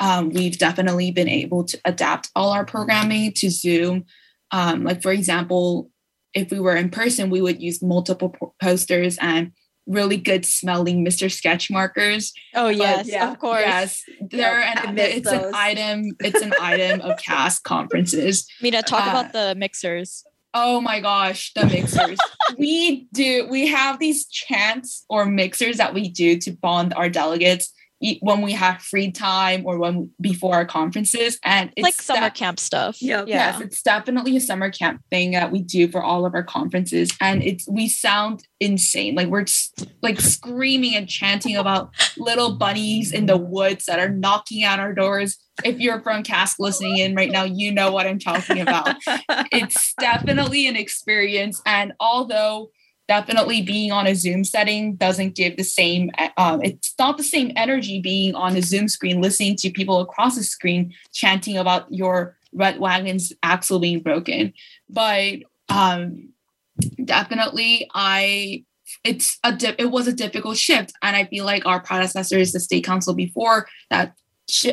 Um, 0.00 0.30
we've 0.30 0.58
definitely 0.58 1.10
been 1.10 1.28
able 1.28 1.64
to 1.64 1.78
adapt 1.84 2.30
all 2.34 2.50
our 2.50 2.64
programming 2.64 3.32
to 3.32 3.50
Zoom. 3.50 4.04
Um, 4.50 4.84
like 4.84 5.02
for 5.02 5.12
example, 5.12 5.90
if 6.34 6.50
we 6.50 6.60
were 6.60 6.76
in 6.76 6.90
person, 6.90 7.30
we 7.30 7.40
would 7.40 7.62
use 7.62 7.82
multiple 7.82 8.34
posters 8.60 9.16
and 9.20 9.52
really 9.86 10.16
good 10.16 10.44
smelling 10.44 11.04
Mr. 11.04 11.30
Sketch 11.30 11.70
markers. 11.70 12.32
Oh 12.54 12.68
yes, 12.68 13.08
yeah, 13.08 13.30
of 13.30 13.38
course. 13.38 13.62
Yes, 13.64 14.02
they're 14.30 14.60
and 14.60 14.98
it's 14.98 15.30
those. 15.30 15.46
an 15.46 15.54
item. 15.54 16.04
It's 16.20 16.42
an 16.42 16.52
item 16.60 17.00
of 17.00 17.16
CASC 17.26 17.62
conferences. 17.62 18.46
Mina, 18.60 18.82
talk 18.82 19.06
uh, 19.06 19.10
about 19.10 19.32
the 19.32 19.54
mixers. 19.56 20.24
Oh 20.58 20.80
my 20.80 21.00
gosh, 21.00 21.52
the 21.52 21.66
mixers. 21.66 22.18
we 22.58 23.08
do. 23.12 23.46
We 23.50 23.66
have 23.66 23.98
these 23.98 24.24
chants 24.24 25.04
or 25.10 25.26
mixers 25.26 25.76
that 25.76 25.92
we 25.92 26.08
do 26.08 26.38
to 26.38 26.50
bond 26.50 26.94
our 26.94 27.10
delegates 27.10 27.74
when 28.20 28.40
we 28.40 28.52
have 28.52 28.80
free 28.80 29.10
time 29.10 29.64
or 29.66 29.78
when 29.78 30.10
before 30.20 30.54
our 30.54 30.66
conferences 30.66 31.38
and 31.42 31.72
it's 31.76 31.82
like 31.82 31.94
summer 31.94 32.28
camp 32.28 32.60
stuff 32.60 33.00
yep. 33.00 33.26
yeah 33.26 33.52
yes 33.52 33.60
it's 33.62 33.82
definitely 33.82 34.36
a 34.36 34.40
summer 34.40 34.70
camp 34.70 35.00
thing 35.10 35.30
that 35.30 35.50
we 35.50 35.62
do 35.62 35.88
for 35.88 36.02
all 36.02 36.26
of 36.26 36.34
our 36.34 36.42
conferences 36.42 37.10
and 37.22 37.42
it's 37.42 37.66
we 37.66 37.88
sound 37.88 38.46
insane 38.60 39.14
like 39.14 39.28
we're 39.28 39.44
just, 39.44 39.88
like 40.02 40.20
screaming 40.20 40.94
and 40.94 41.08
chanting 41.08 41.56
about 41.56 41.90
little 42.18 42.56
bunnies 42.56 43.12
in 43.12 43.24
the 43.24 43.38
woods 43.38 43.86
that 43.86 43.98
are 43.98 44.10
knocking 44.10 44.62
at 44.62 44.78
our 44.78 44.92
doors 44.92 45.38
if 45.64 45.78
you're 45.78 46.00
from 46.00 46.22
CASC 46.22 46.56
listening 46.58 46.98
in 46.98 47.14
right 47.14 47.30
now 47.30 47.44
you 47.44 47.72
know 47.72 47.90
what 47.90 48.06
i'm 48.06 48.18
talking 48.18 48.60
about 48.60 48.96
it's 49.52 49.94
definitely 50.00 50.66
an 50.66 50.76
experience 50.76 51.62
and 51.66 51.92
although 52.00 52.70
definitely 53.08 53.62
being 53.62 53.92
on 53.92 54.06
a 54.06 54.14
Zoom 54.14 54.44
setting 54.44 54.96
doesn't 54.96 55.34
give 55.34 55.56
the 55.56 55.62
same, 55.62 56.10
um, 56.36 56.62
it's 56.62 56.94
not 56.98 57.16
the 57.16 57.22
same 57.22 57.52
energy 57.56 58.00
being 58.00 58.34
on 58.34 58.56
a 58.56 58.62
Zoom 58.62 58.88
screen, 58.88 59.20
listening 59.20 59.56
to 59.56 59.70
people 59.70 60.00
across 60.00 60.36
the 60.36 60.42
screen 60.42 60.92
chanting 61.12 61.56
about 61.56 61.92
your 61.92 62.36
red 62.52 62.78
wagon's 62.78 63.32
axle 63.42 63.78
being 63.78 64.00
broken. 64.00 64.52
But 64.88 65.36
um, 65.68 66.30
definitely, 67.04 67.88
I 67.94 68.64
it's 69.04 69.38
a 69.42 69.52
di- 69.52 69.74
it 69.78 69.90
was 69.90 70.06
a 70.06 70.12
difficult 70.12 70.56
shift, 70.56 70.92
and 71.02 71.16
I 71.16 71.24
feel 71.24 71.44
like 71.44 71.66
our 71.66 71.80
predecessors, 71.80 72.52
the 72.52 72.60
state 72.60 72.84
council 72.84 73.14
before 73.14 73.68
that 73.90 74.14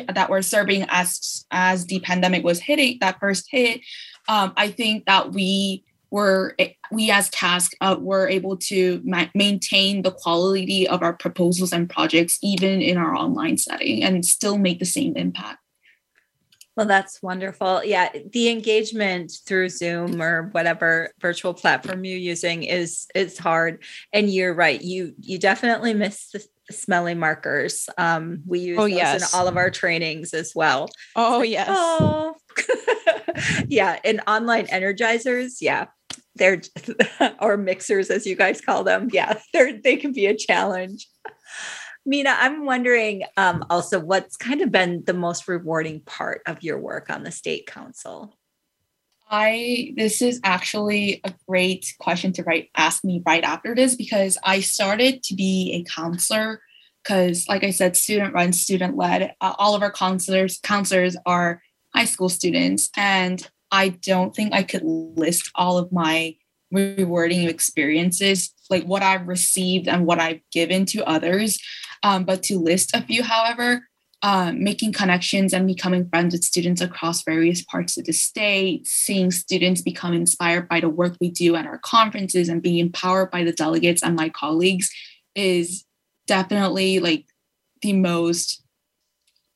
that 0.08 0.30
were 0.30 0.42
serving 0.42 0.86
as 0.88 1.44
as 1.50 1.86
the 1.86 2.00
pandemic 2.00 2.44
was 2.44 2.60
hitting 2.60 2.98
that 3.00 3.18
first 3.20 3.46
hit 3.50 3.80
um, 4.28 4.52
i 4.56 4.68
think 4.68 5.04
that 5.06 5.32
we 5.32 5.84
were 6.10 6.54
we 6.92 7.10
as 7.10 7.28
CASC 7.30 7.72
uh, 7.80 7.96
were 7.98 8.28
able 8.28 8.56
to 8.56 9.02
ma- 9.04 9.26
maintain 9.34 10.02
the 10.02 10.12
quality 10.12 10.86
of 10.86 11.02
our 11.02 11.12
proposals 11.12 11.72
and 11.72 11.90
projects 11.90 12.38
even 12.40 12.80
in 12.80 12.96
our 12.96 13.16
online 13.16 13.58
setting 13.58 14.04
and 14.04 14.24
still 14.24 14.56
make 14.56 14.78
the 14.78 14.84
same 14.84 15.16
impact 15.16 15.58
well, 16.76 16.86
that's 16.86 17.22
wonderful. 17.22 17.84
Yeah, 17.84 18.10
the 18.32 18.48
engagement 18.48 19.32
through 19.46 19.68
Zoom 19.68 20.20
or 20.20 20.48
whatever 20.50 21.12
virtual 21.20 21.54
platform 21.54 22.04
you're 22.04 22.18
using 22.18 22.64
is 22.64 23.06
is 23.14 23.38
hard. 23.38 23.84
And 24.12 24.28
you're 24.28 24.54
right. 24.54 24.82
You 24.82 25.14
you 25.20 25.38
definitely 25.38 25.94
miss 25.94 26.30
the 26.30 26.44
smelly 26.70 27.14
markers. 27.14 27.88
Um, 27.98 28.42
we 28.46 28.60
use 28.60 28.78
oh, 28.78 28.82
those 28.82 28.92
yes. 28.92 29.34
in 29.34 29.38
all 29.38 29.48
of 29.48 29.56
our 29.56 29.70
trainings 29.70 30.34
as 30.34 30.52
well. 30.54 30.88
Oh 31.16 31.38
like, 31.38 31.50
yes. 31.50 31.68
Oh. 31.70 32.34
yeah, 33.68 33.98
and 34.04 34.20
online 34.26 34.66
energizers. 34.66 35.56
Yeah, 35.60 35.86
they're 36.36 36.62
or 37.40 37.56
mixers 37.56 38.10
as 38.10 38.26
you 38.26 38.36
guys 38.36 38.60
call 38.60 38.84
them. 38.84 39.08
Yeah, 39.12 39.40
they're 39.52 39.80
they 39.80 39.96
can 39.96 40.12
be 40.12 40.26
a 40.26 40.36
challenge. 40.36 41.08
Mina, 42.06 42.36
I'm 42.38 42.66
wondering 42.66 43.24
um, 43.38 43.64
also 43.70 43.98
what's 43.98 44.36
kind 44.36 44.60
of 44.60 44.70
been 44.70 45.04
the 45.06 45.14
most 45.14 45.48
rewarding 45.48 46.00
part 46.00 46.42
of 46.46 46.62
your 46.62 46.78
work 46.78 47.08
on 47.08 47.22
the 47.22 47.30
state 47.30 47.66
council. 47.66 48.36
I 49.36 49.92
this 49.96 50.22
is 50.22 50.40
actually 50.44 51.20
a 51.24 51.34
great 51.48 51.92
question 51.98 52.32
to 52.34 52.44
write 52.44 52.70
ask 52.76 53.02
me 53.02 53.20
right 53.26 53.42
after 53.42 53.74
this 53.74 53.96
because 53.96 54.38
I 54.44 54.60
started 54.60 55.24
to 55.24 55.34
be 55.34 55.72
a 55.74 55.90
counselor 55.90 56.60
because 57.02 57.48
like 57.48 57.64
I 57.64 57.70
said 57.70 57.96
student 57.96 58.32
run 58.32 58.52
student 58.52 58.96
led 58.96 59.34
uh, 59.40 59.54
all 59.58 59.74
of 59.74 59.82
our 59.82 59.90
counselors 59.90 60.60
counselors 60.62 61.16
are 61.26 61.60
high 61.92 62.04
school 62.04 62.28
students 62.28 62.90
and 62.96 63.44
I 63.72 63.88
don't 63.88 64.36
think 64.36 64.54
I 64.54 64.62
could 64.62 64.84
list 64.84 65.50
all 65.56 65.78
of 65.78 65.90
my 65.90 66.36
rewarding 66.70 67.48
experiences 67.48 68.54
like 68.70 68.84
what 68.84 69.02
I've 69.02 69.26
received 69.26 69.88
and 69.88 70.06
what 70.06 70.20
I've 70.20 70.42
given 70.52 70.86
to 70.86 71.04
others. 71.08 71.58
Um, 72.04 72.24
but 72.24 72.44
to 72.44 72.58
list 72.58 72.94
a 72.94 73.02
few, 73.02 73.24
however, 73.24 73.88
um, 74.24 74.64
making 74.64 74.94
connections 74.94 75.52
and 75.52 75.66
becoming 75.66 76.08
friends 76.08 76.32
with 76.32 76.42
students 76.42 76.80
across 76.80 77.22
various 77.22 77.62
parts 77.62 77.98
of 77.98 78.06
the 78.06 78.12
state, 78.14 78.86
seeing 78.86 79.30
students 79.30 79.82
become 79.82 80.14
inspired 80.14 80.66
by 80.66 80.80
the 80.80 80.88
work 80.88 81.14
we 81.20 81.30
do 81.30 81.54
at 81.56 81.66
our 81.66 81.76
conferences 81.76 82.48
and 82.48 82.62
being 82.62 82.78
empowered 82.78 83.30
by 83.30 83.44
the 83.44 83.52
delegates 83.52 84.02
and 84.02 84.16
my 84.16 84.30
colleagues 84.30 84.90
is 85.34 85.84
definitely 86.26 87.00
like 87.00 87.26
the 87.82 87.92
most 87.92 88.64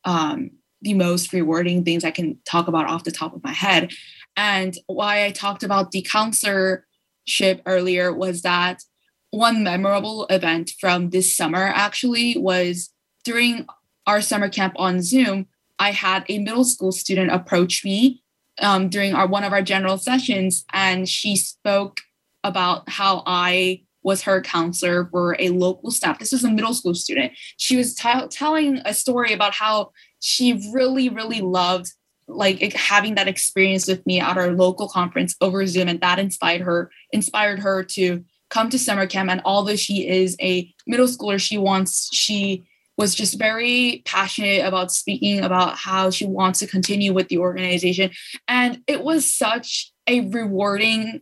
um, 0.04 0.50
the 0.82 0.92
most 0.92 1.32
rewarding 1.32 1.82
things 1.82 2.04
I 2.04 2.10
can 2.10 2.38
talk 2.44 2.68
about 2.68 2.88
off 2.88 3.04
the 3.04 3.10
top 3.10 3.34
of 3.34 3.42
my 3.42 3.54
head. 3.54 3.92
And 4.36 4.76
why 4.86 5.24
I 5.24 5.30
talked 5.30 5.62
about 5.62 5.92
the 5.92 6.02
counselorship 6.02 7.62
earlier 7.64 8.12
was 8.12 8.42
that 8.42 8.82
one 9.30 9.64
memorable 9.64 10.26
event 10.26 10.72
from 10.78 11.08
this 11.08 11.34
summer 11.34 11.64
actually 11.74 12.36
was 12.36 12.90
during 13.24 13.66
our 14.08 14.22
summer 14.22 14.48
camp 14.48 14.72
on 14.76 15.02
Zoom. 15.02 15.46
I 15.78 15.92
had 15.92 16.24
a 16.28 16.38
middle 16.38 16.64
school 16.64 16.90
student 16.90 17.30
approach 17.30 17.84
me 17.84 18.22
um, 18.60 18.88
during 18.88 19.14
our 19.14 19.28
one 19.28 19.44
of 19.44 19.52
our 19.52 19.62
general 19.62 19.98
sessions, 19.98 20.64
and 20.72 21.08
she 21.08 21.36
spoke 21.36 22.00
about 22.42 22.88
how 22.88 23.22
I 23.26 23.82
was 24.02 24.22
her 24.22 24.40
counselor 24.40 25.06
for 25.10 25.36
a 25.38 25.50
local 25.50 25.90
staff. 25.90 26.18
This 26.18 26.32
was 26.32 26.42
a 26.42 26.50
middle 26.50 26.72
school 26.72 26.94
student. 26.94 27.32
She 27.58 27.76
was 27.76 27.94
t- 27.94 28.26
telling 28.30 28.80
a 28.86 28.94
story 28.94 29.32
about 29.32 29.54
how 29.54 29.92
she 30.20 30.70
really, 30.72 31.10
really 31.10 31.42
loved 31.42 31.92
like 32.26 32.60
having 32.74 33.14
that 33.14 33.28
experience 33.28 33.86
with 33.86 34.04
me 34.06 34.20
at 34.20 34.36
our 34.36 34.52
local 34.52 34.88
conference 34.88 35.34
over 35.40 35.66
Zoom, 35.66 35.88
and 35.88 36.00
that 36.00 36.18
inspired 36.18 36.62
her 36.62 36.90
inspired 37.12 37.58
her 37.58 37.84
to 37.84 38.24
come 38.48 38.70
to 38.70 38.78
summer 38.78 39.06
camp 39.06 39.30
and 39.30 39.42
although 39.44 39.76
she 39.76 40.08
is 40.08 40.34
a 40.40 40.72
middle 40.86 41.06
schooler 41.06 41.38
she 41.38 41.58
wants 41.58 42.08
she 42.14 42.64
was 42.98 43.14
just 43.14 43.38
very 43.38 44.02
passionate 44.04 44.66
about 44.66 44.92
speaking 44.92 45.40
about 45.40 45.76
how 45.76 46.10
she 46.10 46.26
wants 46.26 46.58
to 46.58 46.66
continue 46.66 47.14
with 47.14 47.28
the 47.28 47.38
organization 47.38 48.10
and 48.48 48.82
it 48.86 49.02
was 49.02 49.32
such 49.32 49.92
a 50.06 50.28
rewarding 50.28 51.20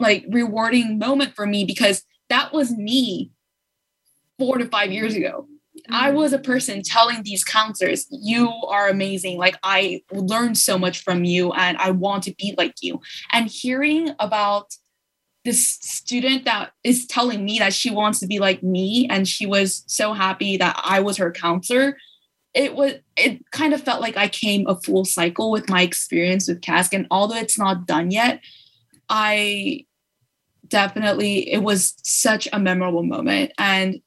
like 0.00 0.24
rewarding 0.30 0.98
moment 0.98 1.34
for 1.34 1.46
me 1.46 1.64
because 1.64 2.04
that 2.28 2.52
was 2.52 2.72
me 2.72 3.30
4 4.38 4.58
to 4.58 4.66
5 4.66 4.92
years 4.92 5.14
ago 5.14 5.46
I 5.90 6.08
mm-hmm. 6.08 6.16
was 6.16 6.32
a 6.32 6.38
person 6.38 6.82
telling 6.82 7.22
these 7.22 7.44
counselors, 7.44 8.06
you 8.10 8.52
are 8.68 8.88
amazing. 8.88 9.38
Like, 9.38 9.56
I 9.62 10.02
learned 10.12 10.58
so 10.58 10.78
much 10.78 11.02
from 11.02 11.24
you 11.24 11.52
and 11.52 11.76
I 11.78 11.92
want 11.92 12.24
to 12.24 12.34
be 12.34 12.54
like 12.58 12.74
you. 12.82 13.00
And 13.32 13.48
hearing 13.48 14.10
about 14.18 14.74
this 15.48 15.66
student 15.66 16.44
that 16.44 16.72
is 16.84 17.06
telling 17.06 17.44
me 17.44 17.58
that 17.58 17.72
she 17.72 17.90
wants 17.90 18.20
to 18.20 18.26
be 18.26 18.38
like 18.38 18.62
me 18.62 19.06
and 19.10 19.26
she 19.26 19.46
was 19.46 19.84
so 19.86 20.12
happy 20.12 20.56
that 20.56 20.78
I 20.82 21.00
was 21.00 21.16
her 21.16 21.32
counselor 21.32 21.96
it 22.54 22.74
was 22.74 22.94
it 23.16 23.40
kind 23.50 23.74
of 23.74 23.82
felt 23.82 24.00
like 24.00 24.16
I 24.16 24.28
came 24.28 24.66
a 24.66 24.80
full 24.80 25.04
cycle 25.04 25.50
with 25.50 25.68
my 25.68 25.82
experience 25.82 26.48
with 26.48 26.60
CASC 26.60 26.94
and 26.94 27.06
although 27.10 27.36
it's 27.36 27.58
not 27.58 27.86
done 27.86 28.10
yet 28.10 28.40
I 29.08 29.86
definitely 30.68 31.50
it 31.50 31.62
was 31.62 31.94
such 32.02 32.48
a 32.52 32.58
memorable 32.58 33.02
moment. 33.02 33.52
And 33.58 34.00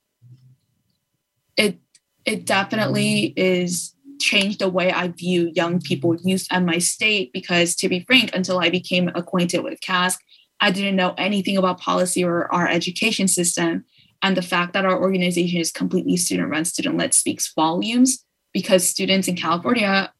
it 1.58 1.80
it 2.26 2.46
definitely 2.46 3.34
is 3.36 3.96
changed 4.20 4.60
the 4.60 4.70
way 4.70 4.92
I 4.92 5.08
view 5.08 5.52
young 5.56 5.82
people 5.82 6.16
youth 6.24 6.46
and 6.52 6.66
my 6.66 6.78
state 6.78 7.34
because 7.34 7.76
to 7.78 7.90
be 7.90 8.06
frank 8.06 8.36
until 8.36 8.60
I 8.60 8.70
became 8.70 9.10
acquainted 9.16 9.64
with 9.64 9.82
CASC 9.82 10.18
I 10.62 10.72
didn't 10.72 10.96
know 10.96 11.14
anything 11.18 11.58
about 11.58 11.80
policy 11.80 12.24
or 12.24 12.54
our 12.54 12.68
education 12.68 13.28
system. 13.28 13.84
And 14.22 14.38
the 14.38 14.44
fact 14.44 14.74
that 14.74 14.86
our 14.86 15.02
organization 15.02 15.60
is 15.60 15.72
completely 15.72 16.16
student 16.16 16.50
run, 16.50 16.66
student 16.66 16.98
led 16.98 17.14
speaks 17.14 17.52
volumes 17.54 18.24
because 18.54 18.88
students 18.88 19.28
in 19.28 19.36
California 19.36 20.14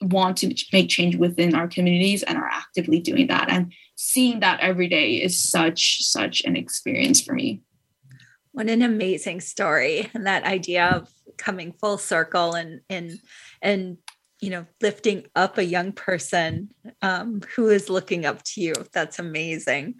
want 0.00 0.36
to 0.38 0.54
make 0.72 0.88
change 0.88 1.16
within 1.16 1.54
our 1.54 1.66
communities 1.66 2.22
and 2.22 2.38
are 2.38 2.48
actively 2.48 3.00
doing 3.00 3.26
that. 3.26 3.50
And 3.50 3.72
seeing 3.96 4.40
that 4.40 4.60
every 4.60 4.88
day 4.88 5.14
is 5.14 5.38
such, 5.38 6.04
such 6.04 6.42
an 6.44 6.56
experience 6.56 7.20
for 7.20 7.32
me. 7.32 7.62
What 8.52 8.68
an 8.68 8.82
amazing 8.82 9.40
story. 9.40 10.10
And 10.14 10.26
that 10.26 10.44
idea 10.44 10.86
of 10.86 11.08
coming 11.36 11.72
full 11.72 11.98
circle 11.98 12.54
and 12.54 12.80
and 12.88 13.18
and 13.60 13.98
you 14.40 14.50
know 14.50 14.66
lifting 14.80 15.26
up 15.34 15.58
a 15.58 15.64
young 15.64 15.92
person 15.92 16.70
um, 17.02 17.40
who 17.54 17.68
is 17.68 17.88
looking 17.88 18.26
up 18.26 18.42
to 18.44 18.60
you. 18.60 18.74
That's 18.92 19.18
amazing. 19.18 19.96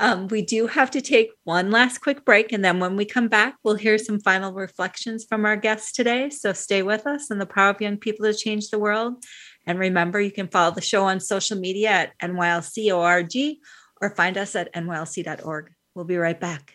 Um, 0.00 0.28
we 0.28 0.42
do 0.42 0.68
have 0.68 0.92
to 0.92 1.00
take 1.00 1.30
one 1.42 1.72
last 1.72 1.98
quick 1.98 2.24
break 2.24 2.52
and 2.52 2.64
then 2.64 2.78
when 2.78 2.94
we 2.94 3.04
come 3.04 3.26
back 3.26 3.56
we'll 3.64 3.74
hear 3.74 3.98
some 3.98 4.20
final 4.20 4.52
reflections 4.52 5.26
from 5.28 5.44
our 5.44 5.56
guests 5.56 5.92
today. 5.92 6.30
So 6.30 6.52
stay 6.52 6.82
with 6.82 7.06
us 7.06 7.30
and 7.30 7.40
the 7.40 7.46
power 7.46 7.70
of 7.70 7.80
young 7.80 7.96
people 7.96 8.24
to 8.26 8.34
change 8.34 8.70
the 8.70 8.78
world. 8.78 9.24
And 9.66 9.78
remember 9.78 10.20
you 10.20 10.30
can 10.30 10.48
follow 10.48 10.72
the 10.72 10.80
show 10.80 11.04
on 11.04 11.18
social 11.18 11.58
media 11.58 11.90
at 11.90 12.12
nylc.org 12.20 13.56
or 14.00 14.10
find 14.10 14.38
us 14.38 14.54
at 14.54 14.72
nylc.org 14.72 15.72
we'll 15.94 16.04
be 16.04 16.16
right 16.16 16.38
back 16.38 16.74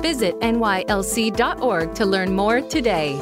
Visit 0.00 0.38
nylc.org 0.40 1.94
to 1.94 2.06
learn 2.06 2.34
more 2.34 2.60
today. 2.60 3.20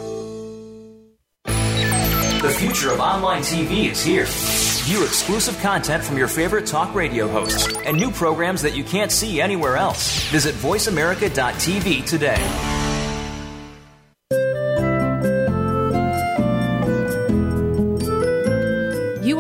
The 2.41 2.51
future 2.51 2.93
of 2.93 3.01
online 3.01 3.43
TV 3.43 3.91
is 3.91 4.03
here. 4.03 4.25
View 4.87 5.05
exclusive 5.05 5.59
content 5.59 6.05
from 6.05 6.17
your 6.17 6.29
favorite 6.29 6.67
talk 6.67 6.95
radio 6.95 7.27
hosts 7.27 7.67
and 7.85 7.97
new 7.97 8.13
programs 8.13 8.63
that 8.63 8.77
you 8.77 8.85
can't 8.85 9.11
see 9.11 9.41
anywhere 9.41 9.77
else. 9.77 10.23
Visit 10.31 10.55
VoiceAmerica.tv 10.55 12.07
today. 12.07 12.78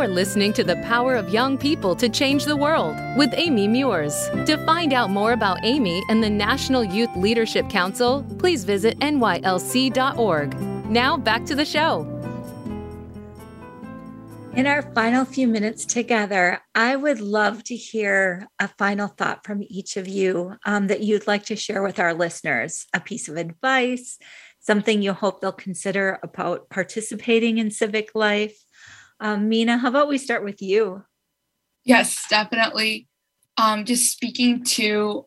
Are 0.08 0.10
listening 0.10 0.54
to 0.54 0.64
the 0.64 0.76
power 0.76 1.16
of 1.16 1.28
young 1.28 1.58
people 1.58 1.94
to 1.96 2.08
change 2.08 2.46
the 2.46 2.56
world 2.56 2.96
with 3.18 3.28
Amy 3.34 3.68
Meuers. 3.68 4.16
To 4.46 4.56
find 4.64 4.94
out 4.94 5.10
more 5.10 5.32
about 5.32 5.58
Amy 5.64 6.02
and 6.08 6.24
the 6.24 6.30
National 6.30 6.82
Youth 6.82 7.14
Leadership 7.14 7.68
Council, 7.68 8.24
please 8.38 8.64
visit 8.64 8.98
nylc.org. 9.00 10.58
Now 10.88 11.18
back 11.18 11.44
to 11.44 11.54
the 11.54 11.66
show. 11.66 12.06
In 14.54 14.66
our 14.66 14.80
final 14.94 15.26
few 15.26 15.46
minutes 15.46 15.84
together, 15.84 16.62
I 16.74 16.96
would 16.96 17.20
love 17.20 17.62
to 17.64 17.76
hear 17.76 18.48
a 18.58 18.68
final 18.78 19.08
thought 19.08 19.44
from 19.44 19.62
each 19.68 19.98
of 19.98 20.08
you 20.08 20.54
um, 20.64 20.86
that 20.86 21.02
you'd 21.02 21.26
like 21.26 21.44
to 21.46 21.56
share 21.56 21.82
with 21.82 21.98
our 21.98 22.14
listeners 22.14 22.86
a 22.94 23.00
piece 23.00 23.28
of 23.28 23.36
advice, 23.36 24.18
something 24.58 25.02
you 25.02 25.12
hope 25.12 25.42
they'll 25.42 25.52
consider 25.52 26.18
about 26.22 26.70
participating 26.70 27.58
in 27.58 27.70
civic 27.70 28.12
life. 28.14 28.58
Um, 29.20 29.48
Mina, 29.48 29.78
how 29.78 29.88
about 29.88 30.08
we 30.08 30.18
start 30.18 30.44
with 30.44 30.62
you? 30.62 31.04
Yes, 31.84 32.24
definitely. 32.28 33.08
Um, 33.56 33.84
just 33.84 34.12
speaking 34.12 34.62
to 34.64 35.26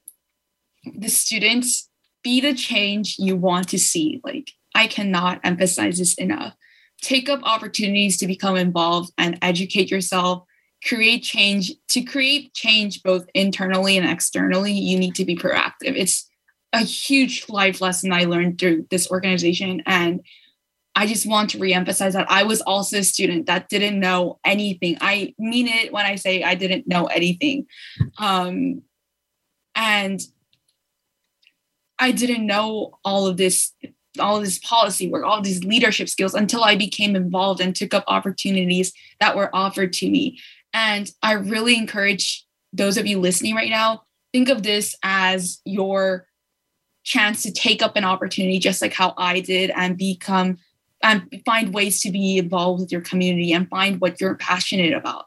the 0.95 1.09
students, 1.09 1.89
be 2.23 2.39
the 2.39 2.53
change 2.53 3.15
you 3.19 3.35
want 3.35 3.67
to 3.69 3.79
see. 3.79 4.21
Like, 4.23 4.51
I 4.73 4.87
cannot 4.87 5.41
emphasize 5.43 5.97
this 5.97 6.13
enough. 6.15 6.53
Take 7.01 7.29
up 7.29 7.41
opportunities 7.43 8.17
to 8.17 8.27
become 8.27 8.55
involved 8.55 9.11
and 9.17 9.37
educate 9.41 9.91
yourself. 9.91 10.43
Create 10.85 11.23
change. 11.23 11.71
To 11.89 12.01
create 12.01 12.53
change 12.53 13.03
both 13.03 13.25
internally 13.33 13.97
and 13.97 14.09
externally, 14.09 14.71
you 14.71 14.97
need 14.97 15.15
to 15.15 15.25
be 15.25 15.35
proactive. 15.35 15.95
It's 15.95 16.29
a 16.73 16.79
huge 16.79 17.49
life 17.49 17.81
lesson 17.81 18.13
I 18.13 18.23
learned 18.23 18.59
through 18.59 18.87
this 18.89 19.09
organization. 19.11 19.83
And 19.85 20.21
I 20.95 21.07
just 21.07 21.25
want 21.25 21.51
to 21.51 21.57
reemphasize 21.57 22.13
that 22.13 22.29
I 22.29 22.43
was 22.43 22.61
also 22.61 22.97
a 22.97 23.03
student 23.03 23.45
that 23.45 23.69
didn't 23.69 23.99
know 23.99 24.39
anything. 24.43 24.97
I 24.99 25.33
mean 25.39 25.67
it 25.67 25.93
when 25.93 26.05
I 26.05 26.15
say 26.15 26.43
I 26.43 26.55
didn't 26.55 26.87
know 26.87 27.05
anything. 27.05 27.65
Um, 28.17 28.81
and 29.73 30.19
I 31.97 32.11
didn't 32.11 32.45
know 32.45 32.97
all 33.05 33.27
of 33.27 33.37
this, 33.37 33.73
all 34.19 34.37
of 34.37 34.43
this 34.43 34.59
policy 34.59 35.09
work, 35.09 35.23
all 35.23 35.41
these 35.41 35.63
leadership 35.63 36.09
skills 36.09 36.33
until 36.33 36.63
I 36.63 36.75
became 36.75 37.15
involved 37.15 37.61
and 37.61 37.75
took 37.75 37.93
up 37.93 38.03
opportunities 38.07 38.91
that 39.19 39.37
were 39.37 39.55
offered 39.55 39.93
to 39.93 40.09
me. 40.09 40.39
And 40.73 41.09
I 41.21 41.33
really 41.33 41.77
encourage 41.77 42.45
those 42.73 42.97
of 42.97 43.05
you 43.05 43.19
listening 43.19 43.55
right 43.55 43.69
now, 43.69 44.03
think 44.33 44.49
of 44.49 44.63
this 44.63 44.95
as 45.03 45.61
your 45.65 46.27
chance 47.03 47.43
to 47.43 47.51
take 47.51 47.81
up 47.81 47.95
an 47.95 48.03
opportunity, 48.03 48.59
just 48.59 48.81
like 48.81 48.93
how 48.93 49.13
I 49.17 49.39
did, 49.39 49.71
and 49.71 49.97
become 49.97 50.57
and 51.03 51.41
find 51.45 51.73
ways 51.73 52.01
to 52.01 52.11
be 52.11 52.37
involved 52.37 52.81
with 52.81 52.91
your 52.91 53.01
community 53.01 53.53
and 53.53 53.69
find 53.69 53.99
what 53.99 54.19
you're 54.21 54.35
passionate 54.35 54.93
about. 54.93 55.25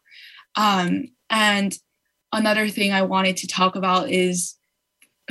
Um, 0.56 1.08
and 1.30 1.76
another 2.32 2.68
thing 2.68 2.92
I 2.92 3.02
wanted 3.02 3.36
to 3.38 3.46
talk 3.46 3.76
about 3.76 4.10
is 4.10 4.56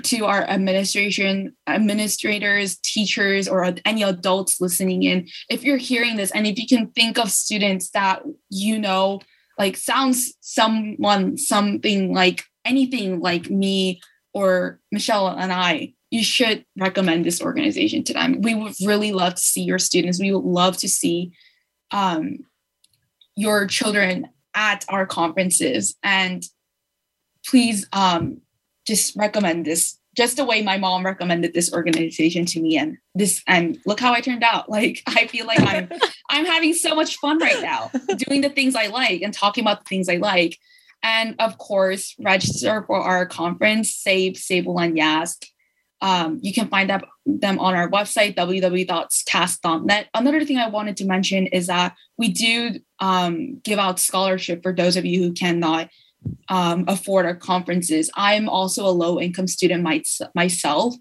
to 0.02 0.26
our 0.26 0.44
administration, 0.44 1.56
administrators, 1.68 2.78
teachers, 2.78 3.48
or 3.48 3.76
any 3.86 4.04
adults 4.04 4.60
listening 4.60 5.04
in. 5.04 5.28
If 5.50 5.64
you're 5.64 5.78
hearing 5.78 6.18
this, 6.18 6.32
and 6.32 6.48
if 6.48 6.58
you 6.58 6.68
can 6.68 6.88
think 6.88 7.18
of 7.20 7.30
students 7.32 7.92
that 7.92 8.24
you 8.50 8.80
know, 8.80 9.22
like 9.60 9.78
sounds 9.78 10.34
someone 10.42 11.38
something 11.38 12.12
like 12.12 12.44
anything 12.66 13.20
like 13.20 13.50
me 13.50 14.02
or 14.34 14.80
Michelle 14.92 15.28
and 15.28 15.54
I, 15.54 15.94
you 16.14 16.24
should 16.24 16.64
recommend 16.78 17.26
this 17.26 17.42
organization 17.42 18.04
to 18.04 18.14
them. 18.14 18.40
We 18.42 18.54
would 18.54 18.76
really 18.86 19.12
love 19.12 19.34
to 19.34 19.42
see 19.42 19.64
your 19.64 19.80
students. 19.80 20.20
We 20.20 20.32
would 20.32 20.44
love 20.46 20.78
to 20.78 20.88
see 20.88 21.34
um, 21.90 22.46
your 23.36 23.66
children 23.66 24.30
at 24.54 24.86
our 24.90 25.08
conferences. 25.08 25.96
And 26.04 26.46
please 27.44 27.88
um, 27.94 28.42
just 28.86 29.16
recommend 29.16 29.66
this 29.66 29.98
just 30.16 30.38
the 30.38 30.46
way 30.46 30.62
my 30.62 30.78
mom 30.78 31.04
recommended 31.04 31.56
this 31.56 31.74
organization 31.74 32.46
to 32.46 32.62
me 32.62 32.78
and 32.78 33.00
this 33.16 33.42
and 33.48 33.80
look 33.88 34.00
how 34.00 34.14
I 34.14 34.22
turned 34.22 34.44
out. 34.44 34.70
Like 34.74 35.02
I 35.08 35.26
feel 35.26 35.48
like 35.48 35.62
I'm 35.62 35.90
I'm 36.30 36.46
having 36.46 36.76
so 36.76 36.94
much 36.94 37.18
fun 37.18 37.40
right 37.40 37.64
now 37.64 37.90
doing 38.28 38.42
the 38.42 38.50
things 38.50 38.76
I 38.76 38.86
like 38.86 39.24
and 39.24 39.34
talking 39.34 39.64
about 39.64 39.80
the 39.80 39.90
things 39.90 40.08
I 40.10 40.18
like. 40.18 40.60
And 41.02 41.36
of 41.40 41.58
course, 41.58 42.16
register 42.20 42.84
for 42.86 43.00
our 43.00 43.26
conference, 43.26 44.00
SABE, 44.06 44.38
Sable, 44.38 44.80
and 44.80 44.96
Yask. 44.96 45.48
Um, 46.04 46.40
you 46.42 46.54
can 46.54 46.68
find 46.68 46.90
that, 46.90 47.06
them 47.26 47.58
on 47.60 47.76
our 47.76 47.90
website, 47.90 48.36
www.casc.net. 48.36 50.08
Another 50.14 50.44
thing 50.44 50.58
I 50.58 50.68
wanted 50.68 50.98
to 50.98 51.06
mention 51.06 51.48
is 51.48 51.68
that 51.68 51.96
we 52.18 52.28
do 52.28 52.82
um, 53.00 53.62
give 53.64 53.80
out 53.80 54.00
scholarship 54.00 54.62
for 54.62 54.74
those 54.74 54.98
of 54.98 55.06
you 55.06 55.24
who 55.24 55.32
cannot 55.32 55.90
um, 56.50 56.84
afford 56.90 57.26
our 57.26 57.36
conferences. 57.36 58.12
I'm 58.16 58.50
also 58.50 58.86
a 58.86 58.92
low 58.92 59.18
income 59.18 59.48
student 59.48 59.82
my, 59.82 60.04
myself. 60.36 60.94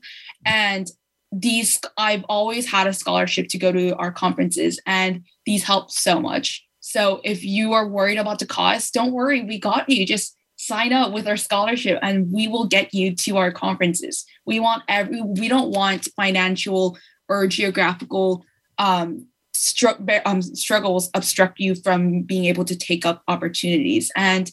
And 0.47 0.89
these, 1.33 1.81
I've 1.97 2.25
always 2.29 2.71
had 2.71 2.87
a 2.87 2.93
scholarship 2.93 3.49
to 3.49 3.59
go 3.59 3.73
to 3.73 3.97
our 3.97 4.13
conferences, 4.13 4.81
and 4.87 5.25
these 5.47 5.65
help 5.65 5.91
so 5.91 6.21
much. 6.21 6.65
So 6.79 7.21
if 7.25 7.45
you 7.45 7.73
are 7.73 7.89
worried 7.89 8.19
about 8.19 8.39
the 8.39 8.47
cost, 8.47 8.95
don't 8.95 9.13
worry, 9.13 9.43
we 9.43 9.59
got 9.59 9.89
you. 9.89 10.07
Just 10.07 10.37
sign 10.63 10.93
up 10.93 11.13
with 11.13 11.27
our 11.27 11.37
scholarship 11.37 11.99
and 12.03 12.31
we 12.33 12.47
will 12.47 12.67
get 12.67 12.95
you 12.95 13.15
to 13.17 13.37
our 13.37 13.51
conferences. 13.51 14.25
We 14.47 14.61
want 14.61 14.85
every 14.89 15.21
we 15.21 15.49
don't 15.49 15.71
want 15.71 16.09
financial 16.17 16.97
or 17.29 17.47
geographical 17.49 18.45
um, 18.79 19.27
stru- 19.55 20.23
um, 20.25 20.41
struggles 20.43 21.11
obstruct 21.15 21.59
you 21.59 21.75
from 21.75 22.23
being 22.23 22.45
able 22.45 22.65
to 22.65 22.77
take 22.77 23.05
up 23.05 23.23
opportunities. 23.27 24.11
And 24.17 24.51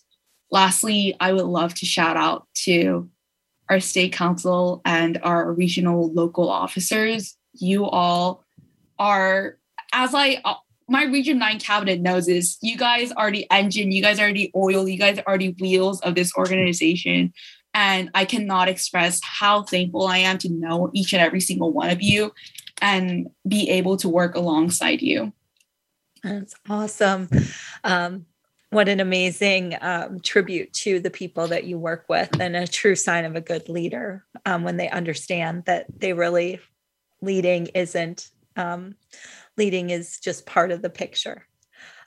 lastly, 0.51 1.15
I 1.19 1.31
would 1.33 1.45
love 1.45 1.73
to 1.75 1.85
shout 1.85 2.17
out 2.17 2.47
to 2.65 3.09
our 3.69 3.79
state 3.79 4.13
council 4.13 4.81
and 4.85 5.19
our 5.21 5.53
regional 5.53 6.11
local 6.11 6.49
officers. 6.49 7.37
You 7.53 7.85
all 7.85 8.43
are, 8.97 9.57
as 9.93 10.15
I 10.15 10.41
my 10.89 11.03
Region 11.05 11.37
9 11.37 11.59
cabinet 11.59 12.01
knows 12.01 12.27
is 12.27 12.57
you 12.61 12.77
guys 12.77 13.11
are 13.13 13.31
the 13.31 13.45
engine, 13.51 13.91
you 13.91 14.01
guys 14.01 14.19
are 14.19 14.33
the 14.33 14.51
oil, 14.55 14.87
you 14.87 14.97
guys 14.97 15.19
are 15.25 15.37
the 15.37 15.55
wheels 15.59 16.01
of 16.01 16.15
this 16.15 16.31
organization. 16.35 17.33
And 17.73 18.09
I 18.15 18.25
cannot 18.25 18.67
express 18.67 19.21
how 19.23 19.63
thankful 19.63 20.07
I 20.07 20.17
am 20.17 20.37
to 20.39 20.49
know 20.49 20.89
each 20.93 21.13
and 21.13 21.21
every 21.21 21.41
single 21.41 21.71
one 21.71 21.89
of 21.89 22.01
you 22.01 22.33
and 22.81 23.29
be 23.47 23.69
able 23.69 23.97
to 23.97 24.09
work 24.09 24.35
alongside 24.35 25.01
you. 25.01 25.31
That's 26.23 26.55
awesome. 26.67 27.29
Um, 27.83 28.25
what 28.71 28.89
an 28.89 28.99
amazing 28.99 29.75
um, 29.81 30.19
tribute 30.19 30.73
to 30.73 30.99
the 30.99 31.09
people 31.09 31.47
that 31.47 31.63
you 31.63 31.79
work 31.79 32.05
with, 32.07 32.39
and 32.39 32.55
a 32.55 32.67
true 32.67 32.95
sign 32.95 33.25
of 33.25 33.35
a 33.35 33.41
good 33.41 33.67
leader 33.67 34.25
um, 34.45 34.63
when 34.63 34.77
they 34.77 34.89
understand 34.89 35.65
that 35.65 35.87
they 35.99 36.13
really 36.13 36.59
leading 37.21 37.67
isn't 37.67 38.29
um, 38.55 38.95
leading 39.59 39.91
is 39.91 40.19
just 40.19 40.47
part 40.47 40.71
of 40.71 40.81
the 40.81 40.89
picture. 40.89 41.45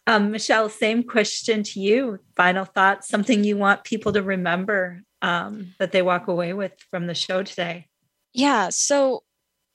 Um, 0.09 0.33
Michelle, 0.33 0.69
same 0.69 1.05
question 1.05 1.63
to 1.63 1.81
you. 1.81 2.19
Final 2.35 2.65
thoughts, 2.65 3.09
something 3.09 3.45
you 3.45 3.57
want 3.57 3.85
people 3.85 4.13
to 4.15 4.23
remember 4.23 5.03
um, 5.23 5.75
that 5.79 5.93
they 5.93 6.03
walk 6.03 6.27
away 6.27 6.53
with 6.53 6.73
from 6.91 7.07
the 7.07 7.15
show 7.15 7.45
today? 7.45 7.87
Yeah. 8.35 8.71
So 8.71 9.23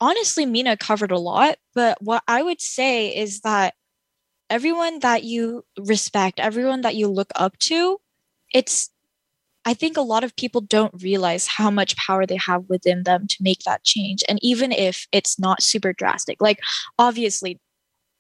honestly, 0.02 0.46
Mina 0.46 0.76
covered 0.76 1.12
a 1.12 1.20
lot, 1.20 1.58
but 1.74 1.98
what 2.02 2.24
I 2.28 2.44
would 2.44 2.62
say 2.62 3.16
is 3.16 3.42
that 3.42 3.74
everyone 4.50 5.00
that 5.00 5.24
you 5.24 5.64
respect, 5.80 6.40
everyone 6.40 6.82
that 6.82 6.96
you 6.96 7.08
look 7.08 7.32
up 7.36 7.58
to, 7.60 8.00
it's 8.54 8.90
I 9.66 9.74
think 9.74 9.98
a 9.98 10.02
lot 10.02 10.24
of 10.24 10.34
people 10.38 10.62
don't 10.62 11.02
realize 11.04 11.46
how 11.46 11.70
much 11.70 11.98
power 11.98 12.26
they 12.26 12.38
have 12.38 12.64
within 12.70 13.04
them 13.04 13.28
to 13.28 13.36
make 13.42 13.64
that 13.64 13.84
change. 13.84 14.24
And 14.30 14.40
even 14.42 14.72
if 14.72 15.08
it's 15.12 15.38
not 15.38 15.62
super 15.62 15.92
drastic, 15.92 16.42
like 16.42 16.60
obviously, 16.98 17.60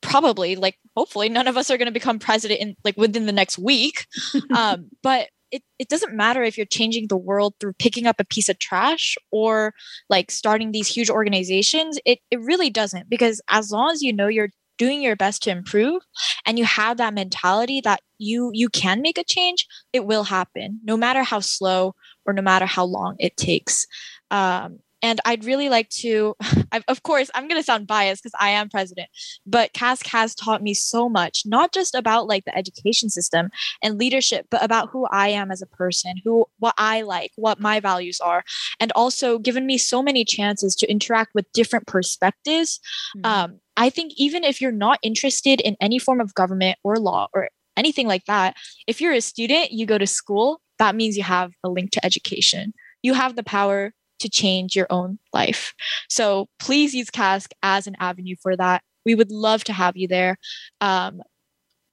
probably, 0.02 0.56
like 0.56 0.78
hopefully, 0.96 1.30
none 1.30 1.48
of 1.48 1.58
us 1.58 1.70
are 1.70 1.78
going 1.78 1.88
to 1.88 1.92
become 1.92 2.20
president 2.20 2.60
in 2.60 2.76
like 2.84 2.98
within 2.98 3.26
the 3.26 3.32
next 3.32 3.58
week. 3.58 4.06
um, 4.56 4.90
but 5.04 5.30
it, 5.52 5.64
it 5.80 5.88
doesn't 5.88 6.16
matter 6.16 6.44
if 6.44 6.58
you're 6.58 6.66
changing 6.66 7.08
the 7.08 7.18
world 7.18 7.54
through 7.60 7.74
picking 7.74 8.06
up 8.06 8.20
a 8.20 8.26
piece 8.26 8.50
of 8.50 8.60
trash 8.60 9.16
or 9.32 9.74
like 10.10 10.30
starting 10.30 10.72
these 10.72 10.88
huge 10.88 11.10
organizations. 11.10 12.00
It, 12.06 12.20
it 12.32 12.40
really 12.42 12.70
doesn't 12.70 13.10
because 13.10 13.42
as 13.50 13.72
long 13.72 13.92
as 13.92 14.02
you 14.02 14.12
know 14.14 14.28
you're 14.28 14.50
doing 14.78 15.02
your 15.02 15.16
best 15.16 15.44
to 15.44 15.50
improve 15.50 16.02
and 16.46 16.58
you 16.58 16.66
have 16.66 16.98
that 16.98 17.14
mentality 17.14 17.82
that 17.82 18.02
you 18.20 18.52
you 18.54 18.70
can 18.70 19.02
make 19.02 19.18
a 19.18 19.24
change 19.24 19.68
it 19.92 20.06
will 20.06 20.24
happen 20.24 20.80
no 20.84 20.96
matter 20.96 21.24
how 21.24 21.40
slow 21.40 21.96
or 22.26 22.34
no 22.34 22.42
matter 22.42 22.66
how 22.66 22.86
long 22.86 23.16
it 23.20 23.36
takes 23.38 23.86
um, 24.32 24.80
and 25.02 25.20
I'd 25.26 25.46
really 25.46 25.70
like 25.70 25.90
to, 25.90 26.36
I've, 26.72 26.84
of 26.88 27.04
course, 27.04 27.30
I'm 27.36 27.48
going 27.48 27.60
to 27.60 27.66
sound 27.66 27.88
biased 27.88 28.24
because 28.24 28.36
I 28.40 28.50
am 28.50 28.70
president, 28.70 29.10
but 29.46 29.74
CASC 29.74 30.08
has 30.08 30.36
taught 30.36 30.64
me 30.64 30.74
so 30.74 31.08
much, 31.08 31.44
not 31.46 31.74
just 31.74 31.96
about 31.96 32.28
like 32.28 32.46
the 32.46 32.58
education 32.58 33.10
system 33.10 33.50
and 33.84 33.98
leadership, 33.98 34.48
but 34.50 34.64
about 34.64 34.90
who 34.90 35.06
I 35.12 35.30
am 35.30 35.52
as 35.52 35.62
a 35.62 35.68
person, 35.68 36.16
who, 36.24 36.46
what 36.60 36.74
I 36.78 37.02
like, 37.02 37.32
what 37.36 37.60
my 37.60 37.80
values 37.80 38.20
are, 38.20 38.44
and 38.80 38.92
also 38.94 39.40
given 39.40 39.66
me 39.66 39.78
so 39.78 40.02
many 40.02 40.26
chances 40.26 40.76
to 40.76 40.90
interact 40.90 41.34
with 41.34 41.52
different 41.54 41.88
perspectives. 41.88 42.80
Mm-hmm. 43.18 43.26
Um, 43.26 43.60
I 43.76 43.90
think 43.90 44.14
even 44.18 44.44
if 44.44 44.60
you're 44.60 44.72
not 44.72 45.00
interested 45.04 45.62
in 45.62 45.78
any 45.80 46.00
form 46.00 46.20
of 46.20 46.34
government 46.34 46.80
or 46.84 46.96
law 46.98 47.28
or 47.34 47.50
anything 47.76 48.08
like 48.08 48.26
that, 48.26 48.56
if 48.88 49.00
you're 49.00 49.14
a 49.14 49.22
student, 49.22 49.72
you 49.72 49.86
go 49.86 50.00
to 50.00 50.08
school, 50.08 50.62
that 50.80 50.96
means 50.96 51.16
you 51.16 51.24
have 51.24 51.54
a 51.64 51.70
link 51.70 51.92
to 51.92 52.06
education. 52.06 52.74
You 53.04 53.14
have 53.14 53.36
the 53.36 53.44
power 53.44 53.94
to 54.20 54.30
change 54.30 54.76
your 54.76 54.88
own 54.90 55.20
life. 55.34 55.74
So 56.10 56.48
please 56.60 56.94
use 56.94 57.10
CASC 57.10 57.52
as 57.64 57.88
an 57.88 57.96
avenue 58.00 58.36
for 58.42 58.56
that. 58.56 58.82
We 59.06 59.16
would 59.16 59.32
love 59.32 59.64
to 59.66 59.74
have 59.74 59.96
you 59.96 60.08
there. 60.08 60.38
Um, 60.82 61.22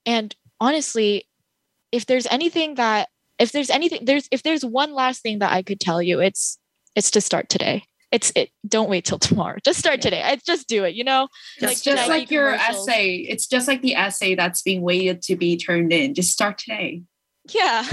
and 0.06 0.34
honestly, 0.60 1.28
if 1.92 2.06
there's 2.06 2.26
anything 2.26 2.74
that 2.74 3.08
if 3.38 3.52
there's 3.52 3.70
anything 3.70 4.04
there's 4.04 4.28
if 4.30 4.42
there's 4.42 4.64
one 4.64 4.92
last 4.92 5.22
thing 5.22 5.38
that 5.40 5.52
I 5.52 5.62
could 5.62 5.80
tell 5.80 6.02
you, 6.02 6.20
it's 6.20 6.58
it's 6.96 7.10
to 7.12 7.20
start 7.20 7.48
today. 7.48 7.84
It's 8.10 8.32
it 8.36 8.50
don't 8.66 8.90
wait 8.90 9.04
till 9.04 9.18
tomorrow. 9.18 9.58
Just 9.64 9.78
start 9.78 10.00
today. 10.02 10.22
I 10.22 10.36
just 10.36 10.68
do 10.68 10.84
it 10.84 10.94
you 10.94 11.04
know? 11.04 11.28
It's 11.56 11.62
like, 11.62 11.96
just 11.96 12.08
like 12.08 12.30
your 12.30 12.50
essay. 12.50 13.16
It's 13.28 13.46
just 13.46 13.68
like 13.68 13.82
the 13.82 13.94
essay 13.94 14.34
that's 14.34 14.62
being 14.62 14.82
waited 14.82 15.22
to 15.22 15.36
be 15.36 15.56
turned 15.56 15.92
in. 15.92 16.14
Just 16.14 16.32
start 16.32 16.58
today 16.58 17.02
yeah. 17.52 17.86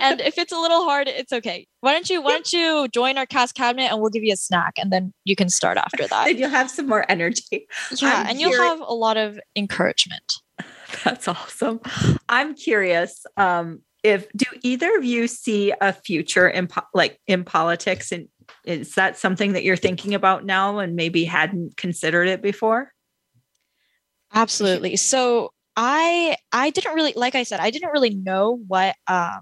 And 0.00 0.20
if 0.20 0.38
it's 0.38 0.52
a 0.52 0.58
little 0.58 0.84
hard 0.84 1.08
it's 1.08 1.32
okay. 1.32 1.66
Why 1.80 1.92
don't 1.92 2.08
you 2.08 2.22
why 2.22 2.32
don't 2.32 2.52
you 2.52 2.88
join 2.88 3.18
our 3.18 3.26
CASC 3.26 3.54
cabinet 3.54 3.90
and 3.90 4.00
we'll 4.00 4.10
give 4.10 4.24
you 4.24 4.32
a 4.32 4.36
snack 4.36 4.74
and 4.78 4.92
then 4.92 5.12
you 5.24 5.36
can 5.36 5.48
start 5.48 5.78
after 5.78 6.06
that. 6.06 6.28
And 6.28 6.38
you'll 6.38 6.50
have 6.50 6.70
some 6.70 6.86
more 6.86 7.04
energy. 7.08 7.66
Yeah 7.96 8.20
I'm 8.20 8.26
and 8.28 8.40
you'll 8.40 8.60
have 8.60 8.80
a 8.80 8.94
lot 8.94 9.16
of 9.16 9.38
encouragement. 9.56 10.34
That's 11.04 11.28
awesome. 11.28 11.80
I'm 12.28 12.54
curious 12.54 13.24
um 13.36 13.80
if 14.02 14.30
do 14.32 14.46
either 14.62 14.96
of 14.96 15.04
you 15.04 15.26
see 15.26 15.72
a 15.80 15.92
future 15.92 16.48
in 16.48 16.66
po- 16.66 16.86
like 16.94 17.20
in 17.26 17.44
politics? 17.44 18.12
And 18.12 18.28
is 18.64 18.94
that 18.94 19.18
something 19.18 19.52
that 19.52 19.64
you're 19.64 19.76
thinking 19.76 20.14
about 20.14 20.44
now 20.44 20.78
and 20.78 20.96
maybe 20.96 21.24
hadn't 21.24 21.76
considered 21.76 22.28
it 22.28 22.42
before? 22.42 22.92
Absolutely. 24.32 24.96
So 24.96 25.52
I 25.82 26.36
I 26.52 26.68
didn't 26.68 26.94
really 26.94 27.14
like 27.16 27.34
I 27.34 27.42
said 27.42 27.58
I 27.58 27.70
didn't 27.70 27.90
really 27.90 28.10
know 28.10 28.60
what 28.68 28.96
um 29.06 29.40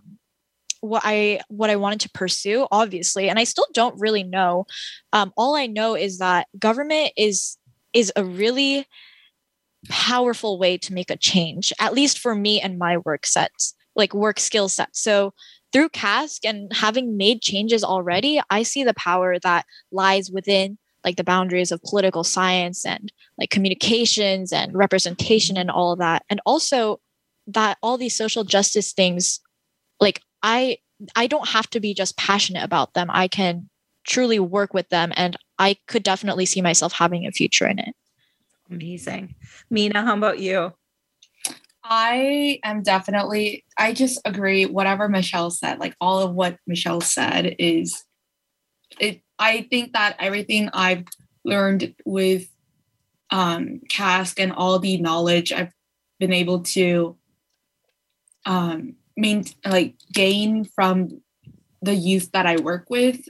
what 0.80 1.03
I 1.05 1.41
what 1.49 1.68
I 1.68 1.74
wanted 1.74 1.99
to 2.03 2.11
pursue 2.11 2.68
obviously 2.70 3.28
and 3.28 3.41
I 3.41 3.45
still 3.45 3.66
don't 3.74 3.99
really 3.99 4.22
know. 4.22 4.66
Um 5.12 5.32
all 5.36 5.57
I 5.57 5.66
know 5.66 5.97
is 5.97 6.18
that 6.18 6.47
government 6.57 7.11
is 7.16 7.59
is 7.93 8.12
a 8.14 8.24
really 8.24 8.86
powerful 9.89 10.61
way 10.61 10.78
to 10.78 10.95
make 10.95 11.11
a 11.11 11.16
change 11.16 11.72
at 11.80 11.93
least 11.93 12.20
for 12.20 12.36
me 12.36 12.61
and 12.61 12.78
my 12.78 12.99
work 12.99 13.26
sets 13.26 13.74
like 13.97 14.14
work 14.14 14.39
skill 14.39 14.68
set. 14.68 14.91
So 14.93 15.34
through 15.72 15.89
CASC 15.89 16.45
and 16.45 16.72
having 16.72 17.16
made 17.16 17.43
changes 17.43 17.82
already, 17.82 18.41
I 18.49 18.62
see 18.62 18.84
the 18.84 18.95
power 18.95 19.41
that 19.41 19.66
lies 19.91 20.30
within 20.30 20.78
like 21.09 21.16
the 21.16 21.24
boundaries 21.24 21.72
of 21.72 21.80
political 21.82 22.22
science 22.22 22.84
and 22.84 23.11
like 23.38 23.48
communications 23.48 24.52
and 24.52 24.76
representation 24.76 25.56
and 25.56 25.70
all 25.70 25.92
of 25.92 25.98
that. 25.98 26.22
And 26.28 26.38
also 26.44 27.00
that 27.46 27.78
all 27.82 27.96
these 27.96 28.14
social 28.14 28.44
justice 28.44 28.92
things, 28.92 29.40
like 30.00 30.20
I 30.42 30.76
I 31.16 31.28
don't 31.28 31.48
have 31.48 31.70
to 31.70 31.80
be 31.80 31.94
just 31.94 32.18
passionate 32.18 32.62
about 32.62 32.92
them. 32.92 33.09
I 33.11 33.26
can 33.26 33.70
truly 34.06 34.38
work 34.38 34.74
with 34.74 34.90
them 34.90 35.12
and 35.16 35.34
I 35.59 35.78
could 35.86 36.02
definitely 36.02 36.44
see 36.44 36.61
myself 36.61 36.92
having 36.92 37.26
a 37.26 37.32
future 37.32 37.66
in 37.66 37.78
it. 37.78 37.94
Amazing. 38.70 39.34
Mina, 39.70 40.04
how 40.04 40.14
about 40.14 40.40
you? 40.40 40.74
I 41.82 42.61
am 42.64 42.82
definitely, 42.82 43.64
I 43.78 43.94
just 43.94 44.20
agree. 44.26 44.66
Whatever 44.66 45.09
Michelle 45.09 45.50
said, 45.50 45.78
like 45.78 45.96
all 46.02 46.20
of 46.20 46.34
what 46.34 46.59
Michelle 46.66 47.00
said 47.00 47.56
is, 47.59 48.04
it. 49.00 49.22
I 49.39 49.62
think 49.70 49.93
that 49.93 50.16
everything 50.18 50.68
I've 50.72 51.05
learned 51.45 51.95
with 52.05 52.49
um, 53.30 53.80
CASC 53.91 54.41
and 54.41 54.53
all 54.53 54.78
the 54.78 54.99
knowledge 54.99 55.53
I've 55.53 55.72
been 56.18 56.32
able 56.32 56.61
to 56.61 57.16
um, 58.47 58.97
main, 59.16 59.45
like 59.66 59.95
gain 60.12 60.64
from 60.64 61.20
the 61.82 61.95
youth 61.95 62.32
that 62.32 62.47
I 62.47 62.57
work 62.57 62.86
with, 62.89 63.28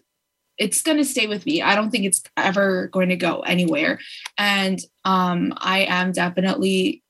it's 0.59 0.83
going 0.83 0.99
to 0.99 1.05
stay 1.05 1.27
with 1.27 1.47
me. 1.47 1.63
I 1.63 1.75
don't 1.75 1.91
think 1.91 2.05
it's 2.05 2.23
ever 2.37 2.89
going 2.89 3.11
to 3.11 3.17
go 3.17 3.41
anywhere. 3.41 4.01
And 4.37 4.81
um, 5.05 5.55
I 5.57 5.81
am 5.81 6.13
definitely, 6.13 7.03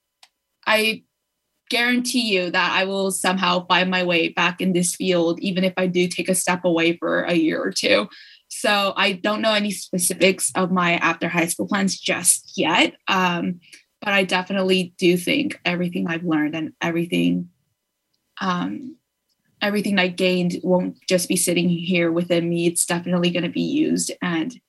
I 0.66 1.04
guarantee 1.70 2.32
you 2.32 2.50
that 2.50 2.72
I 2.72 2.84
will 2.84 3.10
somehow 3.10 3.66
find 3.66 3.90
my 3.90 4.02
way 4.02 4.28
back 4.28 4.60
in 4.60 4.72
this 4.72 4.94
field, 4.94 5.38
even 5.40 5.64
if 5.64 5.74
I 5.76 5.86
do 5.86 6.08
take 6.08 6.28
a 6.28 6.34
step 6.34 6.64
away 6.64 6.96
for 6.96 7.22
a 7.22 7.34
year 7.34 7.62
or 7.62 7.70
two. 7.70 8.08
So 8.58 8.92
I 8.96 9.12
don't 9.12 9.40
know 9.40 9.52
any 9.54 9.70
specifics 9.70 10.50
of 10.56 10.72
my 10.72 10.94
after 10.94 11.28
high 11.28 11.46
school 11.46 11.68
plans 11.68 11.96
just 11.96 12.54
yet. 12.56 12.96
Um, 13.06 13.60
but 14.00 14.14
I 14.14 14.24
definitely 14.24 14.94
do 14.98 15.16
think 15.16 15.60
everything 15.64 16.08
I've 16.08 16.24
learned 16.24 16.56
and 16.56 16.72
everything, 16.80 17.50
um, 18.40 18.96
everything 19.62 20.00
I 20.00 20.08
gained 20.08 20.56
won't 20.64 20.96
just 21.08 21.28
be 21.28 21.36
sitting 21.36 21.68
here 21.68 22.10
within 22.10 22.48
me. 22.48 22.66
It's 22.66 22.84
definitely 22.84 23.30
going 23.30 23.44
to 23.44 23.48
be 23.48 23.60
used 23.60 24.10
and 24.20 24.60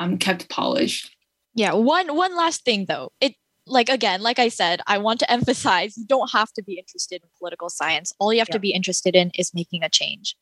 um, 0.00 0.18
kept 0.18 0.48
polished. 0.48 1.14
Yeah. 1.54 1.74
One 1.74 2.16
one 2.16 2.36
last 2.36 2.64
thing 2.64 2.86
though, 2.86 3.12
it 3.20 3.36
like 3.66 3.88
again, 3.88 4.20
like 4.20 4.40
I 4.40 4.48
said, 4.48 4.80
I 4.88 4.98
want 4.98 5.20
to 5.20 5.30
emphasize 5.38 5.96
you 5.96 6.06
don't 6.06 6.32
have 6.32 6.52
to 6.54 6.62
be 6.62 6.76
interested 6.76 7.22
in 7.22 7.28
political 7.38 7.70
science. 7.70 8.12
All 8.18 8.32
you 8.32 8.40
have 8.40 8.48
to 8.48 8.58
be 8.58 8.72
interested 8.72 9.14
in 9.14 9.30
is 9.38 9.54
making 9.54 9.84
a 9.84 9.88
change. 9.88 10.34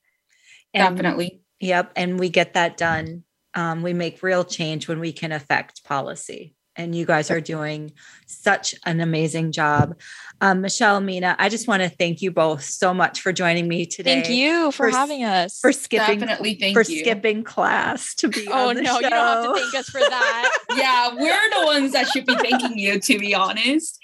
And, 0.73 0.97
Definitely. 0.97 1.43
Yep. 1.61 1.93
And 1.97 2.19
we 2.19 2.29
get 2.29 2.55
that 2.55 2.77
done. 2.77 3.25
Um, 3.55 3.83
we 3.83 3.93
make 3.93 4.23
real 4.23 4.45
change 4.45 4.89
when 4.89 5.01
we 5.01 5.13
can 5.13 5.33
affect 5.33 5.85
policy 5.85 6.57
and 6.77 6.95
you 6.95 7.07
guys 7.07 7.31
are 7.31 7.41
doing 7.41 7.93
such 8.27 8.75
an 8.85 9.01
amazing 9.01 9.53
job. 9.53 9.99
Um, 10.41 10.61
Michelle, 10.61 11.01
Mina, 11.01 11.35
I 11.39 11.49
just 11.49 11.67
want 11.67 11.83
to 11.83 11.89
thank 11.89 12.23
you 12.23 12.31
both 12.31 12.63
so 12.63 12.93
much 12.93 13.21
for 13.21 13.33
joining 13.33 13.67
me 13.67 13.87
today. 13.87 14.21
Thank 14.23 14.29
you 14.29 14.71
for, 14.73 14.91
for 14.91 14.97
having 14.97 15.25
us. 15.25 15.59
For 15.59 15.73
skipping, 15.73 16.21
Definitely 16.21 16.55
thank 16.55 16.75
for 16.75 16.83
you. 16.83 17.01
skipping 17.01 17.45
class 17.45 18.15
to 18.17 18.29
be. 18.29 18.47
Oh 18.49 18.73
no, 18.73 18.83
show. 18.83 19.01
you 19.01 19.11
don't 19.11 19.13
have 19.13 19.45
to 19.45 19.61
thank 19.61 19.75
us 19.75 19.89
for 19.89 20.01
that. 20.01 20.59
yeah, 20.77 21.15
we're 21.15 21.61
the 21.61 21.67
ones 21.67 21.93
that 21.93 22.09
should 22.09 22.27
be 22.27 22.37
thanking 22.37 22.79
you. 22.79 23.01
To 23.01 23.19
be 23.19 23.35
honest 23.35 23.99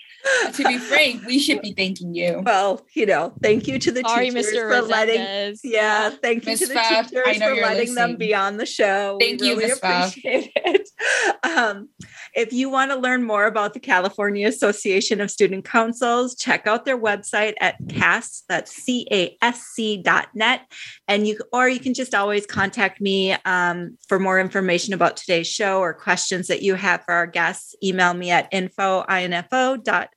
to 0.55 0.65
be 0.65 0.79
frank, 0.79 1.25
we 1.27 1.39
should 1.39 1.61
be 1.63 1.73
thanking 1.73 2.15
you. 2.15 2.43
Well, 2.45 2.85
you 2.95 3.07
know, 3.07 3.33
thank 3.43 3.67
you 3.67 3.79
to 3.79 3.91
the 3.93 4.03
Sorry, 4.07 4.31
teachers 4.31 4.47
Mr. 4.47 4.69
for 4.69 4.83
letting. 4.83 5.57
Yeah, 5.65 6.11
thank 6.11 6.45
you 6.45 6.53
Ms. 6.53 6.61
to 6.61 6.67
the 6.69 6.75
Pfaff, 6.75 7.09
teachers 7.11 7.39
for 7.39 7.55
letting 7.55 7.61
listening. 7.61 7.95
them 7.95 8.17
be 8.17 8.35
on 8.35 8.57
the 8.57 8.67
show. 8.67 9.17
Thank 9.21 9.41
we 9.41 9.49
you, 9.49 9.57
really 9.57 9.69
Ms. 9.69 9.79
appreciate 9.83 10.53
it. 10.57 10.89
Um, 11.45 11.89
if 12.35 12.53
you 12.53 12.71
want 12.71 12.91
to 12.91 12.97
learn 12.97 13.23
more 13.23 13.47
about 13.47 13.75
the 13.75 13.81
California 13.81 14.49
Association 14.49 15.21
of 15.21 15.31
Student 15.31 15.65
Councils, 15.65 16.35
check 16.35 16.67
out 16.67 16.85
their 16.85 16.99
website 16.99 17.55
at 17.61 17.81
CASC, 17.87 18.43
that's 18.49 18.73
C-A-S-C 18.73 19.99
dot 19.99 20.29
net. 20.35 20.63
And 21.09 21.27
you 21.27 21.39
or 21.53 21.69
you 21.69 21.81
can 21.81 21.95
just 21.95 22.15
always 22.15 22.47
contact 22.47 23.01
me 23.01 23.33
um, 23.45 23.99
for 24.09 24.19
more 24.19 24.41
information 24.41 24.95
about 24.95 25.17
today's 25.17 25.47
show 25.47 25.81
or 25.81 25.93
questions 25.93 26.49
that 26.49 26.63
you 26.63 26.75
have 26.75 27.05
for 27.05 27.13
our 27.13 27.27
guests. 27.27 27.75
Email 27.83 28.15
me 28.15 28.31
at 28.31 28.49
info, 28.51 29.05
info 29.09 29.77
dot 29.77 30.09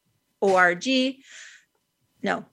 org. 0.42 0.86
No, 2.24 2.46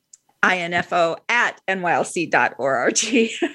info 0.51 1.17
at 1.29 1.61
nylc.org. 1.69 2.99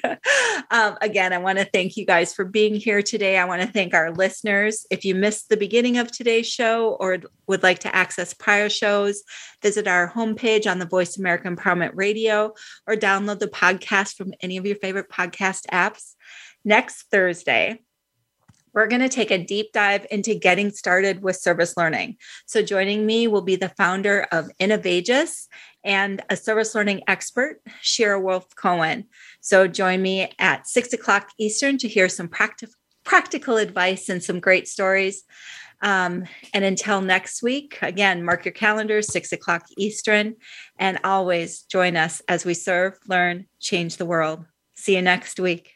um, 0.72 0.98
again, 1.02 1.34
I 1.34 1.38
want 1.38 1.60
to 1.60 1.66
thank 1.66 1.98
you 1.98 2.06
guys 2.06 2.34
for 2.34 2.46
being 2.46 2.76
here 2.76 3.02
today. 3.02 3.38
I 3.38 3.46
want 3.46 3.62
to 3.62 3.68
thank 3.68 3.94
our 3.94 4.12
listeners. 4.12 4.86
If 4.90 5.04
you 5.04 5.16
missed 5.16 5.50
the 5.50 5.58
beginning 5.58 5.98
of 5.98 6.12
today's 6.12 6.48
show 6.48 6.98
or 7.00 7.18
would 7.48 7.64
like 7.64 7.80
to 7.80 7.96
access 7.96 8.34
prior 8.34 8.70
shows, 8.70 9.24
visit 9.62 9.88
our 9.88 10.12
homepage 10.12 10.70
on 10.70 10.80
the 10.80 10.86
Voice 10.86 11.18
America 11.18 11.50
Empowerment 11.50 11.92
Radio 11.94 12.54
or 12.88 12.96
download 12.96 13.40
the 13.40 13.48
podcast 13.48 14.16
from 14.16 14.34
any 14.42 14.58
of 14.58 14.66
your 14.66 14.78
favorite 14.78 15.10
podcast 15.10 15.66
apps. 15.72 16.14
Next 16.64 17.04
Thursday, 17.12 17.82
we're 18.74 18.88
going 18.88 19.02
to 19.02 19.10
take 19.10 19.32
a 19.32 19.44
deep 19.44 19.72
dive 19.74 20.06
into 20.12 20.36
getting 20.36 20.70
started 20.70 21.24
with 21.24 21.36
service 21.36 21.76
learning. 21.78 22.18
So, 22.46 22.62
joining 22.62 23.08
me 23.08 23.28
will 23.28 23.42
be 23.42 23.56
the 23.56 23.70
founder 23.70 24.28
of 24.32 24.52
Innovagus 24.60 25.48
and 25.88 26.22
a 26.30 26.36
service 26.36 26.76
learning 26.76 27.02
expert, 27.08 27.62
Shira 27.82 28.20
Wolf 28.20 28.54
Cohen. 28.56 29.06
So, 29.42 29.68
join 29.68 30.04
me 30.04 30.30
at 30.38 30.68
six 30.68 30.94
o'clock 30.94 31.32
Eastern 31.40 31.80
to 31.80 31.88
hear 31.88 32.10
some 32.10 32.30
practical 33.04 33.58
advice 33.58 34.10
and 34.10 34.22
some 34.22 34.40
great 34.40 34.68
stories. 34.68 35.24
Um, 35.82 36.26
and 36.54 36.66
until 36.66 37.02
next 37.02 37.42
week, 37.42 37.78
again, 37.82 38.24
mark 38.24 38.46
your 38.46 38.52
calendars, 38.52 39.12
six 39.12 39.32
o'clock 39.32 39.66
Eastern, 39.78 40.36
and 40.78 41.00
always 41.04 41.62
join 41.62 41.96
us 41.96 42.22
as 42.28 42.46
we 42.46 42.54
serve, 42.54 42.98
learn, 43.08 43.46
change 43.60 43.98
the 43.98 44.06
world. 44.06 44.46
See 44.76 44.96
you 44.96 45.02
next 45.02 45.40
week. 45.40 45.74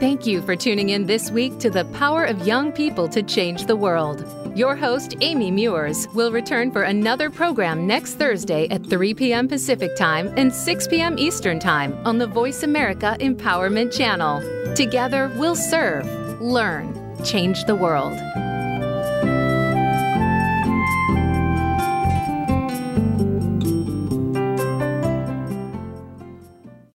Thank 0.00 0.26
you 0.26 0.42
for 0.42 0.56
tuning 0.56 0.90
in 0.90 1.06
this 1.06 1.30
week 1.30 1.58
to 1.58 1.70
the 1.70 1.84
Power 1.86 2.24
of 2.24 2.46
Young 2.46 2.72
People 2.72 3.08
to 3.08 3.22
Change 3.22 3.66
the 3.66 3.76
World. 3.76 4.41
Your 4.54 4.76
host, 4.76 5.16
Amy 5.22 5.50
Meuers, 5.50 6.12
will 6.12 6.30
return 6.30 6.70
for 6.70 6.82
another 6.82 7.30
program 7.30 7.86
next 7.86 8.16
Thursday 8.16 8.68
at 8.68 8.84
3 8.84 9.14
p.m. 9.14 9.48
Pacific 9.48 9.96
Time 9.96 10.32
and 10.36 10.52
6 10.52 10.88
p.m. 10.88 11.18
Eastern 11.18 11.58
Time 11.58 11.98
on 12.06 12.18
the 12.18 12.26
Voice 12.26 12.62
America 12.62 13.16
Empowerment 13.20 13.96
Channel. 13.96 14.74
Together, 14.74 15.32
we'll 15.36 15.56
serve, 15.56 16.06
learn, 16.42 16.94
change 17.24 17.64
the 17.64 17.74
world. 17.74 18.12